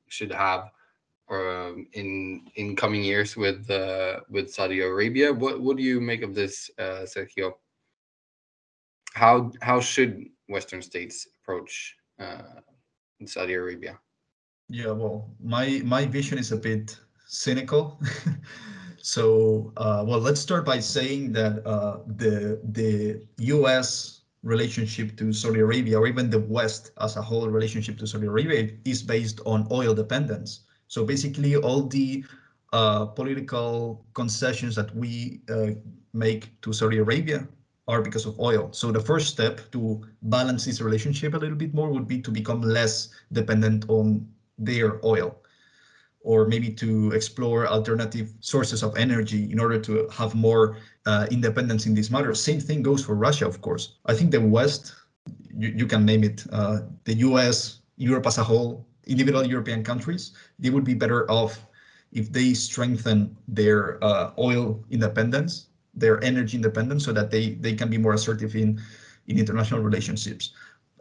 should 0.08 0.32
have 0.32 0.70
um, 1.30 1.86
in 1.94 2.42
in 2.56 2.76
coming 2.76 3.02
years 3.02 3.36
with 3.36 3.70
uh, 3.70 4.20
with 4.28 4.52
Saudi 4.52 4.80
Arabia. 4.80 5.32
What 5.32 5.62
what 5.62 5.76
do 5.76 5.82
you 5.82 6.00
make 6.00 6.22
of 6.22 6.34
this, 6.34 6.70
uh, 6.78 7.06
Sergio? 7.06 7.54
How 9.14 9.52
how 9.62 9.80
should 9.80 10.26
Western 10.48 10.82
states 10.82 11.26
approach 11.40 11.96
uh, 12.18 12.60
Saudi 13.24 13.54
Arabia? 13.54 13.98
Yeah, 14.68 14.90
well, 14.90 15.30
my 15.40 15.80
my 15.84 16.04
vision 16.04 16.36
is 16.36 16.52
a 16.52 16.56
bit 16.56 16.98
cynical. 17.26 18.00
so, 18.98 19.72
uh, 19.76 20.04
well, 20.06 20.18
let's 20.18 20.40
start 20.40 20.66
by 20.66 20.80
saying 20.80 21.32
that 21.32 21.64
uh, 21.64 21.98
the 22.06 22.60
the 22.72 23.22
U.S 23.38 24.23
relationship 24.44 25.16
to 25.16 25.32
Saudi 25.32 25.60
Arabia 25.60 25.98
or 25.98 26.06
even 26.06 26.30
the 26.30 26.38
West 26.38 26.92
as 27.00 27.16
a 27.16 27.22
whole 27.22 27.48
relationship 27.48 27.98
to 27.98 28.06
Saudi 28.06 28.26
Arabia 28.26 28.70
is 28.84 29.02
based 29.02 29.40
on 29.46 29.66
oil 29.72 29.94
dependence. 29.94 30.60
So 30.86 31.04
basically 31.04 31.56
all 31.56 31.82
the 31.82 32.24
uh, 32.72 33.06
political 33.06 34.04
concessions 34.12 34.76
that 34.76 34.94
we 34.94 35.40
uh, 35.48 35.70
make 36.12 36.60
to 36.60 36.72
Saudi 36.72 36.98
Arabia 36.98 37.48
are 37.88 38.02
because 38.02 38.26
of 38.26 38.38
oil. 38.38 38.68
So 38.72 38.92
the 38.92 39.00
first 39.00 39.28
step 39.28 39.60
to 39.72 40.04
balance 40.22 40.64
this 40.64 40.80
relationship 40.80 41.34
a 41.34 41.38
little 41.38 41.56
bit 41.56 41.74
more 41.74 41.90
would 41.90 42.06
be 42.06 42.20
to 42.20 42.30
become 42.30 42.60
less 42.60 43.08
dependent 43.32 43.86
on 43.88 44.26
their 44.58 45.04
oil 45.04 45.40
or 46.24 46.46
maybe 46.46 46.70
to 46.70 47.12
explore 47.12 47.68
alternative 47.68 48.32
sources 48.40 48.82
of 48.82 48.96
energy 48.96 49.52
in 49.52 49.60
order 49.60 49.78
to 49.78 50.08
have 50.08 50.34
more 50.34 50.78
uh, 51.06 51.26
independence 51.30 51.84
in 51.84 51.94
this 51.94 52.10
matter. 52.10 52.34
Same 52.34 52.58
thing 52.58 52.82
goes 52.82 53.04
for 53.04 53.14
Russia, 53.14 53.46
of 53.46 53.60
course. 53.60 53.96
I 54.06 54.14
think 54.14 54.30
the 54.30 54.40
West, 54.40 54.94
you, 55.54 55.68
you 55.68 55.86
can 55.86 56.04
name 56.04 56.24
it, 56.24 56.44
uh, 56.50 56.80
the 57.04 57.14
US, 57.28 57.80
Europe 57.96 58.26
as 58.26 58.38
a 58.38 58.42
whole, 58.42 58.86
individual 59.06 59.46
European 59.46 59.84
countries, 59.84 60.32
they 60.58 60.70
would 60.70 60.84
be 60.84 60.94
better 60.94 61.30
off 61.30 61.60
if 62.10 62.32
they 62.32 62.54
strengthen 62.54 63.36
their 63.46 64.02
uh, 64.02 64.32
oil 64.38 64.82
independence, 64.90 65.66
their 65.92 66.24
energy 66.24 66.56
independence, 66.56 67.04
so 67.04 67.12
that 67.12 67.30
they, 67.30 67.50
they 67.60 67.74
can 67.74 67.90
be 67.90 67.98
more 67.98 68.14
assertive 68.14 68.56
in, 68.56 68.80
in 69.28 69.38
international 69.38 69.80
relationships 69.80 70.54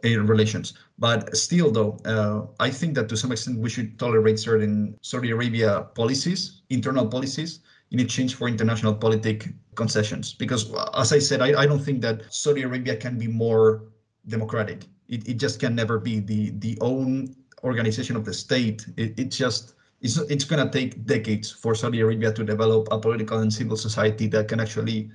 relations. 0.04 0.74
But 0.98 1.36
still, 1.36 1.70
though, 1.70 1.98
uh, 2.04 2.46
I 2.60 2.70
think 2.70 2.94
that 2.94 3.08
to 3.08 3.16
some 3.16 3.32
extent 3.32 3.58
we 3.58 3.70
should 3.70 3.98
tolerate 3.98 4.38
certain 4.38 4.96
Saudi 5.02 5.30
Arabia 5.30 5.88
policies, 5.94 6.62
internal 6.70 7.06
policies, 7.06 7.60
in 7.90 8.00
exchange 8.00 8.34
for 8.34 8.48
international 8.48 8.94
politic 8.94 9.48
concessions. 9.74 10.34
Because, 10.34 10.72
as 10.94 11.12
I 11.12 11.18
said, 11.18 11.40
I, 11.40 11.62
I 11.62 11.66
don't 11.66 11.82
think 11.82 12.00
that 12.02 12.22
Saudi 12.30 12.62
Arabia 12.62 12.96
can 12.96 13.18
be 13.18 13.28
more 13.28 13.84
democratic. 14.28 14.86
It, 15.08 15.28
it 15.28 15.34
just 15.34 15.60
can 15.60 15.74
never 15.74 15.98
be 15.98 16.20
the 16.20 16.50
the 16.58 16.78
own 16.80 17.34
organization 17.62 18.16
of 18.16 18.24
the 18.24 18.32
state. 18.32 18.86
It, 18.96 19.18
it 19.18 19.28
just 19.30 19.74
it's 20.00 20.18
it's 20.18 20.44
going 20.44 20.64
to 20.64 20.70
take 20.70 21.04
decades 21.06 21.50
for 21.50 21.74
Saudi 21.74 22.00
Arabia 22.00 22.32
to 22.32 22.44
develop 22.44 22.88
a 22.90 22.98
political 22.98 23.38
and 23.38 23.52
civil 23.52 23.76
society 23.76 24.26
that 24.28 24.48
can 24.48 24.60
actually 24.60 25.10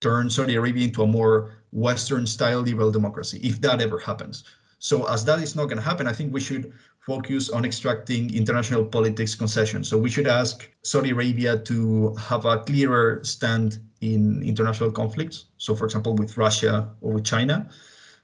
turn 0.00 0.30
Saudi 0.30 0.56
Arabia 0.56 0.86
into 0.86 1.02
a 1.02 1.06
more 1.06 1.52
Western 1.72 2.26
style 2.26 2.60
liberal 2.60 2.90
democracy, 2.90 3.38
if 3.42 3.60
that 3.60 3.80
ever 3.80 3.98
happens. 3.98 4.44
So 4.78 5.06
as 5.08 5.24
that 5.26 5.40
is 5.40 5.54
not 5.54 5.66
going 5.66 5.76
to 5.76 5.82
happen, 5.82 6.06
I 6.06 6.12
think 6.12 6.32
we 6.32 6.40
should 6.40 6.72
focus 7.00 7.50
on 7.50 7.64
extracting 7.64 8.34
international 8.34 8.84
politics 8.84 9.34
concessions. 9.34 9.88
So 9.88 9.98
we 9.98 10.10
should 10.10 10.26
ask 10.26 10.68
Saudi 10.82 11.10
Arabia 11.10 11.58
to 11.58 12.14
have 12.16 12.44
a 12.44 12.58
clearer 12.60 13.20
stand 13.24 13.78
in 14.00 14.42
international 14.42 14.90
conflicts. 14.90 15.46
So 15.58 15.74
for 15.74 15.84
example, 15.84 16.14
with 16.14 16.36
Russia 16.36 16.90
or 17.00 17.12
with 17.14 17.24
China, 17.24 17.68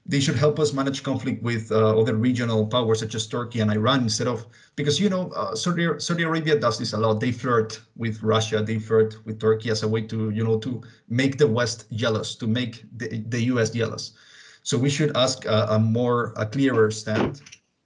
they 0.07 0.21
should 0.21 0.35
help 0.35 0.57
us 0.57 0.71
manage 0.71 1.03
conflict 1.03 1.43
with 1.43 1.69
uh, 1.71 1.99
other 1.99 2.15
regional 2.15 2.65
powers 2.65 3.01
such 3.01 3.13
as 3.13 3.27
Turkey 3.27 3.59
and 3.59 3.71
Iran 3.71 4.03
instead 4.03 4.27
of 4.27 4.45
because 4.75 4.99
you 4.99 5.09
know 5.09 5.29
uh, 5.31 5.53
Saudi 5.53 5.87
Saudi 5.99 6.23
Arabia 6.23 6.57
does 6.57 6.79
this 6.79 6.93
a 6.93 6.97
lot. 6.97 7.19
They 7.19 7.31
flirt 7.31 7.81
with 7.97 8.23
Russia, 8.23 8.63
they 8.63 8.79
flirt 8.79 9.17
with 9.25 9.39
Turkey 9.39 9.69
as 9.69 9.83
a 9.83 9.87
way 9.87 10.01
to 10.03 10.29
you 10.29 10.43
know 10.43 10.57
to 10.59 10.81
make 11.09 11.37
the 11.37 11.47
West 11.47 11.91
jealous, 11.91 12.35
to 12.35 12.47
make 12.47 12.85
the, 12.97 13.23
the 13.27 13.41
U.S. 13.53 13.69
jealous. 13.71 14.13
So 14.63 14.77
we 14.77 14.89
should 14.89 15.15
ask 15.15 15.45
a, 15.45 15.67
a 15.71 15.79
more 15.79 16.33
a 16.37 16.45
clearer 16.45 16.89
stand. 16.91 17.41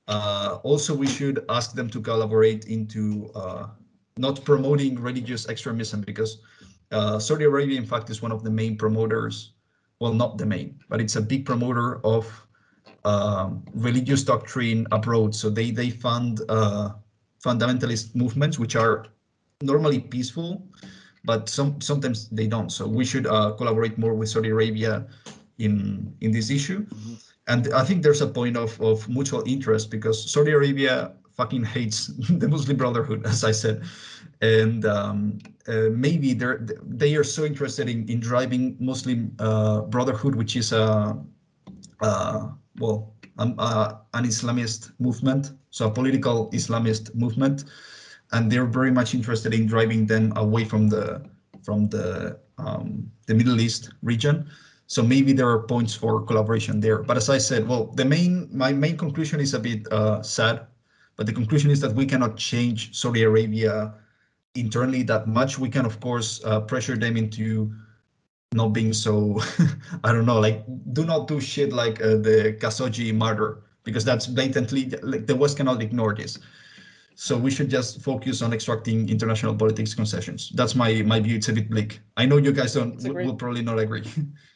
Uh, 0.07 0.59
also, 0.63 0.93
we 0.93 1.07
should 1.07 1.45
ask 1.49 1.73
them 1.73 1.89
to 1.89 2.01
collaborate 2.01 2.65
into 2.65 3.31
uh, 3.33 3.67
not 4.17 4.43
promoting 4.43 4.99
religious 4.99 5.47
extremism 5.47 6.01
because 6.01 6.41
uh, 6.91 7.17
Saudi 7.17 7.45
Arabia, 7.45 7.79
in 7.79 7.85
fact, 7.85 8.09
is 8.09 8.21
one 8.21 8.31
of 8.31 8.43
the 8.43 8.49
main 8.49 8.77
promoters 8.77 9.53
well, 10.01 10.13
not 10.13 10.39
the 10.39 10.45
main, 10.45 10.79
but 10.89 10.99
it's 10.99 11.15
a 11.15 11.21
big 11.21 11.45
promoter 11.45 12.03
of 12.03 12.25
um, 13.05 13.63
religious 13.75 14.23
doctrine 14.23 14.87
abroad. 14.91 15.35
So 15.35 15.49
they 15.49 15.69
they 15.69 15.91
fund 15.91 16.41
uh, 16.49 16.89
fundamentalist 17.45 18.15
movements, 18.15 18.57
which 18.57 18.75
are 18.75 19.05
normally 19.61 19.99
peaceful, 19.99 20.65
but 21.23 21.47
some 21.47 21.79
sometimes 21.79 22.29
they 22.29 22.47
don't. 22.47 22.71
So 22.71 22.87
we 22.87 23.05
should 23.05 23.27
uh, 23.27 23.51
collaborate 23.51 23.99
more 23.99 24.15
with 24.15 24.29
Saudi 24.29 24.49
Arabia 24.49 25.05
in 25.59 26.11
in 26.21 26.31
this 26.31 26.49
issue. 26.49 26.81
Mm-hmm. 26.81 27.13
And 27.47 27.73
I 27.73 27.83
think 27.83 28.01
there's 28.01 28.21
a 28.21 28.27
point 28.27 28.57
of, 28.57 28.79
of 28.81 29.07
mutual 29.09 29.43
interest 29.45 29.91
because 29.91 30.17
Saudi 30.31 30.51
Arabia 30.51 31.13
fucking 31.41 31.63
hates 31.63 32.07
the 32.41 32.47
Muslim 32.47 32.77
Brotherhood, 32.77 33.25
as 33.25 33.43
I 33.43 33.51
said 33.51 33.83
and 34.41 34.85
um, 34.85 35.39
uh, 35.67 35.89
maybe 35.91 36.33
they're 36.33 36.65
they 36.83 37.15
are 37.15 37.23
so 37.23 37.45
interested 37.45 37.87
in, 37.87 38.07
in 38.09 38.19
driving 38.19 38.75
Muslim 38.79 39.35
uh, 39.39 39.81
Brotherhood, 39.81 40.35
which 40.35 40.55
is 40.55 40.73
a 40.73 41.17
uh, 42.01 42.47
well 42.79 43.13
um, 43.37 43.55
uh, 43.59 43.93
an 44.13 44.25
Islamist 44.25 44.91
movement, 44.99 45.51
so 45.69 45.87
a 45.87 45.91
political 45.91 46.49
Islamist 46.51 47.13
movement, 47.13 47.65
and 48.31 48.51
they're 48.51 48.65
very 48.65 48.91
much 48.91 49.13
interested 49.13 49.53
in 49.53 49.67
driving 49.67 50.05
them 50.07 50.33
away 50.35 50.65
from 50.65 50.89
the 50.89 51.21
from 51.63 51.87
the 51.89 52.39
um, 52.57 53.09
the 53.27 53.35
Middle 53.35 53.61
East 53.61 53.93
region. 54.01 54.49
So 54.87 55.01
maybe 55.01 55.31
there 55.31 55.47
are 55.47 55.63
points 55.63 55.95
for 55.95 56.21
collaboration 56.25 56.81
there. 56.81 57.01
But 57.01 57.15
as 57.15 57.29
I 57.29 57.37
said, 57.37 57.65
well, 57.65 57.93
the 57.95 58.03
main 58.03 58.49
my 58.51 58.73
main 58.73 58.97
conclusion 58.97 59.39
is 59.39 59.53
a 59.53 59.59
bit 59.59 59.87
uh, 59.91 60.21
sad, 60.21 60.65
but 61.21 61.27
the 61.27 61.33
conclusion 61.33 61.69
is 61.69 61.79
that 61.81 61.93
we 61.93 62.07
cannot 62.07 62.35
change 62.35 62.97
Saudi 62.97 63.21
Arabia 63.21 63.93
internally 64.55 65.03
that 65.03 65.27
much. 65.27 65.59
We 65.59 65.69
can, 65.69 65.85
of 65.85 65.99
course, 65.99 66.43
uh, 66.43 66.61
pressure 66.61 66.97
them 66.97 67.15
into 67.15 67.71
not 68.53 68.69
being 68.69 68.91
so 68.91 69.39
i 70.03 70.11
don't 70.11 70.25
know 70.25 70.39
like 70.39 70.65
do 70.93 71.05
not 71.05 71.27
do 71.27 71.39
shit 71.39 71.71
like 71.71 72.01
uh, 72.01 72.17
the 72.27 72.57
Khashoggi 72.59 73.13
murder 73.13 73.61
because 73.83 74.03
that's 74.03 74.25
blatantly 74.25 74.89
like 75.03 75.27
the 75.27 75.35
west 75.35 75.57
cannot 75.57 75.79
ignore 75.83 76.15
this. 76.15 76.39
So 77.13 77.37
we 77.37 77.51
should 77.51 77.69
just 77.69 78.01
focus 78.01 78.41
on 78.41 78.51
extracting 78.51 79.07
international 79.07 79.53
politics 79.53 79.93
concessions. 79.93 80.51
That's 80.55 80.73
my 80.73 81.03
my 81.03 81.19
view. 81.19 81.35
It's 81.35 81.49
a 81.49 81.53
bit 81.53 81.69
bleak. 81.69 82.01
I 82.17 82.25
know 82.25 82.37
you 82.37 82.51
guys 82.51 82.73
don't 82.73 82.97
will, 83.03 83.25
will 83.25 83.35
probably 83.35 83.61
not 83.61 83.77
agree 83.77 84.09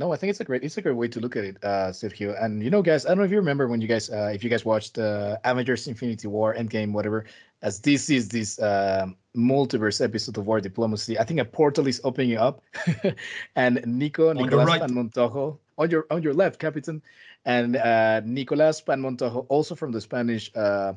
No, 0.00 0.14
I 0.14 0.16
think 0.16 0.30
it's 0.30 0.40
a 0.40 0.44
great 0.44 0.64
it's 0.64 0.78
a 0.78 0.82
great 0.82 0.96
way 0.96 1.08
to 1.08 1.20
look 1.20 1.36
at 1.36 1.44
it, 1.44 1.58
uh, 1.62 1.92
Sergio. 1.92 2.34
And 2.42 2.62
you 2.64 2.70
know, 2.70 2.80
guys, 2.80 3.04
I 3.04 3.10
don't 3.10 3.18
know 3.18 3.24
if 3.24 3.30
you 3.30 3.36
remember 3.36 3.68
when 3.68 3.82
you 3.82 3.86
guys 3.86 4.08
uh, 4.08 4.32
if 4.34 4.42
you 4.42 4.48
guys 4.48 4.64
watched 4.64 4.98
uh, 4.98 5.36
Avengers: 5.44 5.86
Infinity 5.86 6.26
War, 6.26 6.54
Endgame, 6.54 6.92
whatever. 6.92 7.26
As 7.60 7.80
this 7.80 8.08
is 8.08 8.30
this 8.30 8.58
uh, 8.58 9.08
multiverse 9.36 10.02
episode 10.02 10.38
of 10.38 10.46
War 10.46 10.58
Diplomacy, 10.58 11.18
I 11.18 11.24
think 11.24 11.38
a 11.38 11.44
portal 11.44 11.86
is 11.86 12.00
opening 12.02 12.38
up, 12.38 12.62
and 13.56 13.84
Nico 13.84 14.32
Nicolas 14.32 14.66
right. 14.66 14.80
Panmontojo 14.80 15.58
on 15.76 15.90
your 15.90 16.06
on 16.10 16.22
your 16.22 16.32
left, 16.32 16.58
Captain, 16.58 17.02
and 17.44 17.76
uh, 17.76 18.22
Nicolas 18.24 18.80
Panmontojo, 18.80 19.44
also 19.50 19.74
from 19.74 19.92
the 19.92 20.00
Spanish 20.00 20.50
uh, 20.56 20.94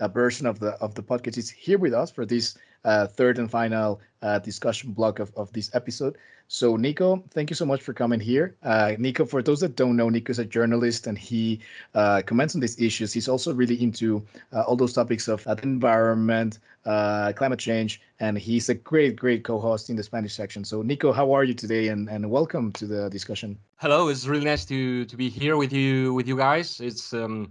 uh, 0.00 0.08
version 0.08 0.46
of 0.46 0.60
the 0.60 0.70
of 0.80 0.94
the 0.94 1.02
podcast, 1.02 1.36
is 1.36 1.50
here 1.50 1.76
with 1.76 1.92
us 1.92 2.10
for 2.10 2.24
this 2.24 2.56
uh, 2.86 3.06
third 3.06 3.38
and 3.38 3.50
final 3.50 4.00
uh, 4.22 4.38
discussion 4.38 4.92
block 4.92 5.18
of, 5.18 5.30
of 5.36 5.52
this 5.52 5.70
episode. 5.74 6.16
So, 6.48 6.76
Nico, 6.76 7.24
thank 7.30 7.50
you 7.50 7.56
so 7.56 7.66
much 7.66 7.82
for 7.82 7.92
coming 7.92 8.20
here. 8.20 8.54
Uh, 8.62 8.92
Nico, 8.98 9.24
for 9.24 9.42
those 9.42 9.58
that 9.60 9.74
don't 9.74 9.96
know, 9.96 10.08
Nico 10.08 10.30
is 10.30 10.38
a 10.38 10.44
journalist 10.44 11.08
and 11.08 11.18
he 11.18 11.58
uh, 11.94 12.22
comments 12.24 12.54
on 12.54 12.60
these 12.60 12.80
issues. 12.80 13.12
He's 13.12 13.28
also 13.28 13.52
really 13.52 13.82
into 13.82 14.24
uh, 14.52 14.62
all 14.62 14.76
those 14.76 14.92
topics 14.92 15.26
of 15.26 15.44
uh, 15.48 15.56
environment, 15.64 16.60
uh, 16.84 17.32
climate 17.34 17.58
change, 17.58 18.00
and 18.20 18.38
he's 18.38 18.68
a 18.68 18.74
great, 18.74 19.16
great 19.16 19.42
co-host 19.42 19.90
in 19.90 19.96
the 19.96 20.04
Spanish 20.04 20.34
section. 20.34 20.64
So, 20.64 20.82
Nico, 20.82 21.12
how 21.12 21.32
are 21.32 21.42
you 21.42 21.54
today? 21.54 21.88
And, 21.88 22.08
and 22.08 22.30
welcome 22.30 22.70
to 22.72 22.86
the 22.86 23.10
discussion. 23.10 23.58
Hello, 23.78 24.08
it's 24.08 24.26
really 24.26 24.44
nice 24.44 24.64
to 24.66 25.04
to 25.04 25.16
be 25.16 25.28
here 25.28 25.56
with 25.56 25.72
you 25.72 26.14
with 26.14 26.28
you 26.28 26.36
guys. 26.36 26.80
It's 26.80 27.12
um, 27.12 27.50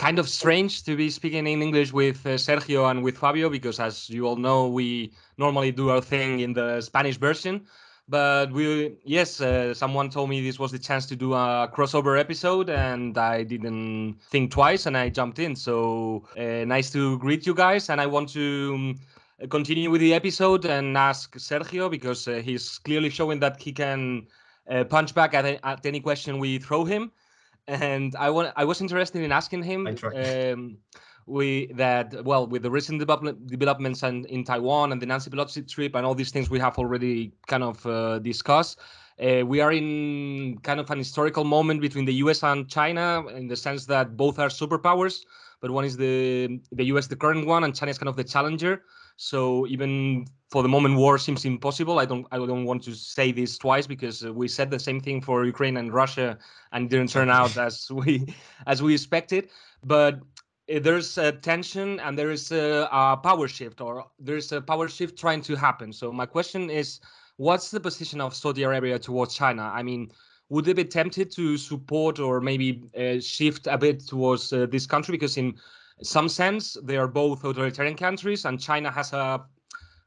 kind 0.00 0.18
of 0.18 0.26
strange 0.30 0.82
to 0.82 0.96
be 0.96 1.10
speaking 1.10 1.46
in 1.46 1.60
English 1.60 1.92
with 1.92 2.24
uh, 2.24 2.30
Sergio 2.30 2.90
and 2.90 3.02
with 3.04 3.18
Fabio 3.18 3.50
because, 3.50 3.78
as 3.78 4.08
you 4.08 4.26
all 4.26 4.36
know, 4.36 4.66
we 4.66 5.12
normally 5.36 5.70
do 5.70 5.90
our 5.90 6.00
thing 6.00 6.40
in 6.40 6.54
the 6.54 6.80
Spanish 6.80 7.18
version. 7.18 7.66
But 8.08 8.50
we, 8.50 8.96
yes, 9.04 9.42
uh, 9.42 9.74
someone 9.74 10.08
told 10.08 10.30
me 10.30 10.40
this 10.40 10.58
was 10.58 10.72
the 10.72 10.78
chance 10.78 11.04
to 11.06 11.16
do 11.16 11.34
a 11.34 11.70
crossover 11.72 12.18
episode, 12.18 12.70
and 12.70 13.16
I 13.18 13.42
didn't 13.42 14.16
think 14.30 14.50
twice, 14.50 14.86
and 14.86 14.96
I 14.96 15.10
jumped 15.10 15.38
in. 15.38 15.54
So 15.54 16.24
uh, 16.34 16.64
nice 16.64 16.90
to 16.92 17.18
greet 17.18 17.46
you 17.46 17.54
guys, 17.54 17.90
and 17.90 18.00
I 18.00 18.06
want 18.06 18.30
to. 18.30 18.72
Um, 18.74 19.00
continue 19.48 19.90
with 19.90 20.02
the 20.02 20.12
episode 20.12 20.66
and 20.66 20.98
ask 20.98 21.34
Sergio 21.38 21.90
because 21.90 22.28
uh, 22.28 22.42
he's 22.44 22.76
clearly 22.80 23.08
showing 23.08 23.40
that 23.40 23.58
he 23.58 23.72
can 23.72 24.26
uh, 24.68 24.84
punch 24.84 25.14
back 25.14 25.32
at, 25.32 25.46
at 25.46 25.86
any 25.86 25.98
question 25.98 26.38
we 26.38 26.58
throw 26.58 26.84
him 26.84 27.10
and 27.68 28.14
I 28.16 28.30
want 28.30 28.52
I 28.56 28.64
was 28.64 28.80
interested 28.80 29.22
in 29.22 29.32
asking 29.32 29.62
him 29.62 29.86
um, 29.86 30.78
we 31.26 31.66
that 31.74 32.24
well 32.24 32.46
with 32.46 32.62
the 32.62 32.70
recent 32.70 32.98
development, 32.98 33.46
developments 33.46 34.02
and 34.02 34.26
in 34.26 34.44
Taiwan 34.44 34.92
and 34.92 35.00
the 35.00 35.06
Nancy 35.06 35.30
Pelosi 35.30 35.66
trip 35.68 35.94
and 35.94 36.04
all 36.04 36.14
these 36.14 36.30
things 36.30 36.50
we 36.50 36.58
have 36.58 36.78
already 36.78 37.32
kind 37.46 37.62
of 37.62 37.84
uh, 37.86 38.18
discussed. 38.18 38.78
Uh, 39.22 39.44
we 39.44 39.60
are 39.60 39.72
in 39.72 40.58
kind 40.62 40.80
of 40.80 40.90
an 40.90 40.98
historical 40.98 41.44
moment 41.44 41.80
between 41.80 42.06
the 42.06 42.14
U.S. 42.14 42.42
and 42.42 42.68
China 42.68 43.26
in 43.28 43.48
the 43.48 43.56
sense 43.56 43.84
that 43.86 44.16
both 44.16 44.38
are 44.38 44.48
superpowers, 44.48 45.20
but 45.60 45.70
one 45.70 45.84
is 45.84 45.96
the 45.96 46.60
the 46.72 46.84
U.S. 46.84 47.06
the 47.06 47.16
current 47.16 47.46
one 47.46 47.64
and 47.64 47.74
China 47.74 47.90
is 47.90 47.98
kind 47.98 48.08
of 48.08 48.16
the 48.16 48.24
challenger. 48.24 48.82
So 49.22 49.66
even 49.66 50.26
for 50.50 50.62
the 50.62 50.68
moment, 50.70 50.96
war 50.96 51.18
seems 51.18 51.44
impossible. 51.44 51.98
I 51.98 52.06
don't 52.06 52.26
I 52.32 52.38
don't 52.38 52.64
want 52.64 52.82
to 52.84 52.94
say 52.94 53.32
this 53.32 53.58
twice 53.58 53.86
because 53.86 54.24
we 54.24 54.48
said 54.48 54.70
the 54.70 54.78
same 54.78 54.98
thing 54.98 55.20
for 55.20 55.44
Ukraine 55.44 55.76
and 55.76 55.92
Russia, 55.92 56.38
and 56.72 56.88
didn't 56.88 57.10
turn 57.10 57.28
out 57.40 57.54
as 57.58 57.90
we 57.90 58.34
as 58.66 58.82
we 58.82 58.94
expected. 58.94 59.50
But 59.84 60.20
eh, 60.70 60.78
there's 60.78 61.18
a 61.18 61.32
tension 61.32 62.00
and 62.00 62.18
there 62.18 62.30
is 62.30 62.50
a, 62.50 62.88
a 62.90 63.18
power 63.18 63.46
shift, 63.46 63.82
or 63.82 64.06
there's 64.18 64.52
a 64.52 64.62
power 64.62 64.88
shift 64.88 65.18
trying 65.18 65.42
to 65.42 65.54
happen. 65.54 65.92
So 65.92 66.10
my 66.10 66.24
question 66.24 66.70
is, 66.70 67.00
what's 67.36 67.70
the 67.70 67.80
position 67.80 68.22
of 68.22 68.34
Saudi 68.34 68.62
Arabia 68.62 68.98
towards 68.98 69.34
China? 69.34 69.70
I 69.74 69.82
mean 69.82 70.12
would 70.48 70.64
they 70.64 70.72
be 70.72 70.84
tempted 70.84 71.30
to 71.30 71.56
support 71.56 72.18
or 72.18 72.40
maybe 72.40 72.82
uh, 72.98 73.20
shift 73.20 73.68
a 73.68 73.78
bit 73.78 74.00
towards 74.00 74.52
uh, 74.52 74.66
this 74.66 74.84
country 74.84 75.12
because 75.12 75.36
in 75.36 75.54
some 76.02 76.28
sense, 76.28 76.76
they 76.82 76.96
are 76.96 77.08
both 77.08 77.44
authoritarian 77.44 77.96
countries, 77.96 78.44
and 78.44 78.60
China 78.60 78.90
has 78.90 79.12
a 79.12 79.44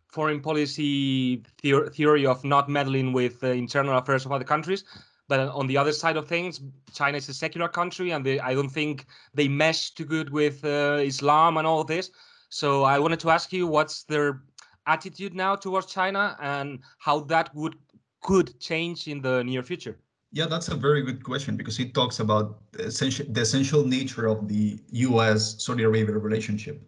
foreign 0.07 0.41
policy 0.41 1.43
theory 1.61 2.25
of 2.25 2.43
not 2.43 2.69
meddling 2.69 3.13
with 3.13 3.39
the 3.39 3.51
internal 3.51 3.97
affairs 3.97 4.25
of 4.25 4.31
other 4.31 4.45
countries. 4.45 4.83
But 5.27 5.39
on 5.39 5.67
the 5.67 5.77
other 5.77 5.91
side 5.91 6.17
of 6.17 6.27
things, 6.27 6.61
China 6.93 7.17
is 7.17 7.29
a 7.29 7.33
secular 7.33 7.67
country, 7.67 8.11
and 8.11 8.25
they, 8.25 8.39
I 8.39 8.53
don't 8.53 8.69
think 8.69 9.05
they 9.33 9.47
mesh 9.47 9.91
too 9.91 10.05
good 10.05 10.29
with 10.29 10.63
uh, 10.65 10.99
Islam 11.01 11.57
and 11.57 11.65
all 11.65 11.83
this. 11.83 12.11
So 12.49 12.83
I 12.83 12.99
wanted 12.99 13.19
to 13.21 13.29
ask 13.29 13.51
you, 13.53 13.65
what's 13.65 14.03
their 14.03 14.43
attitude 14.85 15.33
now 15.33 15.55
towards 15.55 15.87
China, 15.87 16.37
and 16.41 16.79
how 16.99 17.21
that 17.21 17.53
would 17.55 17.75
could 18.21 18.59
change 18.59 19.07
in 19.07 19.21
the 19.21 19.43
near 19.43 19.63
future? 19.63 19.97
Yeah, 20.33 20.47
that's 20.47 20.67
a 20.69 20.75
very 20.75 21.03
good 21.03 21.23
question 21.23 21.55
because 21.55 21.79
it 21.79 21.93
talks 21.93 22.19
about 22.19 22.57
the 22.71 22.85
essential, 22.85 23.23
the 23.29 23.41
essential 23.41 23.85
nature 23.85 24.25
of 24.25 24.47
the 24.47 24.79
U.S. 24.91 25.63
Saudi 25.63 25.83
Arabia 25.83 26.17
relationship. 26.17 26.81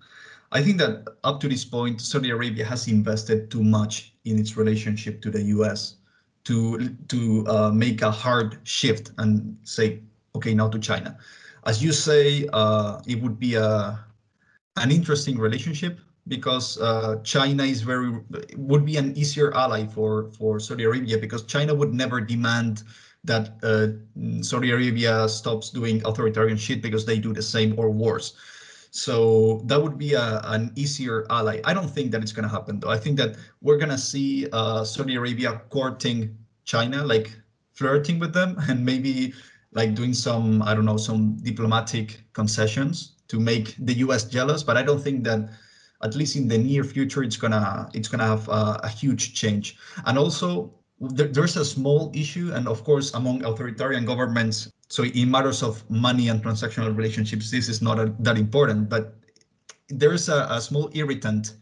I 0.51 0.63
think 0.63 0.79
that 0.79 1.07
up 1.23 1.39
to 1.41 1.47
this 1.47 1.63
point, 1.63 2.01
Saudi 2.01 2.31
Arabia 2.31 2.65
has 2.65 2.87
invested 2.87 3.51
too 3.51 3.63
much 3.63 4.15
in 4.25 4.39
its 4.39 4.57
relationship 4.57 5.21
to 5.21 5.29
the 5.29 5.43
U.S. 5.61 5.97
to 6.45 6.89
to 6.89 7.45
uh, 7.47 7.71
make 7.71 8.01
a 8.01 8.09
hard 8.09 8.57
shift 8.63 9.11
and 9.19 9.55
say, 9.63 10.01
okay, 10.35 10.55
now 10.55 10.67
to 10.67 10.79
China. 10.79 11.15
As 11.67 11.83
you 11.83 11.93
say, 11.93 12.49
uh, 12.51 12.99
it 13.05 13.21
would 13.21 13.39
be 13.39 13.53
a 13.53 13.99
an 14.77 14.89
interesting 14.91 15.37
relationship 15.37 15.99
because 16.27 16.79
uh, 16.81 17.17
China 17.23 17.63
is 17.63 17.83
very 17.83 18.11
would 18.57 18.85
be 18.85 18.97
an 18.97 19.15
easier 19.15 19.53
ally 19.53 19.85
for 19.85 20.31
for 20.31 20.59
Saudi 20.59 20.83
Arabia 20.83 21.19
because 21.19 21.43
China 21.43 21.75
would 21.75 21.93
never 21.93 22.19
demand 22.19 22.81
that 23.25 23.57
uh, 23.63 23.87
Saudi 24.41 24.71
Arabia 24.71 25.27
stops 25.27 25.69
doing 25.69 26.01
authoritarian 26.05 26.57
shit 26.57 26.81
because 26.81 27.05
they 27.05 27.19
do 27.19 27.33
the 27.33 27.41
same 27.41 27.77
or 27.77 27.89
worse. 27.89 28.35
So 28.91 29.61
that 29.65 29.81
would 29.81 29.97
be 29.97 30.13
a, 30.13 30.39
an 30.45 30.71
easier 30.75 31.25
ally. 31.29 31.59
I 31.65 31.73
don't 31.73 31.89
think 31.89 32.11
that 32.11 32.21
it's 32.21 32.31
going 32.31 32.47
to 32.47 32.49
happen 32.49 32.79
though. 32.79 32.89
I 32.89 32.97
think 32.97 33.17
that 33.17 33.35
we're 33.61 33.77
going 33.77 33.89
to 33.89 33.97
see 33.97 34.47
uh, 34.53 34.85
Saudi 34.85 35.15
Arabia 35.15 35.61
courting 35.69 36.37
China, 36.63 37.03
like 37.03 37.35
flirting 37.73 38.19
with 38.19 38.33
them 38.33 38.55
and 38.69 38.85
maybe 38.85 39.33
like 39.73 39.95
doing 39.95 40.13
some, 40.13 40.61
I 40.61 40.73
don't 40.73 40.85
know, 40.85 40.97
some 40.97 41.35
diplomatic 41.43 42.21
concessions 42.31 43.15
to 43.27 43.39
make 43.39 43.75
the 43.79 43.95
US 44.05 44.23
jealous. 44.23 44.63
But 44.63 44.77
I 44.77 44.83
don't 44.83 45.01
think 45.01 45.25
that 45.25 45.49
at 46.03 46.15
least 46.15 46.35
in 46.35 46.47
the 46.47 46.57
near 46.57 46.83
future, 46.83 47.23
it's 47.23 47.37
gonna 47.37 47.89
it's 47.93 48.07
gonna 48.07 48.25
have 48.25 48.47
a, 48.47 48.79
a 48.83 48.87
huge 48.87 49.33
change. 49.33 49.77
And 50.05 50.17
also 50.17 50.73
there, 50.99 51.27
there's 51.27 51.57
a 51.57 51.65
small 51.65 52.11
issue, 52.13 52.51
and 52.53 52.67
of 52.67 52.83
course, 52.83 53.13
among 53.13 53.43
authoritarian 53.43 54.05
governments, 54.05 54.71
so 54.87 55.03
in 55.03 55.31
matters 55.31 55.63
of 55.63 55.87
money 55.89 56.29
and 56.29 56.43
transactional 56.43 56.95
relationships, 56.95 57.51
this 57.51 57.67
is 57.67 57.81
not 57.81 57.99
a, 57.99 58.13
that 58.19 58.37
important, 58.37 58.89
but 58.89 59.15
there's 59.89 60.29
a, 60.29 60.47
a, 60.49 60.61
small 60.61 60.89
irritant 60.93 61.55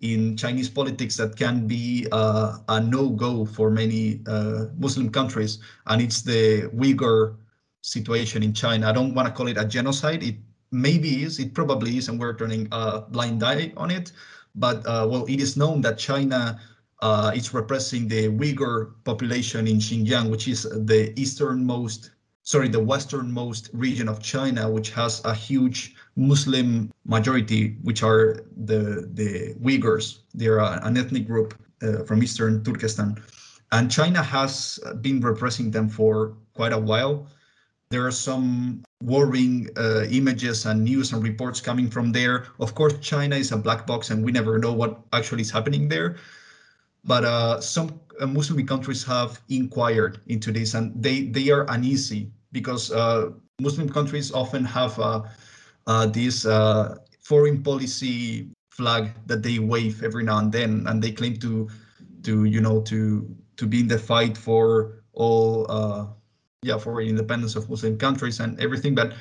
in 0.00 0.36
Chinese 0.36 0.68
politics 0.68 1.16
that 1.16 1.36
can 1.36 1.66
be 1.66 2.06
uh, 2.12 2.58
a 2.68 2.80
no-go 2.80 3.44
for 3.44 3.70
many 3.70 4.20
uh, 4.26 4.66
Muslim 4.76 5.10
countries, 5.10 5.58
and 5.86 6.02
it's 6.02 6.22
the 6.22 6.70
Uyghur 6.74 7.36
situation 7.80 8.42
in 8.42 8.52
China. 8.52 8.88
I 8.88 8.92
don't 8.92 9.14
want 9.14 9.28
to 9.28 9.34
call 9.34 9.48
it 9.48 9.56
a 9.56 9.64
genocide. 9.64 10.22
It 10.22 10.36
maybe 10.70 11.22
is, 11.22 11.38
it 11.38 11.54
probably 11.54 11.96
is, 11.96 12.08
and 12.08 12.20
we're 12.20 12.34
turning 12.34 12.68
a 12.72 13.00
blind 13.02 13.42
eye 13.42 13.72
on 13.76 13.90
it. 13.90 14.12
But 14.54 14.86
uh, 14.86 15.06
well, 15.10 15.24
it 15.26 15.40
is 15.40 15.56
known 15.56 15.80
that 15.82 15.98
China 15.98 16.60
uh, 17.00 17.32
it's 17.34 17.52
repressing 17.52 18.08
the 18.08 18.28
Uyghur 18.28 18.94
population 19.04 19.66
in 19.66 19.78
Xinjiang, 19.78 20.30
which 20.30 20.48
is 20.48 20.62
the 20.62 21.12
easternmost, 21.20 22.10
sorry, 22.42 22.68
the 22.68 22.80
westernmost 22.80 23.70
region 23.72 24.08
of 24.08 24.22
China, 24.22 24.70
which 24.70 24.90
has 24.90 25.22
a 25.24 25.34
huge 25.34 25.94
Muslim 26.16 26.92
majority, 27.04 27.76
which 27.82 28.02
are 28.02 28.44
the 28.56 29.10
the 29.12 29.54
Uyghurs. 29.60 30.20
They're 30.34 30.60
an 30.60 30.96
ethnic 30.96 31.26
group 31.26 31.54
uh, 31.82 32.04
from 32.04 32.22
eastern 32.22 32.62
Turkestan, 32.62 33.22
and 33.72 33.90
China 33.90 34.22
has 34.22 34.78
been 35.00 35.20
repressing 35.20 35.70
them 35.70 35.88
for 35.88 36.36
quite 36.54 36.72
a 36.72 36.78
while. 36.78 37.26
There 37.90 38.06
are 38.06 38.12
some 38.12 38.82
worrying 39.02 39.68
uh, 39.76 40.06
images 40.10 40.64
and 40.64 40.82
news 40.82 41.12
and 41.12 41.22
reports 41.22 41.60
coming 41.60 41.90
from 41.90 42.12
there. 42.12 42.46
Of 42.58 42.74
course, 42.74 42.94
China 43.00 43.36
is 43.36 43.52
a 43.52 43.56
black 43.56 43.86
box, 43.86 44.10
and 44.10 44.24
we 44.24 44.32
never 44.32 44.58
know 44.58 44.72
what 44.72 45.00
actually 45.12 45.42
is 45.42 45.50
happening 45.50 45.88
there 45.88 46.16
but 47.04 47.24
uh, 47.24 47.60
some 47.60 48.00
uh, 48.20 48.26
Muslim 48.26 48.66
countries 48.66 49.04
have 49.04 49.40
inquired 49.48 50.20
into 50.26 50.52
this, 50.52 50.74
and 50.74 50.92
they 51.00 51.24
they 51.24 51.50
are 51.50 51.66
uneasy 51.68 52.30
because 52.52 52.90
uh, 52.92 53.30
Muslim 53.60 53.88
countries 53.88 54.32
often 54.32 54.64
have 54.64 54.96
this 56.12 56.44
foreign 57.20 57.62
policy 57.62 58.48
flag 58.70 59.10
that 59.26 59.42
they 59.42 59.58
wave 59.58 60.02
every 60.02 60.24
now 60.24 60.38
and 60.38 60.52
then, 60.52 60.84
and 60.88 61.02
they 61.02 61.12
claim 61.12 61.36
to 61.36 61.68
to 62.22 62.44
you 62.44 62.60
know 62.60 62.80
to 62.82 63.28
to 63.56 63.66
be 63.66 63.80
in 63.80 63.88
the 63.88 63.98
fight 63.98 64.36
for 64.36 65.04
all 65.12 65.70
uh, 65.70 66.06
yeah 66.62 66.78
for 66.78 67.00
independence 67.00 67.54
of 67.54 67.70
Muslim 67.70 67.96
countries 67.98 68.40
and 68.40 68.58
everything. 68.60 68.94
But 68.94 69.14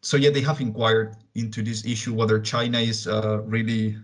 so 0.00 0.16
yeah, 0.16 0.30
they 0.30 0.40
have 0.42 0.60
inquired 0.60 1.16
into 1.34 1.62
this 1.62 1.84
issue 1.86 2.14
whether 2.14 2.40
China 2.40 2.78
is 2.78 3.06
uh, 3.06 3.42
really 3.46 3.96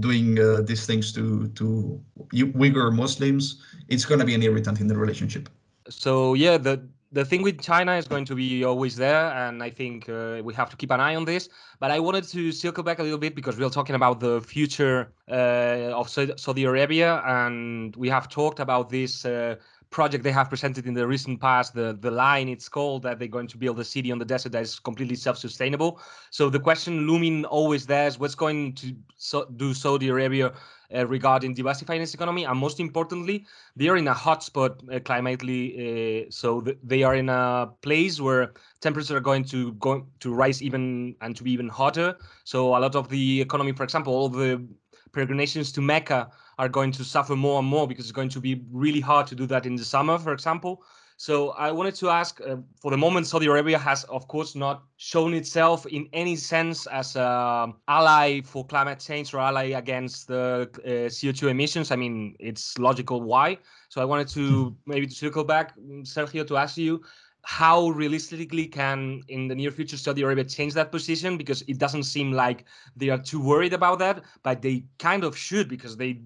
doing 0.00 0.38
uh, 0.38 0.62
these 0.62 0.86
things 0.86 1.12
to 1.12 1.48
to 1.48 2.00
Uyghur 2.32 2.92
Muslims. 2.92 3.62
It's 3.88 4.04
going 4.04 4.20
to 4.20 4.26
be 4.26 4.34
an 4.34 4.42
irritant 4.42 4.80
in 4.80 4.86
the 4.86 4.96
relationship. 4.96 5.48
So 5.88 6.34
yeah, 6.34 6.56
the 6.58 6.82
the 7.12 7.24
thing 7.24 7.42
with 7.42 7.60
China 7.60 7.94
is 7.96 8.08
going 8.08 8.24
to 8.24 8.34
be 8.34 8.64
always 8.64 8.96
there, 8.96 9.26
and 9.32 9.62
I 9.62 9.68
think 9.70 10.08
uh, 10.08 10.40
we 10.42 10.54
have 10.54 10.70
to 10.70 10.76
keep 10.76 10.90
an 10.90 11.00
eye 11.00 11.14
on 11.14 11.24
this. 11.26 11.48
But 11.78 11.90
I 11.90 12.00
wanted 12.00 12.24
to 12.28 12.52
circle 12.52 12.82
back 12.82 12.98
a 13.00 13.02
little 13.02 13.18
bit 13.18 13.34
because 13.34 13.58
we 13.58 13.64
are 13.64 13.70
talking 13.70 13.94
about 13.94 14.20
the 14.20 14.40
future 14.40 15.12
uh, 15.30 16.00
of 16.00 16.08
Saudi 16.08 16.64
Arabia, 16.64 17.22
and 17.26 17.94
we 17.96 18.08
have 18.08 18.28
talked 18.28 18.60
about 18.60 18.88
this 18.88 19.26
uh, 19.26 19.56
project 19.92 20.24
they 20.24 20.32
have 20.32 20.48
presented 20.48 20.86
in 20.86 20.94
the 20.94 21.06
recent 21.06 21.40
past, 21.40 21.74
the 21.74 21.96
the 22.00 22.10
line 22.10 22.48
it's 22.48 22.68
called 22.68 23.02
that 23.04 23.18
they're 23.18 23.36
going 23.38 23.46
to 23.54 23.58
build 23.58 23.78
a 23.78 23.84
city 23.84 24.10
on 24.10 24.18
the 24.18 24.24
desert 24.24 24.52
that 24.52 24.62
is 24.62 24.80
completely 24.80 25.14
self-sustainable. 25.14 26.00
So 26.30 26.50
the 26.50 26.58
question 26.58 27.06
looming 27.06 27.44
always 27.44 27.86
there 27.86 28.08
is 28.08 28.18
what's 28.18 28.34
going 28.34 28.74
to 28.76 28.86
so, 29.16 29.44
do 29.44 29.74
Saudi 29.74 30.08
Arabia 30.08 30.52
uh, 30.94 31.06
regarding 31.06 31.54
diversifying 31.54 32.02
its 32.02 32.14
economy, 32.14 32.44
and 32.44 32.58
most 32.58 32.80
importantly, 32.80 33.46
they 33.76 33.88
are 33.88 33.96
in 33.96 34.08
a 34.08 34.14
hotspot 34.14 34.72
uh, 34.90 34.98
climately. 35.00 35.62
Uh, 35.76 36.30
so 36.30 36.60
th- 36.60 36.78
they 36.82 37.02
are 37.02 37.14
in 37.14 37.28
a 37.28 37.68
place 37.82 38.20
where 38.20 38.52
temperatures 38.80 39.12
are 39.12 39.20
going 39.20 39.44
to 39.44 39.72
go 39.74 40.06
to 40.20 40.34
rise 40.34 40.62
even 40.62 41.14
and 41.20 41.36
to 41.36 41.42
be 41.42 41.52
even 41.52 41.68
hotter. 41.68 42.16
So 42.44 42.76
a 42.76 42.80
lot 42.80 42.94
of 42.96 43.08
the 43.08 43.40
economy, 43.40 43.72
for 43.72 43.84
example, 43.84 44.12
all 44.14 44.28
the 44.28 44.66
peregrinations 45.12 45.72
to 45.72 45.80
Mecca 45.80 46.30
are 46.58 46.68
going 46.68 46.92
to 46.92 47.04
suffer 47.04 47.36
more 47.36 47.58
and 47.58 47.68
more 47.68 47.86
because 47.86 48.04
it's 48.04 48.12
going 48.12 48.28
to 48.30 48.40
be 48.40 48.62
really 48.70 49.00
hard 49.00 49.26
to 49.28 49.34
do 49.34 49.46
that 49.46 49.66
in 49.66 49.76
the 49.76 49.84
summer, 49.84 50.18
for 50.18 50.32
example. 50.32 50.82
So 51.16 51.50
I 51.50 51.70
wanted 51.70 51.94
to 51.96 52.10
ask, 52.10 52.40
uh, 52.40 52.56
for 52.80 52.90
the 52.90 52.96
moment, 52.96 53.28
Saudi 53.28 53.46
Arabia 53.46 53.78
has, 53.78 54.02
of 54.04 54.26
course, 54.26 54.56
not 54.56 54.82
shown 54.96 55.34
itself 55.34 55.86
in 55.86 56.08
any 56.12 56.34
sense 56.34 56.86
as 56.86 57.14
an 57.14 57.74
ally 57.86 58.40
for 58.40 58.66
climate 58.66 58.98
change 58.98 59.32
or 59.32 59.38
ally 59.38 59.66
against 59.66 60.26
the 60.26 60.68
uh, 60.84 60.88
CO2 61.08 61.48
emissions. 61.48 61.92
I 61.92 61.96
mean, 61.96 62.34
it's 62.40 62.76
logical 62.76 63.20
why. 63.22 63.58
So 63.88 64.00
I 64.00 64.04
wanted 64.04 64.26
to 64.28 64.64
hmm. 64.64 64.90
maybe 64.90 65.06
to 65.06 65.14
circle 65.14 65.44
back, 65.44 65.76
Sergio, 66.02 66.44
to 66.48 66.56
ask 66.56 66.76
you, 66.76 67.02
how 67.44 67.88
realistically 67.90 68.66
can 68.66 69.22
in 69.28 69.48
the 69.48 69.54
near 69.54 69.70
future 69.70 69.96
Saudi 69.96 70.22
Arabia 70.22 70.44
change 70.44 70.74
that 70.74 70.92
position? 70.92 71.36
Because 71.36 71.62
it 71.62 71.78
doesn't 71.78 72.04
seem 72.04 72.32
like 72.32 72.64
they 72.96 73.10
are 73.10 73.18
too 73.18 73.40
worried 73.40 73.72
about 73.72 73.98
that, 73.98 74.22
but 74.42 74.62
they 74.62 74.84
kind 74.98 75.24
of 75.24 75.36
should 75.36 75.68
because 75.68 75.96
they 75.96 76.20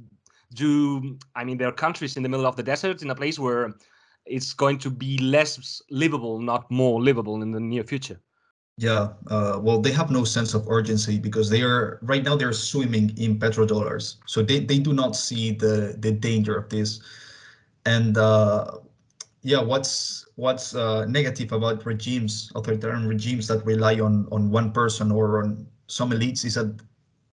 do. 0.54 1.18
I 1.34 1.44
mean, 1.44 1.58
there 1.58 1.68
are 1.68 1.72
countries 1.72 2.16
in 2.16 2.22
the 2.22 2.28
middle 2.28 2.46
of 2.46 2.56
the 2.56 2.62
desert 2.62 3.02
in 3.02 3.10
a 3.10 3.14
place 3.14 3.38
where 3.38 3.74
it's 4.26 4.52
going 4.52 4.78
to 4.78 4.90
be 4.90 5.18
less 5.18 5.82
livable, 5.90 6.40
not 6.40 6.70
more 6.70 7.00
livable 7.02 7.42
in 7.42 7.52
the 7.52 7.60
near 7.60 7.84
future. 7.84 8.20
Yeah, 8.78 9.14
uh, 9.28 9.58
well, 9.62 9.80
they 9.80 9.92
have 9.92 10.10
no 10.10 10.24
sense 10.24 10.52
of 10.52 10.68
urgency 10.68 11.18
because 11.18 11.48
they 11.48 11.62
are 11.62 11.98
right 12.02 12.22
now 12.22 12.36
they're 12.36 12.52
swimming 12.52 13.16
in 13.16 13.38
petrodollars, 13.38 14.16
so 14.26 14.42
they, 14.42 14.60
they 14.60 14.78
do 14.78 14.92
not 14.92 15.16
see 15.16 15.52
the 15.52 15.96
the 15.98 16.12
danger 16.12 16.56
of 16.56 16.68
this. 16.68 17.00
And 17.86 18.18
uh, 18.18 18.78
yeah, 19.42 19.62
what's 19.62 20.26
what's 20.36 20.74
uh, 20.74 21.06
negative 21.06 21.52
about 21.52 21.86
regimes, 21.86 22.52
authoritarian 22.54 23.08
regimes 23.08 23.48
that 23.48 23.64
rely 23.64 23.98
on 24.00 24.28
on 24.30 24.50
one 24.50 24.72
person 24.72 25.10
or 25.10 25.42
on 25.42 25.66
some 25.86 26.10
elites 26.10 26.44
is 26.44 26.54
that 26.54 26.78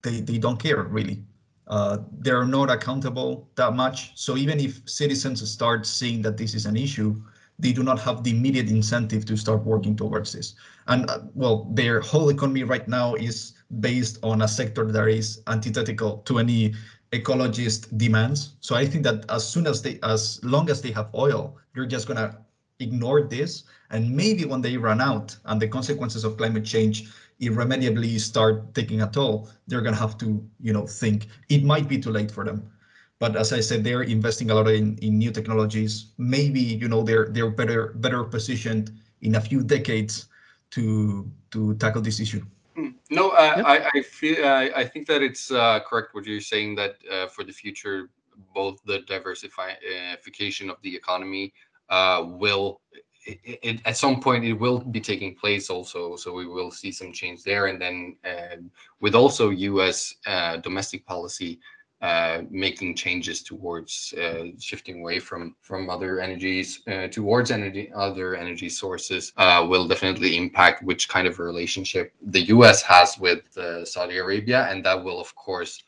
they 0.03 0.21
they 0.21 0.37
don't 0.37 0.61
care 0.61 0.83
really. 0.83 1.25
Uh, 1.71 1.99
they're 2.19 2.45
not 2.45 2.69
accountable 2.69 3.49
that 3.55 3.75
much. 3.75 4.11
So 4.17 4.37
even 4.37 4.59
if 4.59 4.83
citizens 4.89 5.49
start 5.49 5.87
seeing 5.87 6.21
that 6.23 6.37
this 6.37 6.53
is 6.53 6.67
an 6.67 6.77
issue, 6.77 7.23
they 7.61 7.73
do 7.73 7.85
not 7.85 8.01
have 8.01 8.25
the 8.25 8.33
immediate 8.33 8.69
incentive 8.69 9.25
to 9.27 9.37
start 9.37 9.65
working 9.65 9.95
towards 9.95 10.33
this. 10.33 10.55
And 10.89 11.09
uh, 11.09 11.21
well, 11.35 11.69
their 11.73 12.01
whole 12.01 12.29
economy 12.29 12.65
right 12.65 12.89
now 12.89 13.15
is 13.15 13.53
based 13.79 14.19
on 14.25 14.43
a 14.43 14.49
sector 14.49 14.91
that 14.91 15.07
is 15.07 15.43
antithetical 15.47 16.19
to 16.25 16.41
any 16.41 16.75
ecologist 17.13 17.97
demands. 17.97 18.57
So 18.61 18.75
I 18.75 18.85
think 18.85 19.05
that 19.05 19.31
as 19.31 19.47
soon 19.49 19.69
as 19.69 19.81
they, 19.81 20.01
as 20.03 20.41
long 20.43 20.71
as 20.71 20.83
they 20.83 20.91
have 20.91 21.09
oil, 21.15 21.57
they're 21.73 21.87
just 21.87 22.09
gonna 22.09 22.37
ignore 22.81 23.23
this. 23.23 23.65
And 23.91 24.11
maybe 24.11 24.45
when 24.45 24.61
they 24.61 24.77
run 24.77 25.01
out 25.01 25.37
and 25.45 25.63
the 25.63 25.69
consequences 25.69 26.25
of 26.25 26.37
climate 26.37 26.65
change 26.65 27.11
irremediably 27.41 28.19
start 28.19 28.75
taking 28.75 29.03
a 29.03 29.11
toll, 29.11 29.49
they're 29.67 29.81
going 29.81 29.95
to 29.95 30.01
have 30.01 30.17
to, 30.19 30.47
you 30.61 30.73
know, 30.73 30.87
think 30.87 31.27
it 31.49 31.65
might 31.65 31.89
be 31.89 31.99
too 31.99 32.11
late 32.11 32.31
for 32.31 32.45
them. 32.45 32.71
But 33.19 33.37
as 33.37 33.53
I 33.53 33.61
said, 33.61 33.85
they're 33.85 34.03
investing 34.03 34.51
a 34.51 34.55
lot 34.55 34.69
in, 34.69 34.97
in 34.99 35.19
new 35.19 35.31
technologies. 35.31 36.13
Maybe, 36.17 36.61
you 36.61 36.89
know, 36.89 37.03
they're 37.03 37.29
they're 37.29 37.51
better 37.51 37.93
better 37.97 38.25
positioned 38.25 38.93
in 39.21 39.35
a 39.35 39.41
few 39.41 39.63
decades 39.63 40.29
to 40.71 41.31
to 41.51 41.75
tackle 41.75 42.01
this 42.01 42.21
issue. 42.21 42.43
Hmm. 42.77 42.91
No, 43.11 43.31
uh, 43.31 43.55
yep. 43.57 43.67
I, 43.67 43.91
I 43.99 44.03
feel 44.03 44.45
uh, 44.45 44.69
I 44.75 44.85
think 44.85 45.07
that 45.09 45.21
it's 45.23 45.51
uh, 45.51 45.81
correct 45.81 46.15
what 46.15 46.25
you're 46.25 46.41
saying 46.41 46.77
that 46.77 46.97
uh, 47.11 47.27
for 47.27 47.45
the 47.45 47.53
future, 47.53 48.09
both 48.55 48.81
the 48.85 49.01
diversification 49.01 50.71
of 50.71 50.77
the 50.83 50.97
economy 50.97 51.53
uh, 51.91 52.25
will 52.27 52.81
it, 53.27 53.59
it, 53.63 53.81
at 53.85 53.97
some 53.97 54.21
point 54.21 54.45
it 54.45 54.55
will 54.55 54.79
be 54.79 55.01
taking 55.01 55.35
place 55.35 55.69
also 55.71 56.17
so 56.17 56.33
we 56.33 56.47
will 56.47 56.71
see 56.71 56.91
some 56.91 57.13
change 57.13 57.43
there. 57.43 57.67
And 57.67 57.81
then 57.81 58.17
uh, 58.25 58.57
with 59.01 59.15
also 59.15 59.51
us 59.51 60.15
uh, 60.27 60.57
domestic 60.59 61.07
policy 61.07 61.61
uh, 62.03 62.41
making 62.49 62.97
changes 62.97 63.43
towards 63.43 64.15
uh, 64.15 64.45
shifting 64.59 65.01
away 65.01 65.19
from 65.19 65.55
from 65.61 65.91
other 65.91 66.19
energies 66.19 66.81
uh, 66.89 67.09
towards 67.09 67.51
energy 67.51 67.93
other 67.95 68.35
energy 68.35 68.71
sources 68.71 69.35
uh, 69.37 69.67
will 69.69 69.87
definitely 69.87 70.39
impact 70.39 70.83
which 70.83 71.11
kind 71.11 71.29
of 71.29 71.39
relationship 71.39 72.15
the 72.23 72.41
us 72.41 72.81
has 72.81 73.19
with 73.19 73.43
saudi 73.85 74.17
arabia. 74.17 74.67
And 74.71 74.83
that 74.87 75.05
will 75.05 75.21
of 75.21 75.35
course 75.35 75.83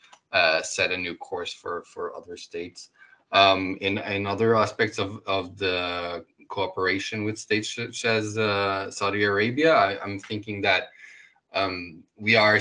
set 0.61 0.91
a 0.91 0.97
new 0.97 1.15
course 1.15 1.51
for 1.51 1.83
for 1.87 2.15
other 2.15 2.37
states. 2.37 2.91
Um, 3.31 3.79
in 3.81 3.97
in 3.97 4.27
other 4.27 4.55
aspects 4.55 4.99
of 4.99 5.19
of 5.25 5.57
the 5.57 6.23
cooperation 6.49 7.23
with 7.23 7.37
states 7.37 7.75
such 7.75 8.05
as 8.05 8.37
uh, 8.37 8.89
Saudi 8.91 9.23
Arabia. 9.23 9.73
I, 9.73 10.03
am 10.03 10.19
thinking 10.19 10.61
that 10.61 10.89
um, 11.53 12.03
we 12.17 12.35
are 12.35 12.59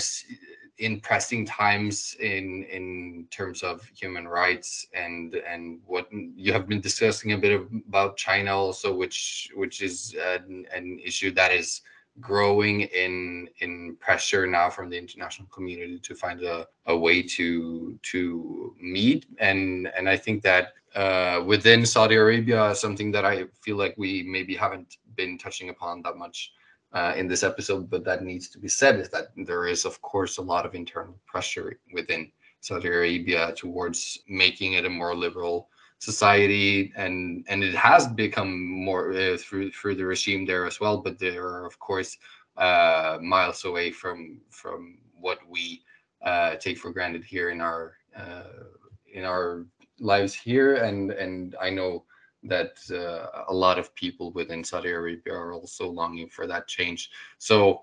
in 0.79 1.01
pressing 1.01 1.47
times 1.47 2.17
in 2.21 2.65
in 2.65 3.27
terms 3.31 3.63
of 3.63 3.85
human 3.95 4.27
rights 4.27 4.87
and 4.95 5.35
and 5.35 5.81
what 5.87 6.09
you 6.13 6.53
have 6.53 6.67
been 6.67 6.81
discussing 6.81 7.33
a 7.33 7.39
bit 7.39 7.61
about 7.89 8.17
China 8.17 8.57
also, 8.57 8.95
which 8.95 9.51
which 9.55 9.83
is 9.83 10.15
an, 10.21 10.67
an 10.75 10.99
issue 11.05 11.31
that 11.33 11.53
is 11.53 11.83
growing 12.21 12.83
in 12.83 13.49
in 13.61 13.97
pressure 14.01 14.47
now 14.47 14.69
from 14.69 14.91
the 14.91 14.99
international 14.99 15.49
community 15.49 15.99
to 15.99 16.15
find 16.15 16.43
a, 16.43 16.67
a 16.87 16.97
way 16.97 17.23
to 17.23 17.99
to 18.03 18.75
meet 18.81 19.27
and 19.39 19.89
and 19.97 20.09
I 20.09 20.17
think 20.17 20.43
that 20.43 20.75
uh, 20.95 21.43
within 21.47 21.87
Saudi 21.87 22.17
Arabia, 22.17 22.75
something 22.75 23.11
that 23.13 23.25
I 23.25 23.45
feel 23.63 23.77
like 23.77 23.95
we 23.97 24.23
maybe 24.25 24.55
haven't 24.55 24.99
been 25.17 25.39
touching 25.39 25.69
upon 25.71 26.03
that 26.03 26.17
much 26.17 26.53
uh, 26.93 27.15
in 27.17 27.27
this 27.27 27.43
episode, 27.43 27.89
but 27.89 28.05
that 28.05 28.23
needs 28.23 28.49
to 28.51 28.59
be 28.59 28.69
said 28.69 29.01
is 29.01 29.09
that 29.11 29.29
there 29.37 29.67
is, 29.67 29.85
of 29.85 30.01
course, 30.03 30.37
a 30.37 30.43
lot 30.43 30.67
of 30.67 30.75
internal 30.75 31.19
pressure 31.27 31.79
within 31.93 32.31
Saudi 32.61 32.89
Arabia 32.89 33.53
towards 33.57 34.19
making 34.29 34.75
it 34.75 34.85
a 34.85 34.91
more 34.91 35.15
liberal 35.15 35.69
society, 35.99 36.93
and 36.97 37.45
and 37.49 37.63
it 37.63 37.75
has 37.75 38.07
become 38.09 38.69
more 38.69 39.13
uh, 39.13 39.37
through 39.39 39.71
through 39.71 39.95
the 39.95 40.05
regime 40.05 40.45
there 40.45 40.67
as 40.67 40.81
well. 40.81 40.99
But 40.99 41.19
they 41.19 41.37
are, 41.37 41.65
of 41.65 41.79
course, 41.79 42.19
uh, 42.57 43.19
miles 43.21 43.65
away 43.65 43.91
from 43.91 44.39
from 44.51 44.99
what 45.19 45.39
we 45.49 45.83
uh, 46.23 46.57
take 46.57 46.79
for 46.79 46.93
granted 46.93 47.25
here 47.25 47.51
in 47.51 47.61
our 47.61 47.95
uh, 48.17 48.65
in 49.13 49.25
our 49.25 49.67
lives 50.03 50.35
here, 50.35 50.77
and 50.77 51.13
and 51.13 51.57
I 51.61 51.71
know 51.71 52.05
that 52.45 52.75
uh, 52.91 53.45
a 53.49 53.55
lot 53.55 53.79
of 53.79 53.95
people 53.95 54.33
within 54.33 54.65
Saudi 54.65 54.91
Arabia 54.91 55.33
are 55.33 55.53
also 55.53 55.89
longing 55.89 56.29
for 56.29 56.47
that 56.49 56.67
change. 56.67 57.11
So 57.39 57.83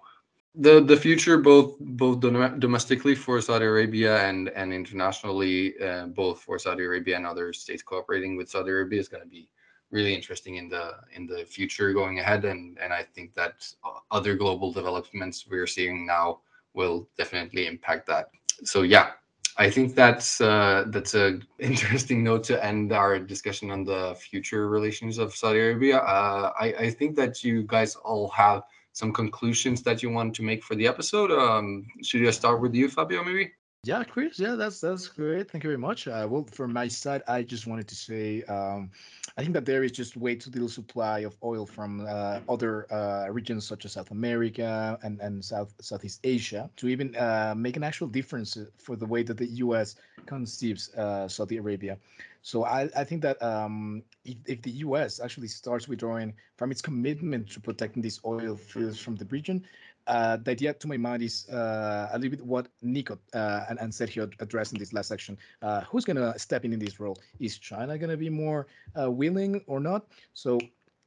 the 0.56 0.82
the 0.82 0.98
future, 0.98 1.38
both 1.38 1.78
both 1.80 2.20
domestically 2.20 3.16
for 3.16 3.40
Saudi 3.42 3.66
Arabia 3.66 4.28
and 4.28 4.50
and 4.50 4.74
internationally, 4.74 5.80
uh, 5.80 6.08
both 6.08 6.42
for 6.42 6.60
Saudi 6.60 6.84
Arabia 6.84 7.16
and 7.16 7.26
other 7.26 7.54
states 7.54 7.84
cooperating 7.84 8.36
with 8.36 8.50
Saudi 8.50 8.72
Arabia, 8.72 9.00
is 9.00 9.08
going 9.08 9.24
to 9.24 9.30
be 9.30 9.48
really 9.92 10.14
interesting 10.14 10.56
in 10.56 10.68
the 10.70 10.96
in 11.14 11.26
the 11.26 11.46
future 11.46 11.94
going 11.94 12.20
ahead. 12.20 12.46
And 12.46 12.78
and 12.80 12.92
I 12.92 13.04
think 13.04 13.34
that 13.36 13.66
other 14.12 14.36
global 14.36 14.74
developments 14.74 15.46
we're 15.50 15.68
seeing 15.68 16.06
now 16.06 16.42
will 16.74 17.08
definitely 17.18 17.68
impact 17.68 18.08
that. 18.08 18.30
So 18.64 18.82
yeah, 18.82 19.12
I 19.58 19.70
think 19.70 19.96
that's 19.96 20.42
uh, 20.42 20.86
that's 20.88 21.16
a 21.16 21.40
interesting 21.60 22.24
note 22.24 22.44
to 22.46 22.64
end 22.64 22.92
our 22.92 23.20
discussion 23.20 23.72
on 23.72 23.84
the 23.84 24.16
future 24.16 24.70
relations 24.70 25.18
of 25.18 25.36
Saudi 25.36 25.60
Arabia. 25.60 25.98
Uh, 25.98 26.52
I, 26.60 26.66
I 26.74 26.90
think 26.92 27.16
that 27.18 27.44
you 27.44 27.64
guys 27.64 27.96
all 27.96 28.30
have 28.30 28.64
some 28.94 29.14
conclusions 29.14 29.82
that 29.84 30.02
you 30.04 30.10
want 30.10 30.36
to 30.36 30.44
make 30.44 30.64
for 30.64 30.76
the 30.76 30.88
episode. 30.88 31.32
Um, 31.32 31.86
should 32.04 32.26
I 32.28 32.32
start 32.32 32.62
with 32.62 32.74
you, 32.74 32.90
Fabio? 32.90 33.24
Maybe. 33.24 33.52
Yeah, 33.84 34.04
Chris. 34.04 34.38
Yeah, 34.38 34.56
that's 34.56 34.82
that's 34.82 35.08
great. 35.08 35.50
Thank 35.50 35.64
you 35.64 35.70
very 35.70 35.78
much. 35.78 36.06
Uh, 36.06 36.28
well, 36.30 36.44
from 36.52 36.74
my 36.74 36.90
side, 36.90 37.24
I 37.30 37.44
just 37.44 37.66
wanted 37.66 37.88
to 37.88 37.96
say 37.96 38.44
um, 38.44 38.92
I 39.38 39.42
think 39.42 39.54
that 39.54 39.64
there 39.64 39.86
is 39.86 39.94
just 39.94 40.18
way 40.18 40.36
too 40.36 40.50
little 40.50 40.68
supply 40.68 41.20
of 41.20 41.38
oil 41.42 41.66
from 41.66 42.06
uh, 42.06 42.42
other 42.50 42.92
uh, 42.92 43.30
regions 43.32 43.66
such 43.66 43.86
as 43.86 43.94
South 43.94 44.12
America 44.12 45.00
and, 45.02 45.22
and 45.22 45.44
South 45.46 45.74
Southeast 45.80 46.20
Asia 46.26 46.70
to 46.76 46.90
even 46.90 47.16
uh, 47.16 47.54
make 47.56 47.78
an 47.78 47.84
actual 47.84 48.08
difference 48.08 48.58
for 48.78 48.98
the 48.98 49.06
way 49.06 49.24
that 49.24 49.38
the 49.38 49.48
U.S. 49.64 49.96
conceives 50.26 50.94
uh, 50.96 51.30
Saudi 51.30 51.56
Arabia. 51.56 51.98
So 52.42 52.66
I, 52.66 52.90
I 52.98 53.06
think 53.06 53.22
that 53.22 53.42
um, 53.42 54.04
if, 54.26 54.36
if 54.46 54.62
the 54.62 54.72
U.S. 54.88 55.22
actually 55.22 55.48
starts 55.48 55.88
withdrawing 55.88 56.34
from 56.58 56.72
its 56.72 56.82
commitment 56.82 57.50
to 57.52 57.62
protecting 57.62 58.02
these 58.02 58.20
oil 58.26 58.58
fields 58.58 59.00
from 59.00 59.16
the 59.16 59.26
region, 59.26 59.64
uh, 60.10 60.38
the 60.38 60.52
idea 60.52 60.74
to 60.74 60.88
my 60.88 60.98
mind 60.98 61.22
is 61.22 61.48
uh, 61.50 62.10
a 62.12 62.18
little 62.18 62.32
bit 62.32 62.46
what 62.46 62.68
Nico 62.82 63.20
uh, 63.34 63.66
and, 63.70 63.80
and 63.80 63.94
Sergio 63.94 64.32
addressed 64.40 64.74
in 64.74 64.80
this 64.80 64.92
last 64.92 65.08
section. 65.08 65.38
Uh, 65.62 65.82
who's 65.82 66.04
going 66.04 66.18
to 66.18 66.38
step 66.38 66.66
in 66.66 66.74
in 66.74 66.80
this 66.80 67.00
role? 67.00 67.18
Is 67.40 67.60
China 67.60 67.98
going 67.98 68.10
to 68.10 68.18
be 68.18 68.30
more 68.30 68.68
uh, 69.00 69.10
willing 69.10 69.62
or 69.68 69.80
not? 69.80 70.08
So, 70.34 70.60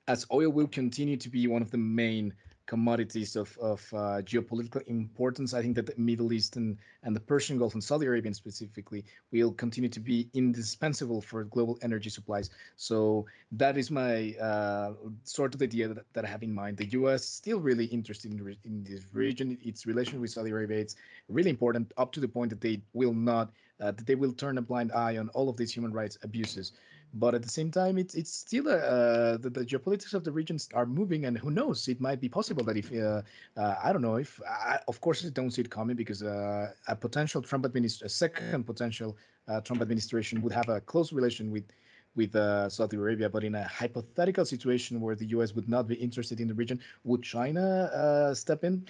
as 0.09 0.25
oil 0.33 0.51
will 0.51 0.69
continue 0.69 1.17
to 1.17 1.29
be 1.29 1.47
one 1.49 1.63
of 1.63 1.71
the 1.71 1.79
main 1.79 2.33
commodities 2.73 3.37
of, 3.37 3.51
of 3.59 3.81
uh, 3.93 4.23
geopolitical 4.31 4.83
importance. 4.87 5.53
I 5.53 5.61
think 5.61 5.75
that 5.77 5.85
the 5.85 5.95
Middle 5.99 6.33
East 6.33 6.57
and, 6.57 6.79
and 7.03 7.15
the 7.15 7.21
Persian 7.21 7.59
Gulf 7.59 7.75
and 7.75 7.85
Saudi 7.85 8.07
Arabia 8.07 8.33
specifically 8.33 9.05
will 9.31 9.53
continue 9.53 9.91
to 9.91 10.01
be 10.01 10.31
indispensable 10.33 11.21
for 11.21 11.45
global 11.45 11.77
energy 11.83 12.09
supplies. 12.09 12.49
So 12.77 13.27
that 13.63 13.77
is 13.77 13.91
my 13.91 14.35
uh, 14.49 14.95
sort 15.25 15.55
of 15.55 15.61
idea 15.61 15.87
that, 15.89 16.07
that 16.15 16.25
I 16.25 16.29
have 16.29 16.43
in 16.43 16.55
mind. 16.55 16.79
The 16.79 16.91
U.S. 17.01 17.23
still 17.27 17.61
really 17.61 17.85
interested 17.97 18.33
in, 18.33 18.57
in 18.65 18.85
this 18.85 19.03
region. 19.13 19.59
Its 19.63 19.85
relation 19.85 20.19
with 20.23 20.31
Saudi 20.31 20.51
Arabia 20.51 20.79
it's 20.79 20.97
really 21.29 21.51
important 21.51 21.93
up 21.99 22.11
to 22.13 22.21
the 22.21 22.29
point 22.37 22.49
that 22.49 22.63
they 22.63 22.81
will 22.95 23.13
not 23.13 23.51
uh, 23.81 23.91
that 23.91 24.07
they 24.07 24.15
will 24.15 24.33
turn 24.33 24.57
a 24.59 24.63
blind 24.63 24.93
eye 24.93 25.19
on 25.19 25.29
all 25.31 25.49
of 25.51 25.57
these 25.59 25.73
human 25.77 25.93
rights 25.93 26.17
abuses 26.23 26.73
but 27.15 27.35
at 27.35 27.43
the 27.43 27.49
same 27.49 27.71
time, 27.71 27.99
it's 27.99 28.15
it's 28.15 28.33
still 28.33 28.69
uh, 28.69 29.37
the, 29.37 29.51
the 29.51 29.65
geopolitics 29.65 30.15
of 30.15 30.25
the 30.25 30.33
regions 30.33 30.69
are 30.73 30.87
moving, 30.87 31.27
and 31.27 31.37
who 31.37 31.51
knows? 31.51 31.89
It 31.89 32.01
might 32.01 32.21
be 32.21 32.29
possible 32.29 32.65
that 32.65 32.77
if 32.77 32.93
uh, 32.93 33.23
uh, 33.57 33.75
I 33.83 33.93
don't 33.93 34.03
know 34.03 34.17
if 34.17 34.41
I, 34.49 34.79
of 34.89 35.01
course 35.01 35.25
I 35.25 35.29
don't 35.29 35.51
see 35.51 35.61
it 35.61 35.71
coming 35.71 35.97
because 35.97 36.23
uh, 36.23 36.73
a 36.89 36.97
potential 36.97 37.43
Trump 37.43 37.65
administration, 37.67 38.07
a 38.07 38.09
second 38.09 38.65
potential 38.65 39.17
uh, 39.49 39.61
Trump 39.61 39.83
administration 39.83 40.41
would 40.43 40.53
have 40.53 40.69
a 40.69 40.81
close 40.81 41.13
relation 41.13 41.51
with 41.51 41.65
with 42.15 42.35
uh, 42.35 42.69
Saudi 42.71 42.97
Arabia. 42.97 43.29
But 43.29 43.45
in 43.45 43.55
a 43.55 43.65
hypothetical 43.65 44.47
situation 44.47 45.01
where 45.01 45.15
the 45.15 45.27
U.S. 45.37 45.55
would 45.55 45.69
not 45.69 45.87
be 45.87 45.97
interested 45.97 46.41
in 46.41 46.49
the 46.49 46.55
region, 46.55 46.81
would 47.05 47.23
China 47.23 48.33
step 48.35 48.65
in? 48.65 48.87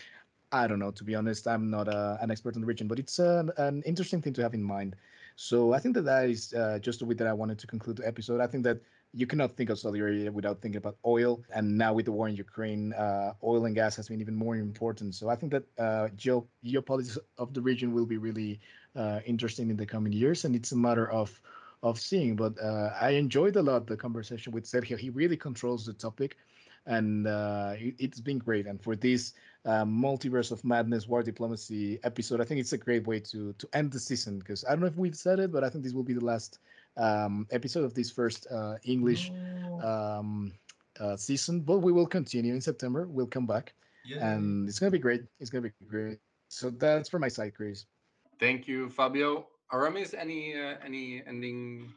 I 0.52 0.66
don't 0.66 0.78
know. 0.78 0.90
To 0.90 1.02
be 1.02 1.14
honest, 1.14 1.48
I'm 1.48 1.70
not 1.70 1.88
an 1.88 2.30
expert 2.30 2.54
in 2.54 2.60
the 2.60 2.66
region, 2.66 2.86
but 2.86 2.98
it's 2.98 3.18
an 3.18 3.82
interesting 3.84 4.22
thing 4.22 4.34
to 4.34 4.42
have 4.42 4.54
in 4.54 4.62
mind. 4.62 4.94
So 5.36 5.72
I 5.72 5.78
think 5.78 5.94
that 5.94 6.02
that 6.02 6.28
is 6.28 6.52
uh, 6.54 6.78
just 6.80 7.00
the 7.00 7.06
way 7.06 7.14
that 7.14 7.26
I 7.26 7.32
wanted 7.32 7.58
to 7.60 7.66
conclude 7.66 7.96
the 7.96 8.06
episode. 8.06 8.40
I 8.40 8.46
think 8.46 8.64
that 8.64 8.80
you 9.14 9.26
cannot 9.26 9.52
think 9.52 9.68
of 9.70 9.78
Saudi 9.78 10.00
Arabia 10.00 10.32
without 10.32 10.60
thinking 10.60 10.78
about 10.78 10.96
oil. 11.04 11.42
And 11.54 11.76
now 11.76 11.92
with 11.92 12.06
the 12.06 12.12
war 12.12 12.28
in 12.28 12.36
Ukraine, 12.36 12.92
uh, 12.94 13.34
oil 13.44 13.66
and 13.66 13.74
gas 13.74 13.96
has 13.96 14.08
been 14.08 14.20
even 14.20 14.34
more 14.34 14.56
important. 14.56 15.14
So 15.14 15.28
I 15.28 15.36
think 15.36 15.52
that 15.52 15.64
uh, 15.78 16.08
geo- 16.16 16.48
geopolitics 16.64 17.18
of 17.36 17.52
the 17.52 17.60
region 17.60 17.92
will 17.92 18.06
be 18.06 18.16
really 18.16 18.60
uh, 18.96 19.20
interesting 19.26 19.70
in 19.70 19.76
the 19.76 19.86
coming 19.86 20.12
years. 20.12 20.44
And 20.44 20.54
it's 20.56 20.72
a 20.72 20.76
matter 20.76 21.10
of 21.10 21.40
of 21.82 21.98
seeing. 21.98 22.36
But 22.36 22.54
uh, 22.62 22.90
I 23.00 23.10
enjoyed 23.10 23.56
a 23.56 23.62
lot 23.62 23.86
the 23.86 23.96
conversation 23.96 24.52
with 24.52 24.64
Sergio. 24.64 24.96
He 24.96 25.10
really 25.10 25.36
controls 25.36 25.84
the 25.84 25.92
topic 25.92 26.36
and 26.86 27.26
uh, 27.26 27.74
it, 27.76 28.12
has 28.14 28.20
been 28.20 28.38
great. 28.38 28.66
And 28.66 28.82
for 28.82 28.96
this 28.96 29.34
uh, 29.64 29.84
multiverse 29.84 30.50
of 30.50 30.64
madness 30.64 31.06
war 31.06 31.22
diplomacy 31.22 31.98
episode, 32.04 32.40
I 32.40 32.44
think 32.44 32.60
it's 32.60 32.72
a 32.72 32.78
great 32.78 33.06
way 33.06 33.20
to 33.20 33.52
to 33.52 33.68
end 33.72 33.92
the 33.92 34.00
season 34.00 34.38
because 34.38 34.64
I 34.64 34.70
don't 34.70 34.80
know 34.80 34.86
if 34.86 34.96
we've 34.96 35.16
said 35.16 35.38
it, 35.38 35.52
but 35.52 35.64
I 35.64 35.70
think 35.70 35.84
this 35.84 35.92
will 35.92 36.02
be 36.02 36.14
the 36.14 36.24
last 36.24 36.58
um, 36.96 37.46
episode 37.50 37.84
of 37.84 37.94
this 37.94 38.10
first 38.10 38.46
uh, 38.50 38.74
English 38.84 39.30
oh. 39.64 40.18
um, 40.18 40.52
uh, 41.00 41.16
season. 41.16 41.60
But 41.60 41.78
we 41.78 41.92
will 41.92 42.06
continue 42.06 42.54
in 42.54 42.60
September. 42.60 43.06
We'll 43.08 43.26
come 43.26 43.46
back, 43.46 43.74
and 44.20 44.68
it's 44.68 44.78
gonna 44.78 44.90
be 44.90 44.98
great. 44.98 45.22
It's 45.40 45.50
gonna 45.50 45.62
be 45.62 45.86
great. 45.86 46.18
So 46.48 46.70
that's 46.70 47.08
for 47.08 47.18
my 47.18 47.28
side, 47.28 47.54
Chris. 47.54 47.86
Thank 48.38 48.66
you, 48.66 48.90
Fabio. 48.90 49.46
Aramis, 49.72 50.12
any 50.12 50.54
uh, 50.54 50.74
any 50.84 51.22
ending 51.26 51.94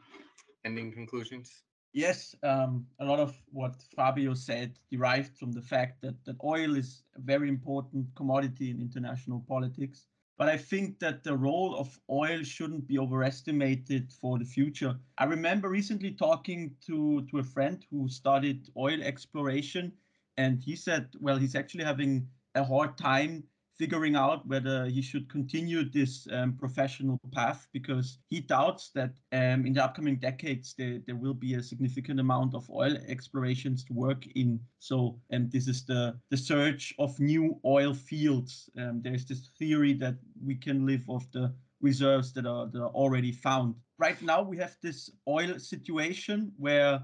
ending 0.64 0.92
conclusions? 0.92 1.50
Yes, 1.96 2.34
um, 2.42 2.86
a 3.00 3.06
lot 3.06 3.20
of 3.20 3.34
what 3.52 3.82
Fabio 3.96 4.34
said 4.34 4.78
derived 4.92 5.34
from 5.38 5.50
the 5.50 5.62
fact 5.62 6.02
that, 6.02 6.22
that 6.26 6.36
oil 6.44 6.76
is 6.76 7.04
a 7.16 7.22
very 7.22 7.48
important 7.48 8.14
commodity 8.14 8.70
in 8.70 8.82
international 8.82 9.42
politics. 9.48 10.04
But 10.36 10.50
I 10.50 10.58
think 10.58 10.98
that 10.98 11.24
the 11.24 11.34
role 11.34 11.74
of 11.74 11.98
oil 12.10 12.42
shouldn't 12.42 12.86
be 12.86 12.98
overestimated 12.98 14.12
for 14.12 14.38
the 14.38 14.44
future. 14.44 14.94
I 15.16 15.24
remember 15.24 15.70
recently 15.70 16.10
talking 16.10 16.76
to, 16.86 17.26
to 17.30 17.38
a 17.38 17.42
friend 17.42 17.82
who 17.90 18.10
studied 18.10 18.68
oil 18.76 19.02
exploration, 19.02 19.90
and 20.36 20.60
he 20.62 20.76
said, 20.76 21.08
well, 21.18 21.38
he's 21.38 21.54
actually 21.54 21.84
having 21.84 22.28
a 22.54 22.62
hard 22.62 22.98
time 22.98 23.44
figuring 23.78 24.16
out 24.16 24.46
whether 24.46 24.86
he 24.86 25.02
should 25.02 25.28
continue 25.28 25.88
this 25.88 26.26
um, 26.32 26.54
professional 26.54 27.20
path 27.32 27.66
because 27.72 28.18
he 28.28 28.40
doubts 28.40 28.90
that 28.94 29.10
um, 29.32 29.66
in 29.66 29.74
the 29.74 29.84
upcoming 29.84 30.16
decades 30.16 30.74
there, 30.78 30.98
there 31.06 31.16
will 31.16 31.34
be 31.34 31.54
a 31.54 31.62
significant 31.62 32.18
amount 32.20 32.54
of 32.54 32.68
oil 32.70 32.96
explorations 33.06 33.84
to 33.84 33.92
work 33.92 34.26
in. 34.34 34.58
So, 34.78 35.20
and 35.30 35.44
um, 35.44 35.50
this 35.52 35.68
is 35.68 35.84
the 35.84 36.18
the 36.30 36.36
search 36.36 36.94
of 36.98 37.18
new 37.20 37.60
oil 37.64 37.94
fields. 37.94 38.70
Um, 38.78 39.02
there's 39.02 39.26
this 39.26 39.50
theory 39.58 39.92
that 39.94 40.16
we 40.44 40.54
can 40.54 40.86
live 40.86 41.04
off 41.08 41.30
the 41.32 41.54
reserves 41.80 42.32
that 42.32 42.46
are, 42.46 42.66
that 42.66 42.80
are 42.80 42.90
already 42.90 43.32
found. 43.32 43.74
Right 43.98 44.20
now, 44.22 44.42
we 44.42 44.56
have 44.58 44.76
this 44.82 45.10
oil 45.28 45.58
situation 45.58 46.52
where 46.58 47.02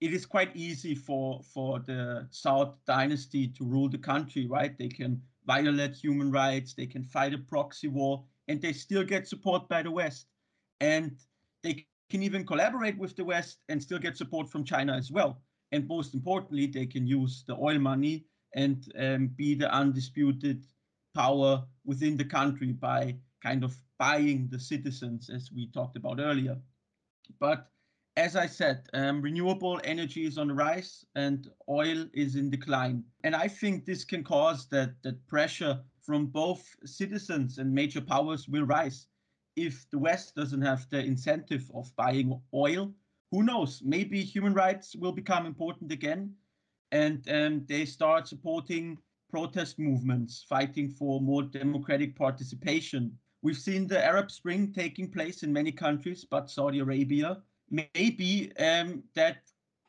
it 0.00 0.12
is 0.12 0.26
quite 0.26 0.54
easy 0.54 0.94
for 0.94 1.40
for 1.54 1.80
the 1.80 2.28
Saud 2.30 2.74
dynasty 2.86 3.48
to 3.48 3.64
rule 3.64 3.88
the 3.88 3.98
country, 3.98 4.46
right? 4.46 4.76
They 4.76 4.88
can 4.88 5.22
violate 5.46 5.94
human 5.94 6.30
rights, 6.30 6.74
they 6.74 6.86
can 6.86 7.04
fight 7.04 7.34
a 7.34 7.38
proxy 7.38 7.88
war, 7.88 8.24
and 8.48 8.60
they 8.60 8.72
still 8.72 9.04
get 9.04 9.28
support 9.28 9.68
by 9.68 9.82
the 9.82 9.90
West. 9.90 10.26
And 10.80 11.18
they 11.62 11.86
can 12.10 12.22
even 12.22 12.46
collaborate 12.46 12.98
with 12.98 13.16
the 13.16 13.24
West 13.24 13.58
and 13.68 13.82
still 13.82 13.98
get 13.98 14.16
support 14.16 14.48
from 14.48 14.64
China 14.64 14.94
as 14.94 15.10
well. 15.10 15.40
And 15.72 15.88
most 15.88 16.14
importantly, 16.14 16.66
they 16.66 16.86
can 16.86 17.06
use 17.06 17.44
the 17.46 17.56
oil 17.56 17.78
money 17.78 18.26
and 18.54 18.84
um, 18.98 19.28
be 19.28 19.54
the 19.54 19.72
undisputed 19.72 20.64
power 21.14 21.64
within 21.84 22.16
the 22.16 22.24
country 22.24 22.72
by 22.72 23.16
kind 23.42 23.64
of 23.64 23.76
buying 23.98 24.48
the 24.50 24.58
citizens, 24.58 25.30
as 25.30 25.50
we 25.52 25.68
talked 25.68 25.96
about 25.96 26.20
earlier. 26.20 26.56
But 27.40 27.70
as 28.16 28.36
I 28.36 28.46
said, 28.46 28.88
um, 28.94 29.20
renewable 29.20 29.80
energy 29.82 30.24
is 30.24 30.38
on 30.38 30.48
the 30.48 30.54
rise 30.54 31.04
and 31.16 31.48
oil 31.68 32.06
is 32.12 32.36
in 32.36 32.48
decline. 32.48 33.02
And 33.24 33.34
I 33.34 33.48
think 33.48 33.84
this 33.84 34.04
can 34.04 34.22
cause 34.22 34.66
that, 34.68 34.94
that 35.02 35.26
pressure 35.26 35.80
from 36.00 36.26
both 36.26 36.64
citizens 36.84 37.58
and 37.58 37.74
major 37.74 38.00
powers 38.00 38.48
will 38.48 38.64
rise. 38.64 39.06
If 39.56 39.88
the 39.90 39.98
West 39.98 40.36
doesn't 40.36 40.62
have 40.62 40.88
the 40.90 41.04
incentive 41.04 41.68
of 41.74 41.94
buying 41.96 42.40
oil, 42.52 42.94
who 43.32 43.42
knows? 43.42 43.82
Maybe 43.84 44.22
human 44.22 44.54
rights 44.54 44.94
will 44.94 45.12
become 45.12 45.46
important 45.46 45.90
again 45.90 46.34
and 46.92 47.28
um, 47.28 47.64
they 47.68 47.84
start 47.84 48.28
supporting 48.28 48.98
protest 49.28 49.80
movements, 49.80 50.44
fighting 50.48 50.88
for 50.88 51.20
more 51.20 51.42
democratic 51.42 52.14
participation. 52.14 53.18
We've 53.42 53.56
seen 53.56 53.88
the 53.88 54.04
Arab 54.04 54.30
Spring 54.30 54.72
taking 54.72 55.10
place 55.10 55.42
in 55.42 55.52
many 55.52 55.72
countries, 55.72 56.24
but 56.24 56.48
Saudi 56.48 56.78
Arabia 56.78 57.42
maybe 57.94 58.52
um, 58.58 59.02
that 59.14 59.38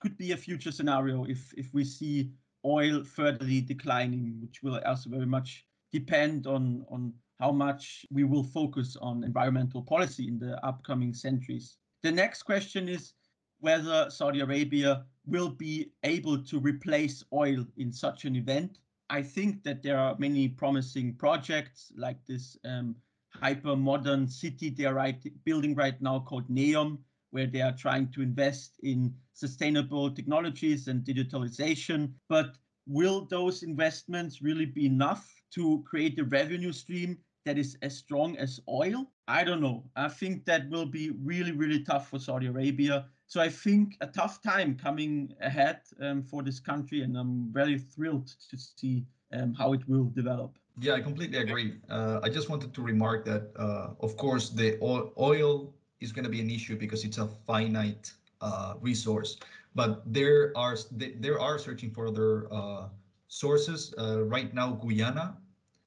could 0.02 0.18
be 0.18 0.32
a 0.32 0.38
future 0.38 0.72
scenario 0.72 1.26
if 1.26 1.54
if 1.58 1.74
we 1.74 1.84
see 1.84 2.32
oil 2.66 3.04
furtherly 3.04 3.62
declining, 3.62 4.38
which 4.42 4.64
will 4.64 4.80
also 4.86 5.10
very 5.10 5.26
much 5.26 5.66
depend 5.92 6.48
on 6.48 6.86
on 6.90 7.14
how 7.40 7.52
much 7.52 8.06
we 8.12 8.24
will 8.24 8.44
focus 8.44 8.96
on 9.02 9.24
environmental 9.24 9.82
policy 9.82 10.28
in 10.28 10.40
the 10.40 10.54
upcoming 10.66 11.14
centuries. 11.14 11.78
The 12.02 12.12
next 12.12 12.44
question 12.44 12.88
is 12.88 13.14
whether 13.60 14.10
Saudi 14.10 14.40
Arabia 14.42 15.06
will 15.26 15.50
be 15.50 15.92
able 16.04 16.38
to 16.44 16.60
replace 16.60 17.24
oil 17.34 17.66
in 17.78 17.92
such 17.92 18.26
an 18.26 18.36
event. 18.36 18.80
I 19.10 19.22
think 19.22 19.64
that 19.64 19.84
there 19.84 19.98
are 19.98 20.16
many 20.18 20.48
promising 20.48 21.16
projects 21.16 21.92
like 21.96 22.18
this 22.26 22.58
um, 22.64 22.96
hyper 23.30 23.76
modern 23.76 24.28
city 24.28 24.70
they 24.70 24.86
are 24.86 24.94
right, 24.94 25.22
building 25.44 25.76
right 25.76 26.00
now 26.02 26.20
called 26.20 26.50
NEOM, 26.50 27.00
where 27.36 27.48
they 27.48 27.60
are 27.60 27.76
trying 27.76 28.08
to 28.14 28.22
invest 28.22 28.80
in 28.82 29.14
sustainable 29.34 30.10
technologies 30.10 30.88
and 30.88 31.04
digitalization. 31.04 32.14
But 32.30 32.56
will 32.88 33.26
those 33.26 33.62
investments 33.62 34.42
really 34.42 34.66
be 34.66 34.86
enough 34.86 35.26
to 35.56 35.84
create 35.86 36.18
a 36.18 36.24
revenue 36.24 36.72
stream 36.72 37.18
that 37.46 37.58
is 37.58 37.78
as 37.82 37.98
strong 37.98 38.38
as 38.38 38.62
oil? 38.70 39.12
I 39.28 39.44
don't 39.44 39.60
know. 39.60 39.84
I 39.98 40.08
think 40.08 40.46
that 40.46 40.70
will 40.70 40.86
be 40.86 41.10
really, 41.32 41.52
really 41.52 41.84
tough 41.84 42.10
for 42.10 42.20
Saudi 42.20 42.48
Arabia. 42.48 43.06
So 43.28 43.42
I 43.42 43.50
think 43.50 43.98
a 44.00 44.08
tough 44.08 44.42
time 44.42 44.78
coming 44.78 45.34
ahead 45.42 45.82
um, 46.02 46.24
for 46.24 46.42
this 46.42 46.62
country, 46.62 47.02
and 47.02 47.18
I'm 47.18 47.52
very 47.52 47.78
thrilled 47.78 48.28
to 48.50 48.58
see 48.58 49.06
um, 49.34 49.54
how 49.54 49.74
it 49.74 49.82
will 49.90 50.10
develop. 50.22 50.52
Yeah, 50.80 50.94
I 50.94 51.02
completely 51.02 51.40
agree. 51.40 51.80
Uh, 51.90 52.22
I 52.24 52.30
just 52.30 52.50
wanted 52.50 52.74
to 52.74 52.82
remark 52.82 53.26
that, 53.26 53.52
uh, 53.58 53.88
of 54.00 54.16
course, 54.16 54.52
the 54.52 54.78
oil 54.82 55.74
is 56.06 56.14
going 56.14 56.24
to 56.24 56.32
be 56.32 56.42
an 56.42 56.50
issue 56.50 56.78
because 56.78 57.04
it's 57.04 57.18
a 57.18 57.28
finite 57.48 58.14
uh, 58.42 58.76
resource, 58.80 59.38
but 59.74 60.02
there 60.06 60.54
are 60.56 60.76
there 60.92 61.40
are 61.40 61.58
searching 61.60 61.92
for 61.92 62.08
other 62.08 62.48
uh, 62.54 62.88
sources 63.28 63.94
uh, 63.98 64.24
right 64.24 64.54
now. 64.54 64.72
Guyana, 64.84 65.38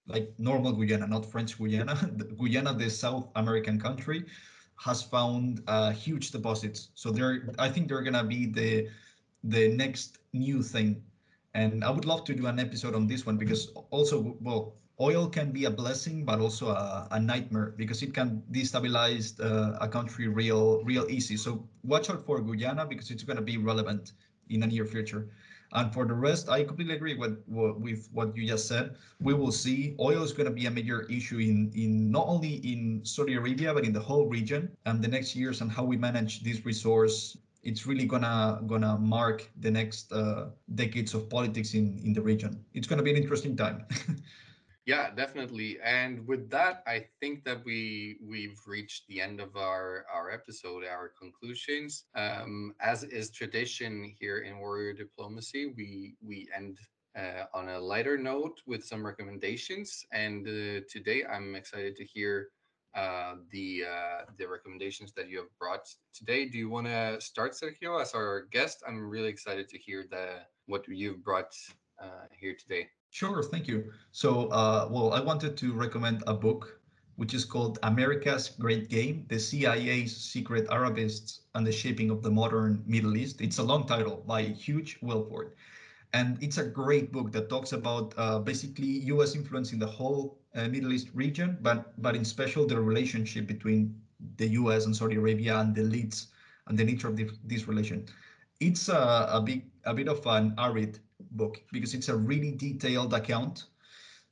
like 0.06 0.34
normal 0.38 0.72
Guyana, 0.72 1.06
not 1.06 1.24
French 1.24 1.56
Guyana, 1.58 1.94
Guyana, 2.40 2.74
the 2.74 2.90
South 2.90 3.28
American 3.36 3.80
country, 3.80 4.26
has 4.76 5.02
found 5.02 5.62
uh, 5.68 5.90
huge 5.92 6.30
deposits. 6.30 6.90
So 6.94 7.10
they're, 7.10 7.48
I 7.58 7.68
think 7.68 7.88
they're 7.88 8.02
gonna 8.02 8.24
be 8.24 8.46
the 8.46 8.88
the 9.44 9.68
next 9.68 10.18
new 10.32 10.62
thing 10.62 11.02
and 11.54 11.84
I 11.84 11.90
would 11.90 12.04
love 12.04 12.24
to 12.24 12.34
do 12.34 12.46
an 12.46 12.58
episode 12.58 12.94
on 12.94 13.06
this 13.06 13.26
one 13.26 13.36
because 13.36 13.68
also, 13.90 14.36
well, 14.40 14.74
oil 15.00 15.28
can 15.28 15.52
be 15.52 15.64
a 15.64 15.70
blessing, 15.70 16.24
but 16.24 16.40
also 16.40 16.68
a, 16.68 17.08
a 17.12 17.20
nightmare 17.20 17.74
because 17.76 18.02
it 18.02 18.12
can 18.12 18.42
destabilize 18.50 19.38
uh, 19.40 19.78
a 19.80 19.88
country 19.88 20.28
real, 20.28 20.82
real 20.84 21.06
easy. 21.08 21.36
So 21.36 21.64
watch 21.84 22.10
out 22.10 22.24
for 22.24 22.40
Guyana 22.40 22.84
because 22.86 23.10
it's 23.10 23.22
going 23.22 23.36
to 23.36 23.42
be 23.42 23.56
relevant 23.56 24.12
in 24.50 24.60
the 24.60 24.66
near 24.66 24.84
future. 24.84 25.28
And 25.72 25.92
for 25.92 26.06
the 26.06 26.14
rest, 26.14 26.48
I 26.48 26.64
completely 26.64 26.94
agree 26.94 27.14
with, 27.14 27.42
with 27.46 28.08
what 28.12 28.34
you 28.34 28.48
just 28.48 28.66
said. 28.66 28.96
We 29.20 29.34
will 29.34 29.52
see 29.52 29.94
oil 30.00 30.22
is 30.22 30.32
going 30.32 30.46
to 30.48 30.54
be 30.54 30.64
a 30.64 30.70
major 30.70 31.02
issue 31.10 31.38
in, 31.38 31.70
in 31.74 32.10
not 32.10 32.26
only 32.26 32.54
in 32.54 33.02
Saudi 33.04 33.34
Arabia, 33.34 33.74
but 33.74 33.84
in 33.84 33.92
the 33.92 34.00
whole 34.00 34.26
region 34.26 34.70
and 34.86 35.02
the 35.02 35.08
next 35.08 35.36
years 35.36 35.60
and 35.60 35.70
how 35.70 35.84
we 35.84 35.96
manage 35.96 36.42
this 36.42 36.64
resource 36.64 37.36
it's 37.64 37.86
really 37.86 38.06
gonna 38.06 38.62
gonna 38.66 38.96
mark 38.98 39.50
the 39.60 39.70
next 39.70 40.12
uh, 40.12 40.46
decades 40.76 41.12
of 41.12 41.28
politics 41.28 41.74
in 41.74 41.98
in 42.04 42.12
the 42.12 42.22
region. 42.22 42.64
It's 42.72 42.86
gonna 42.86 43.02
be 43.02 43.10
an 43.10 43.16
interesting 43.16 43.56
time. 43.56 43.84
yeah, 44.88 45.10
definitely. 45.14 45.78
And 45.84 46.26
with 46.26 46.48
that, 46.48 46.82
I 46.86 47.04
think 47.20 47.44
that 47.44 47.62
we 47.62 48.16
we've 48.26 48.58
reached 48.66 49.06
the 49.06 49.20
end 49.20 49.38
of 49.38 49.54
our 49.54 50.06
our 50.10 50.30
episode, 50.30 50.82
our 50.84 51.12
conclusions. 51.20 52.04
Um, 52.14 52.74
as 52.80 53.04
is 53.04 53.30
tradition 53.30 54.14
here 54.18 54.38
in 54.38 54.58
Warrior 54.58 54.94
Diplomacy, 54.94 55.74
we 55.76 56.16
we 56.22 56.48
end 56.56 56.78
uh, 57.14 57.44
on 57.52 57.68
a 57.68 57.78
lighter 57.78 58.16
note 58.16 58.62
with 58.66 58.82
some 58.82 59.04
recommendations. 59.04 60.06
And 60.10 60.48
uh, 60.48 60.80
today, 60.90 61.22
I'm 61.30 61.54
excited 61.54 61.94
to 61.96 62.04
hear 62.04 62.48
uh, 62.96 63.34
the 63.52 63.84
uh, 63.94 64.20
the 64.38 64.48
recommendations 64.48 65.12
that 65.16 65.28
you 65.28 65.36
have 65.36 65.52
brought 65.58 65.86
today. 66.14 66.46
Do 66.46 66.56
you 66.56 66.70
want 66.70 66.86
to 66.86 67.20
start, 67.20 67.52
Sergio, 67.52 68.00
as 68.00 68.14
our 68.14 68.46
guest? 68.52 68.82
I'm 68.88 69.10
really 69.10 69.28
excited 69.28 69.68
to 69.68 69.76
hear 69.76 70.06
the 70.10 70.26
what 70.64 70.88
you've 70.88 71.22
brought 71.22 71.52
uh, 72.02 72.24
here 72.40 72.56
today. 72.58 72.88
Sure, 73.10 73.42
thank 73.42 73.68
you. 73.68 73.92
So, 74.12 74.48
uh, 74.48 74.88
well, 74.90 75.12
I 75.12 75.20
wanted 75.20 75.56
to 75.58 75.72
recommend 75.74 76.22
a 76.26 76.32
book 76.34 76.80
which 77.16 77.34
is 77.34 77.44
called 77.44 77.78
America's 77.82 78.48
Great 78.48 78.88
Game: 78.88 79.26
The 79.28 79.38
CIA's 79.38 80.16
Secret 80.16 80.66
Arabists 80.70 81.40
and 81.54 81.66
the 81.66 81.72
Shaping 81.72 82.08
of 82.10 82.22
the 82.22 82.30
Modern 82.30 82.82
Middle 82.86 83.16
East. 83.16 83.40
It's 83.42 83.58
a 83.58 83.62
long 83.62 83.86
title 83.86 84.24
by 84.26 84.42
Hugh 84.44 84.84
Wilford. 85.02 85.52
And 86.14 86.42
it's 86.42 86.58
a 86.58 86.64
great 86.66 87.12
book 87.12 87.32
that 87.32 87.48
talks 87.50 87.72
about 87.72 88.14
uh, 88.16 88.38
basically 88.38 88.86
U.S. 89.12 89.34
influence 89.34 89.72
in 89.72 89.78
the 89.78 89.86
whole 89.86 90.38
uh, 90.54 90.68
Middle 90.68 90.92
East 90.92 91.08
region, 91.14 91.58
but 91.60 92.00
but 92.00 92.16
in 92.16 92.24
special 92.24 92.66
the 92.66 92.80
relationship 92.80 93.46
between 93.46 94.00
the 94.36 94.48
U.S. 94.62 94.86
and 94.86 94.96
Saudi 94.96 95.16
Arabia 95.16 95.58
and 95.58 95.74
the 95.74 95.82
elites 95.82 96.28
and 96.68 96.78
the 96.78 96.84
nature 96.84 97.08
of 97.08 97.16
the, 97.16 97.30
this 97.44 97.68
relation. 97.68 98.06
It's 98.60 98.88
a, 98.88 99.28
a 99.32 99.40
big 99.42 99.70
a 99.84 99.94
bit 99.94 100.08
of 100.08 100.24
an 100.26 100.54
arid 100.58 101.00
book 101.32 101.62
because 101.72 101.94
it's 101.94 102.08
a 102.08 102.16
really 102.16 102.52
detailed 102.52 103.14
account. 103.14 103.66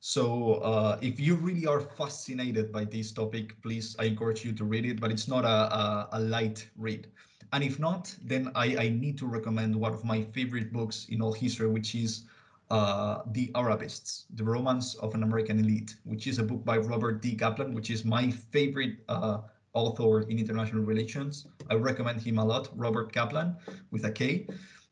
So 0.00 0.54
uh, 0.54 0.98
if 1.00 1.18
you 1.18 1.34
really 1.34 1.66
are 1.66 1.80
fascinated 1.80 2.70
by 2.70 2.84
this 2.84 3.12
topic, 3.12 3.60
please 3.62 3.96
I 3.98 4.04
encourage 4.04 4.44
you 4.44 4.52
to 4.52 4.64
read 4.64 4.84
it. 4.84 5.00
But 5.00 5.10
it's 5.10 5.28
not 5.28 5.44
a, 5.44 5.48
a, 5.48 6.08
a 6.12 6.20
light 6.20 6.68
read. 6.76 7.08
And 7.52 7.62
if 7.62 7.78
not, 7.78 8.14
then 8.22 8.50
I, 8.54 8.76
I 8.76 8.88
need 8.88 9.18
to 9.18 9.26
recommend 9.26 9.74
one 9.74 9.94
of 9.94 10.04
my 10.04 10.22
favorite 10.22 10.72
books 10.72 11.06
in 11.08 11.22
all 11.22 11.32
history, 11.32 11.68
which 11.68 11.94
is 11.94 12.24
uh, 12.70 13.22
The 13.32 13.50
Arabists, 13.54 14.26
The 14.34 14.44
Romance 14.44 14.94
of 14.96 15.14
an 15.14 15.22
American 15.22 15.60
Elite, 15.60 15.94
which 16.04 16.26
is 16.26 16.38
a 16.38 16.42
book 16.42 16.64
by 16.64 16.78
Robert 16.78 17.22
D. 17.22 17.34
Kaplan, 17.34 17.72
which 17.72 17.90
is 17.90 18.04
my 18.04 18.30
favorite 18.30 18.98
uh, 19.08 19.38
author 19.74 20.22
in 20.22 20.38
international 20.38 20.82
relations. 20.82 21.46
I 21.70 21.74
recommend 21.74 22.20
him 22.22 22.38
a 22.38 22.44
lot, 22.44 22.68
Robert 22.76 23.12
Kaplan 23.12 23.56
with 23.90 24.04
a 24.04 24.10
K. 24.10 24.48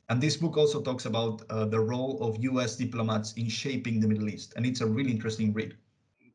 And 0.09 0.21
this 0.21 0.37
book 0.37 0.57
also 0.57 0.83
talks 0.83 1.07
about 1.07 1.43
uh, 1.51 1.65
the 1.65 1.81
role 1.81 2.19
of 2.23 2.43
US 2.45 2.77
diplomats 2.77 3.33
in 3.35 3.49
shaping 3.49 4.01
the 4.01 4.09
Middle 4.09 4.29
East. 4.29 4.53
And 4.57 4.67
it's 4.67 4.81
a 4.81 4.87
really 4.87 5.11
interesting 5.11 5.53
read 5.53 5.77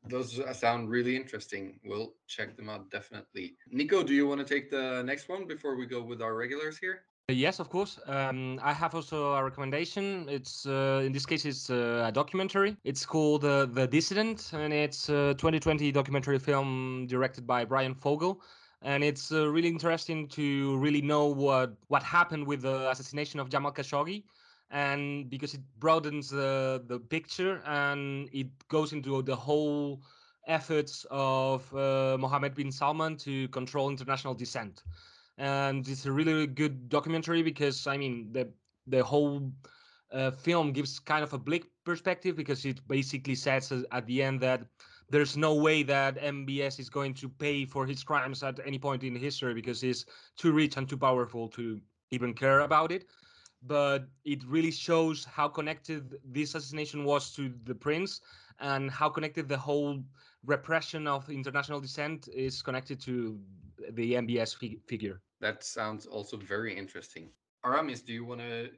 those 0.07 0.39
sound 0.57 0.89
really 0.89 1.15
interesting. 1.15 1.79
We'll 1.83 2.13
check 2.27 2.55
them 2.55 2.69
out 2.69 2.89
definitely. 2.89 3.55
Nico, 3.71 4.03
do 4.03 4.13
you 4.13 4.27
want 4.27 4.45
to 4.45 4.53
take 4.53 4.69
the 4.69 5.03
next 5.03 5.29
one 5.29 5.47
before 5.47 5.75
we 5.75 5.85
go 5.85 6.01
with 6.01 6.21
our 6.21 6.35
regulars 6.35 6.77
here? 6.77 7.03
Yes, 7.29 7.59
of 7.59 7.69
course. 7.69 7.99
Um, 8.07 8.59
I 8.63 8.73
have 8.73 8.95
also 8.95 9.33
a 9.33 9.43
recommendation. 9.43 10.25
It's 10.27 10.65
uh, 10.65 11.03
in 11.05 11.11
this 11.11 11.27
case, 11.27 11.45
it's 11.45 11.69
uh, 11.69 12.05
a 12.07 12.11
documentary. 12.11 12.75
It's 12.83 13.05
called 13.05 13.45
uh, 13.45 13.67
The 13.67 13.87
Dissident, 13.87 14.51
and 14.53 14.73
it's 14.73 15.09
a 15.09 15.35
2020 15.37 15.91
documentary 15.91 16.39
film 16.39 17.05
directed 17.07 17.45
by 17.45 17.65
Bryan 17.65 17.93
Fogel. 17.93 18.41
And 18.81 19.03
it's 19.03 19.31
uh, 19.31 19.49
really 19.49 19.67
interesting 19.67 20.27
to 20.29 20.77
really 20.77 21.01
know 21.01 21.25
what 21.25 21.75
what 21.87 22.03
happened 22.03 22.47
with 22.47 22.61
the 22.61 22.89
assassination 22.89 23.39
of 23.39 23.49
Jamal 23.49 23.73
Khashoggi 23.73 24.23
and 24.71 25.29
because 25.29 25.53
it 25.53 25.61
broadens 25.79 26.29
the 26.29 26.83
the 26.87 26.99
picture 26.99 27.61
and 27.65 28.29
it 28.31 28.47
goes 28.67 28.93
into 28.93 29.21
the 29.21 29.35
whole 29.35 30.01
efforts 30.47 31.05
of 31.11 31.73
uh, 31.75 32.17
Mohammed 32.19 32.55
bin 32.55 32.71
Salman 32.71 33.17
to 33.17 33.47
control 33.49 33.89
international 33.89 34.33
dissent. 34.33 34.83
And 35.37 35.87
it's 35.87 36.05
a 36.05 36.11
really 36.11 36.47
good 36.47 36.89
documentary 36.89 37.43
because 37.43 37.87
I 37.87 37.97
mean 37.97 38.31
the 38.31 38.49
the 38.87 39.03
whole 39.03 39.51
uh, 40.11 40.31
film 40.31 40.71
gives 40.71 40.99
kind 40.99 41.23
of 41.23 41.33
a 41.33 41.37
bleak 41.37 41.65
perspective 41.83 42.35
because 42.35 42.65
it 42.65 42.79
basically 42.87 43.35
says 43.35 43.71
at 43.91 44.05
the 44.05 44.23
end 44.23 44.41
that 44.41 44.61
there's 45.09 45.35
no 45.35 45.55
way 45.55 45.83
that 45.83 46.17
MBS 46.17 46.79
is 46.79 46.89
going 46.89 47.13
to 47.15 47.29
pay 47.29 47.65
for 47.65 47.85
his 47.85 48.03
crimes 48.03 48.43
at 48.43 48.59
any 48.65 48.79
point 48.79 49.03
in 49.03 49.15
history 49.15 49.53
because 49.53 49.81
he's 49.81 50.05
too 50.37 50.51
rich 50.51 50.77
and 50.77 50.87
too 50.87 50.97
powerful 50.97 51.47
to 51.49 51.79
even 52.11 52.33
care 52.33 52.61
about 52.61 52.91
it 52.91 53.05
but 53.61 54.07
it 54.23 54.43
really 54.45 54.71
shows 54.71 55.25
how 55.25 55.47
connected 55.47 56.17
this 56.23 56.55
assassination 56.55 57.03
was 57.03 57.33
to 57.33 57.53
the 57.65 57.75
prince 57.75 58.21
and 58.59 58.89
how 58.89 59.09
connected 59.09 59.47
the 59.49 59.57
whole 59.57 60.01
repression 60.45 61.07
of 61.07 61.29
international 61.29 61.79
dissent 61.79 62.29
is 62.33 62.61
connected 62.61 62.99
to 63.01 63.39
the 63.91 64.13
MBS 64.13 64.55
fi- 64.55 64.79
figure. 64.87 65.21
That 65.41 65.63
sounds 65.63 66.05
also 66.05 66.37
very 66.37 66.75
interesting. 66.75 67.29
Aramis, 67.65 68.01
do 68.01 68.13
you 68.13 68.25
want 68.25 68.41
to 68.41 68.69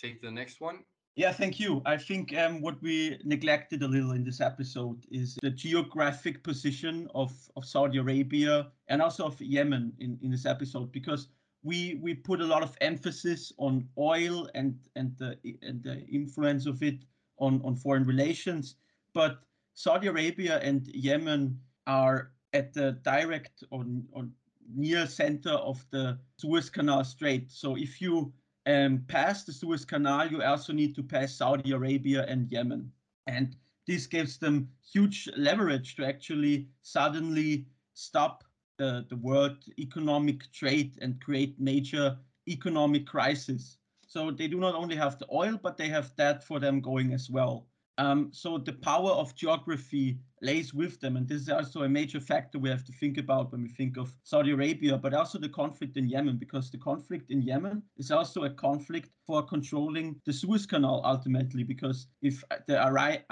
take 0.00 0.20
the 0.20 0.30
next 0.30 0.60
one? 0.60 0.84
Yeah, 1.18 1.32
thank 1.32 1.58
you. 1.58 1.82
I 1.84 1.96
think 1.96 2.32
um, 2.38 2.60
what 2.60 2.80
we 2.80 3.18
neglected 3.24 3.82
a 3.82 3.88
little 3.88 4.12
in 4.12 4.22
this 4.22 4.40
episode 4.40 5.04
is 5.10 5.36
the 5.42 5.50
geographic 5.50 6.44
position 6.44 7.08
of, 7.12 7.32
of 7.56 7.64
Saudi 7.64 7.98
Arabia 7.98 8.68
and 8.86 9.02
also 9.02 9.26
of 9.26 9.40
Yemen 9.40 9.92
in, 9.98 10.16
in 10.22 10.30
this 10.30 10.46
episode, 10.46 10.92
because 10.92 11.26
we 11.64 11.98
we 12.00 12.14
put 12.14 12.40
a 12.40 12.46
lot 12.46 12.62
of 12.62 12.76
emphasis 12.80 13.52
on 13.58 13.88
oil 13.98 14.48
and 14.54 14.78
and 14.94 15.16
the 15.18 15.36
and 15.60 15.82
the 15.82 16.06
influence 16.06 16.66
of 16.66 16.84
it 16.84 17.04
on 17.40 17.60
on 17.64 17.74
foreign 17.74 18.04
relations 18.04 18.76
but 19.12 19.40
Saudi 19.74 20.06
Arabia 20.06 20.60
and 20.60 20.86
Yemen 20.86 21.58
are 21.88 22.30
at 22.52 22.72
the 22.72 22.92
direct 23.02 23.64
or, 23.72 23.84
or 24.12 24.28
near 24.72 25.04
center 25.04 25.50
of 25.50 25.84
the 25.90 26.16
Suez 26.36 26.70
Canal 26.70 27.02
Strait 27.02 27.50
so 27.50 27.76
if 27.76 28.00
you 28.00 28.32
um, 28.68 29.04
pass 29.08 29.44
the 29.44 29.52
Suez 29.52 29.84
Canal 29.84 30.30
you 30.30 30.42
also 30.42 30.72
need 30.72 30.94
to 30.94 31.02
pass 31.02 31.34
Saudi 31.34 31.72
Arabia 31.72 32.24
and 32.28 32.50
Yemen 32.52 32.92
and 33.26 33.56
this 33.88 34.06
gives 34.06 34.36
them 34.36 34.68
huge 34.92 35.28
leverage 35.36 35.96
to 35.96 36.06
actually 36.06 36.68
suddenly 36.82 37.66
stop 37.94 38.44
the, 38.76 39.04
the 39.08 39.16
world 39.16 39.56
economic 39.78 40.50
trade 40.52 40.98
and 41.00 41.20
create 41.20 41.58
major 41.58 42.16
economic 42.46 43.06
crisis. 43.06 43.78
So 44.06 44.30
they 44.30 44.46
do 44.46 44.58
not 44.58 44.74
only 44.74 44.94
have 44.96 45.18
the 45.18 45.26
oil, 45.32 45.58
but 45.60 45.76
they 45.76 45.88
have 45.88 46.14
that 46.16 46.44
for 46.44 46.60
them 46.60 46.80
going 46.80 47.12
as 47.12 47.28
well. 47.28 47.66
Um, 47.98 48.30
so 48.32 48.58
the 48.58 48.74
power 48.74 49.10
of 49.10 49.34
geography 49.34 50.18
lays 50.40 50.72
with 50.72 51.00
them. 51.00 51.16
And 51.16 51.28
this 51.28 51.42
is 51.42 51.48
also 51.48 51.82
a 51.82 51.88
major 51.88 52.20
factor 52.20 52.58
we 52.58 52.70
have 52.70 52.84
to 52.84 52.92
think 52.92 53.18
about 53.18 53.50
when 53.50 53.62
we 53.62 53.68
think 53.70 53.96
of 53.96 54.14
Saudi 54.22 54.52
Arabia, 54.52 54.96
but 54.96 55.14
also 55.14 55.38
the 55.38 55.48
conflict 55.48 55.96
in 55.96 56.08
Yemen, 56.08 56.36
because 56.36 56.70
the 56.70 56.78
conflict 56.78 57.30
in 57.30 57.42
Yemen 57.42 57.82
is 57.96 58.12
also 58.12 58.44
a 58.44 58.50
conflict 58.50 59.10
for 59.26 59.42
controlling 59.42 60.20
the 60.24 60.32
Suez 60.32 60.64
Canal 60.64 61.02
ultimately. 61.04 61.64
Because 61.64 62.06
if 62.22 62.44
the 62.68 62.78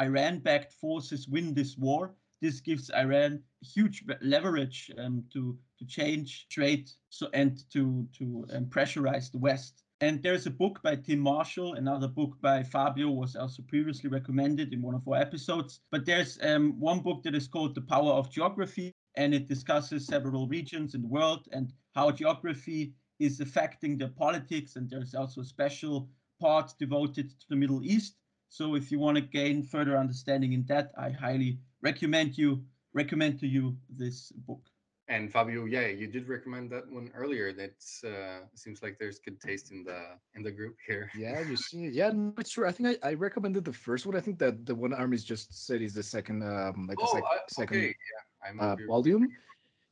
Iran 0.00 0.40
backed 0.40 0.72
forces 0.72 1.28
win 1.28 1.54
this 1.54 1.78
war, 1.78 2.16
this 2.42 2.60
gives 2.60 2.90
Iran 2.90 3.42
huge 3.62 4.04
leverage 4.20 4.90
um, 4.98 5.24
to 5.32 5.56
to 5.78 5.86
change 5.86 6.46
trade 6.50 6.90
so 7.10 7.28
and 7.32 7.62
to 7.72 8.06
to 8.18 8.46
um, 8.52 8.66
pressurize 8.66 9.30
the 9.30 9.38
West. 9.38 9.82
And 10.02 10.22
there's 10.22 10.46
a 10.46 10.50
book 10.50 10.82
by 10.82 10.96
Tim 10.96 11.20
Marshall, 11.20 11.74
another 11.74 12.06
book 12.06 12.36
by 12.42 12.62
Fabio 12.62 13.08
was 13.08 13.34
also 13.34 13.62
previously 13.62 14.10
recommended 14.10 14.74
in 14.74 14.82
one 14.82 14.94
of 14.94 15.08
our 15.08 15.16
episodes. 15.16 15.80
But 15.90 16.04
there's 16.04 16.38
um, 16.42 16.78
one 16.78 17.00
book 17.00 17.22
that 17.22 17.34
is 17.34 17.48
called 17.48 17.74
The 17.74 17.80
Power 17.80 18.12
of 18.12 18.30
Geography, 18.30 18.92
and 19.14 19.32
it 19.32 19.48
discusses 19.48 20.06
several 20.06 20.48
regions 20.48 20.94
in 20.94 21.00
the 21.00 21.08
world 21.08 21.48
and 21.52 21.72
how 21.94 22.10
geography 22.10 22.92
is 23.18 23.40
affecting 23.40 23.96
the 23.96 24.08
politics. 24.08 24.76
And 24.76 24.90
there's 24.90 25.14
also 25.14 25.40
a 25.40 25.44
special 25.44 26.10
part 26.42 26.74
devoted 26.78 27.30
to 27.30 27.46
the 27.48 27.56
Middle 27.56 27.82
East. 27.82 28.16
So 28.50 28.74
if 28.74 28.92
you 28.92 28.98
want 28.98 29.16
to 29.16 29.22
gain 29.22 29.62
further 29.62 29.96
understanding 29.96 30.52
in 30.52 30.66
that, 30.66 30.92
I 30.98 31.08
highly 31.08 31.58
recommend 31.80 32.36
you 32.36 32.62
recommend 32.92 33.38
to 33.40 33.46
you 33.46 33.76
this 33.88 34.32
book. 34.46 34.62
And 35.08 35.30
Fabio, 35.30 35.66
yeah, 35.66 35.86
you 35.86 36.08
did 36.08 36.28
recommend 36.28 36.70
that 36.70 36.90
one 36.90 37.10
earlier. 37.14 37.52
That 37.52 37.78
uh, 38.04 38.46
seems 38.54 38.82
like 38.82 38.98
there's 38.98 39.20
good 39.20 39.40
taste 39.40 39.70
in 39.70 39.84
the 39.84 40.18
in 40.34 40.42
the 40.42 40.50
group 40.50 40.76
here. 40.84 41.10
Yeah, 41.16 41.40
you 41.42 41.56
see, 41.56 41.88
yeah, 41.88 42.10
no, 42.10 42.34
it's 42.38 42.50
true. 42.50 42.66
I 42.66 42.72
think 42.72 42.98
I, 43.02 43.10
I 43.10 43.14
recommended 43.14 43.64
the 43.64 43.72
first 43.72 44.04
one. 44.04 44.16
I 44.16 44.20
think 44.20 44.38
that 44.40 44.66
the 44.66 44.74
one 44.74 44.92
Armis 44.92 45.22
just 45.22 45.66
said 45.66 45.80
is 45.80 45.94
the 45.94 46.02
second, 46.02 46.42
um, 46.42 46.86
like 46.88 46.98
Oh, 47.00 47.04
the 47.04 47.12
sec- 47.12 47.24
I- 47.24 47.38
second 47.48 47.76
okay, 47.78 47.86
yeah, 47.86 48.48
I'm 48.48 48.58
uh, 48.58 48.76
volume. 48.88 49.28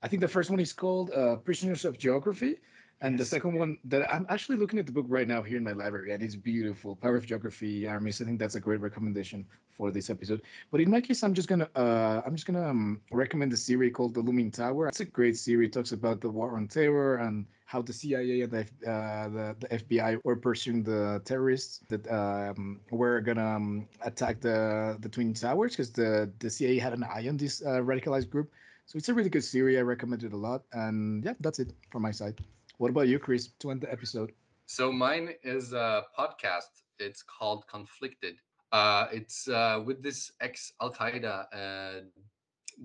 I 0.02 0.08
think 0.08 0.20
the 0.20 0.28
first 0.28 0.50
one 0.50 0.60
is 0.60 0.72
called 0.72 1.12
uh, 1.12 1.36
Prisoners 1.36 1.84
of 1.84 1.96
Geography, 1.96 2.56
and 3.00 3.18
the 3.18 3.24
second 3.24 3.58
one 3.58 3.78
that 3.84 4.12
I'm 4.12 4.26
actually 4.28 4.56
looking 4.56 4.78
at 4.78 4.86
the 4.86 4.92
book 4.92 5.06
right 5.08 5.28
now 5.28 5.42
here 5.42 5.58
in 5.58 5.64
my 5.64 5.72
library, 5.72 6.12
and 6.12 6.22
it's 6.22 6.36
beautiful. 6.36 6.96
Power 6.96 7.16
of 7.16 7.26
Geography, 7.26 7.86
Armis. 7.86 8.20
I 8.20 8.24
think 8.24 8.38
that's 8.38 8.54
a 8.54 8.60
great 8.60 8.80
recommendation 8.80 9.46
for 9.76 9.90
this 9.90 10.10
episode. 10.10 10.42
But 10.70 10.80
in 10.80 10.90
my 10.90 11.00
case, 11.00 11.22
I'm 11.22 11.34
just 11.34 11.48
gonna 11.48 11.68
uh, 11.74 12.22
I'm 12.24 12.34
just 12.34 12.46
gonna 12.46 12.68
um, 12.68 13.00
recommend 13.10 13.52
the 13.52 13.56
series 13.56 13.92
called 13.92 14.14
The 14.14 14.20
Looming 14.20 14.50
Tower. 14.50 14.88
It's 14.88 15.00
a 15.00 15.04
great 15.04 15.36
series. 15.36 15.68
It 15.68 15.72
talks 15.72 15.92
about 15.92 16.20
the 16.20 16.30
war 16.30 16.56
on 16.56 16.68
terror 16.68 17.16
and 17.16 17.46
how 17.66 17.82
the 17.82 17.92
CIA 17.92 18.42
and 18.42 18.52
the 18.52 18.90
uh, 18.90 19.28
the, 19.28 19.56
the 19.60 19.68
FBI 19.78 20.20
were 20.24 20.36
pursuing 20.36 20.82
the 20.82 21.20
terrorists 21.24 21.80
that 21.88 22.10
um, 22.10 22.80
were 22.90 23.20
gonna 23.20 23.56
um, 23.56 23.88
attack 24.02 24.40
the 24.40 24.96
the 25.00 25.08
twin 25.08 25.34
towers 25.34 25.72
because 25.72 25.90
the 25.90 26.30
the 26.38 26.50
CIA 26.50 26.78
had 26.78 26.92
an 26.92 27.04
eye 27.04 27.28
on 27.28 27.36
this 27.36 27.62
uh, 27.62 27.80
radicalized 27.80 28.30
group. 28.30 28.50
So 28.86 28.98
it's 28.98 29.08
a 29.08 29.14
really 29.14 29.30
good 29.30 29.44
series. 29.44 29.78
I 29.78 29.80
recommend 29.80 30.24
it 30.24 30.32
a 30.32 30.36
lot. 30.36 30.62
And 30.72 31.24
yeah, 31.24 31.34
that's 31.40 31.58
it 31.58 31.72
from 31.90 32.02
my 32.02 32.10
side. 32.10 32.38
What 32.78 32.90
about 32.90 33.08
you, 33.08 33.18
Chris, 33.18 33.48
to 33.60 33.70
end 33.70 33.82
the 33.82 33.92
episode? 33.92 34.32
So 34.66 34.90
mine 34.90 35.30
is 35.42 35.72
a 35.72 36.04
podcast. 36.18 36.82
It's 36.98 37.22
called 37.22 37.66
Conflicted. 37.68 38.36
Uh, 38.72 39.06
it's 39.12 39.46
uh, 39.48 39.82
with 39.84 40.02
this 40.02 40.32
ex 40.40 40.72
Al 40.80 40.92
Qaeda 40.92 41.46
uh, 41.52 42.00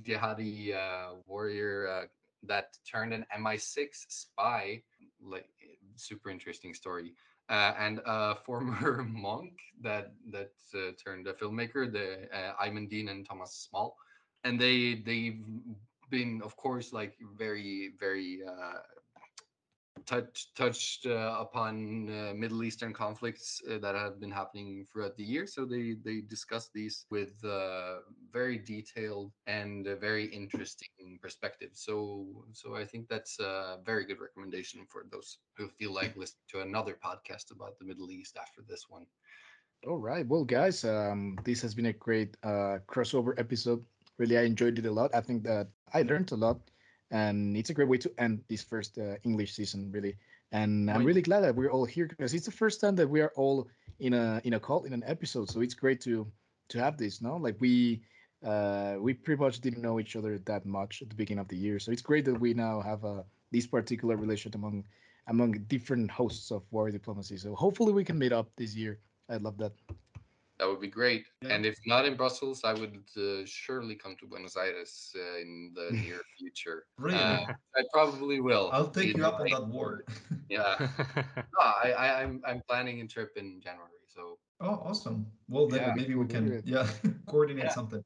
jihadi 0.04 0.76
uh, 0.76 1.16
warrior 1.26 1.88
uh, 1.88 2.08
that 2.44 2.78
turned 2.90 3.14
an 3.14 3.26
MI6 3.36 3.88
spy. 4.10 4.82
Like 5.22 5.50
super 5.96 6.30
interesting 6.30 6.74
story. 6.74 7.14
Uh, 7.50 7.74
and 7.80 8.00
a 8.06 8.36
former 8.46 9.04
monk 9.10 9.54
that 9.82 10.14
that 10.32 10.52
uh, 10.76 10.92
turned 11.04 11.28
a 11.28 11.34
filmmaker, 11.34 11.92
the 11.92 12.30
uh, 12.32 12.54
Aimen 12.64 12.88
Dean 12.88 13.10
and 13.10 13.26
Thomas 13.26 13.68
Small, 13.70 13.98
and 14.44 14.60
they 14.60 15.02
they've 15.04 15.44
been, 16.12 16.42
of 16.44 16.56
course, 16.58 16.94
like 16.94 17.16
very 17.38 17.94
very 18.00 18.42
uh, 18.48 18.80
touch, 20.10 20.48
touched 20.56 21.06
uh, 21.06 21.36
upon 21.40 22.10
uh, 22.10 22.34
Middle 22.36 22.64
Eastern 22.64 22.94
conflicts 22.94 23.62
uh, 23.70 23.78
that 23.80 23.96
have 23.96 24.20
been 24.20 24.32
happening 24.32 24.86
throughout 24.92 25.16
the 25.16 25.24
year. 25.24 25.46
So 25.46 25.66
they 25.66 25.96
they 26.04 26.22
discuss 26.22 26.70
these 26.74 27.06
with 27.12 27.34
very 28.32 28.58
detailed 28.58 29.32
and 29.48 29.86
very 30.00 30.26
interesting 30.26 31.20
perspectives. 31.22 31.82
So 31.88 32.46
so 32.54 32.76
I 32.76 32.86
think 32.86 33.08
that's 33.08 33.40
a 33.40 33.78
very 33.86 34.06
good 34.06 34.20
recommendation 34.20 34.86
for 34.90 35.06
those 35.12 35.40
who 35.58 35.68
feel 35.70 35.94
like 35.94 36.18
listening 36.18 36.48
to 36.54 36.62
another 36.62 36.96
podcast 37.08 37.52
about 37.52 37.78
the 37.80 37.86
Middle 37.86 38.10
East 38.12 38.38
after 38.38 38.62
this 38.68 38.86
one. 38.90 39.06
All 39.88 39.98
right. 40.00 40.28
Well, 40.28 40.44
guys, 40.44 40.84
um, 40.84 41.38
this 41.44 41.62
has 41.62 41.74
been 41.74 41.88
a 41.88 41.94
great 41.94 42.36
uh, 42.44 42.80
crossover 42.88 43.34
episode. 43.40 43.84
Really, 44.18 44.38
I 44.38 44.44
enjoyed 44.44 44.78
it 44.80 44.86
a 44.86 44.92
lot. 44.92 45.14
I 45.16 45.22
think 45.22 45.44
that 45.44 45.70
I 45.94 46.02
learned 46.04 46.32
a 46.32 46.36
lot, 46.36 46.60
and 47.12 47.58
it's 47.58 47.70
a 47.70 47.74
great 47.74 47.88
way 47.88 47.98
to 47.98 48.12
end 48.18 48.42
this 48.48 48.64
first 48.64 48.98
uh, 48.98 49.16
English 49.24 49.54
season, 49.54 49.92
really. 49.92 50.16
And 50.52 50.90
I'm 50.90 51.04
really 51.04 51.22
glad 51.22 51.42
that 51.42 51.56
we're 51.56 51.72
all 51.72 51.86
here 51.86 52.08
because 52.08 52.34
it's 52.34 52.46
the 52.46 52.52
first 52.52 52.82
time 52.82 52.96
that 52.96 53.08
we 53.08 53.22
are 53.22 53.32
all 53.36 53.68
in 54.00 54.14
a 54.14 54.42
in 54.44 54.54
a 54.54 54.60
call 54.60 54.84
in 54.84 54.94
an 54.94 55.04
episode. 55.06 55.50
So 55.50 55.62
it's 55.62 55.74
great 55.74 56.02
to 56.02 56.28
to 56.70 56.80
have 56.80 56.98
this. 56.98 57.22
No, 57.22 57.36
like 57.36 57.58
we 57.60 58.02
uh, 58.44 58.96
we 59.00 59.14
pretty 59.14 59.42
much 59.42 59.60
didn't 59.60 59.82
know 59.82 60.00
each 60.00 60.16
other 60.16 60.40
that 60.40 60.66
much 60.66 61.02
at 61.02 61.10
the 61.10 61.16
beginning 61.16 61.42
of 61.42 61.48
the 61.48 61.58
year. 61.58 61.80
So 61.80 61.92
it's 61.92 62.02
great 62.02 62.26
that 62.26 62.40
we 62.40 62.54
now 62.54 62.82
have 62.82 63.04
uh, 63.06 63.24
this 63.52 63.68
particular 63.68 64.16
relationship 64.16 64.56
among 64.56 64.86
among 65.28 65.52
different 65.68 66.10
hosts 66.10 66.52
of 66.52 66.64
war 66.72 66.90
diplomacy. 66.90 67.38
So 67.38 67.54
hopefully 67.54 67.94
we 67.94 68.04
can 68.04 68.18
meet 68.18 68.32
up 68.32 68.50
this 68.56 68.76
year. 68.76 69.00
I'd 69.30 69.44
love 69.44 69.58
that. 69.58 69.74
That 70.60 70.68
would 70.68 70.82
be 70.82 70.88
great. 70.90 71.26
Yeah. 71.42 71.54
And 71.54 71.66
if 71.66 71.78
not 71.86 72.06
in 72.06 72.16
Brussels, 72.18 72.66
I 72.66 72.74
would 72.74 73.00
uh, 73.18 73.46
surely 73.46 73.96
come 73.96 74.18
to 74.20 74.28
Buenos 74.28 74.58
Aires 74.58 75.14
uh, 75.16 75.40
in 75.40 75.72
the 75.74 75.92
near 76.04 76.20
future. 76.38 76.84
Really? 76.98 77.16
Uh, 77.18 77.46
I 77.78 77.84
probably 77.94 78.42
will. 78.42 78.70
I'll 78.74 78.90
take 78.90 79.16
you 79.16 79.26
up 79.26 79.40
on 79.40 79.48
that 79.50 79.66
war. 79.68 80.04
Yeah. 80.50 80.76
No, 81.38 81.62
I, 81.62 81.92
I, 81.92 82.22
I'm 82.24 82.42
I'm 82.46 82.62
planning 82.68 83.02
a 83.02 83.08
trip 83.08 83.32
in 83.38 83.62
January, 83.62 84.02
so 84.16 84.38
Oh, 84.62 84.82
awesome. 84.84 85.26
Well, 85.48 85.68
then 85.68 85.82
Yeah, 85.82 85.94
maybe 85.96 86.16
we 86.16 86.26
can 86.26 86.62
yeah 86.66 86.88
coordinate 87.28 87.66
Yeah. 87.66 87.74
something. 87.80 88.04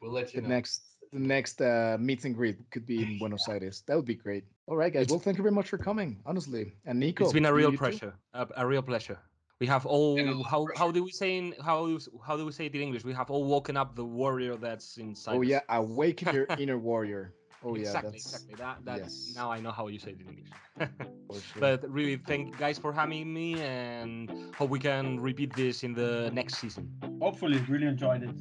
we'll 0.00 0.10
let 0.12 0.26
the 0.28 0.34
you 0.36 0.42
know. 0.42 0.48
next 0.56 0.80
the 1.12 1.20
next 1.20 1.60
uh, 1.62 1.96
meet 2.00 2.24
and 2.26 2.34
greet 2.34 2.58
could 2.72 2.84
be 2.84 2.98
in 3.02 3.18
Buenos 3.18 3.48
Aires. 3.48 3.82
That 3.86 3.94
would 3.96 4.04
be 4.14 4.16
great. 4.26 4.44
All 4.66 4.76
right, 4.76 4.92
guys. 4.92 5.02
It's- 5.06 5.10
well, 5.12 5.20
thank 5.20 5.36
you 5.38 5.44
very 5.44 5.54
much 5.54 5.68
for 5.70 5.78
coming. 5.78 6.20
Honestly, 6.26 6.74
and 6.84 6.98
Nico, 6.98 7.24
it's 7.24 7.32
been 7.32 7.46
a 7.46 7.54
real 7.54 7.72
pleasure. 7.72 8.12
A, 8.34 8.46
a 8.56 8.66
real 8.66 8.82
pleasure. 8.82 9.18
We 9.64 9.68
have 9.68 9.86
all 9.86 10.18
And 10.18 10.28
a 10.28 10.32
lot 10.32 10.44
of 10.44 10.50
how 10.52 10.60
how 10.76 10.88
do 10.92 11.00
we 11.08 11.10
say 11.10 11.30
in 11.40 11.54
how 11.68 11.86
do 11.86 11.94
we- 11.96 12.20
how 12.28 12.36
do 12.36 12.44
we 12.44 12.52
say 12.52 12.66
it 12.66 12.74
in 12.74 12.82
English? 12.82 13.02
We 13.10 13.14
have 13.20 13.30
all 13.34 13.44
woken 13.54 13.74
up 13.82 13.96
the 13.96 14.04
warrior 14.04 14.54
that's 14.66 14.98
inside. 14.98 15.36
Oh 15.36 15.42
us. 15.42 15.48
yeah, 15.52 15.62
awaken 15.70 16.26
your 16.36 16.46
inner 16.62 16.78
warrior. 16.90 17.32
Oh 17.64 17.74
yeah, 17.74 17.88
exactly, 17.88 18.10
that's 18.10 18.26
exactly. 18.26 18.54
That 18.64 18.76
that's 18.84 19.08
yes. 19.08 19.36
now 19.40 19.48
I 19.56 19.58
know 19.64 19.72
how 19.78 19.84
you 19.88 19.98
say 20.04 20.10
it 20.16 20.20
in 20.20 20.28
English. 20.32 20.52
sure. 21.48 21.60
but 21.64 21.78
really, 21.88 22.16
thank 22.30 22.42
you 22.52 22.56
guys 22.66 22.76
for 22.78 22.92
having 22.92 23.32
me, 23.32 23.48
and 23.62 24.28
hope 24.58 24.68
we 24.68 24.80
can 24.90 25.18
repeat 25.28 25.50
this 25.56 25.82
in 25.82 25.94
the 25.94 26.30
next 26.38 26.60
season. 26.60 26.84
Hopefully, 27.24 27.56
you 27.56 27.64
really 27.74 27.88
enjoyed 27.88 28.22
it. 28.28 28.36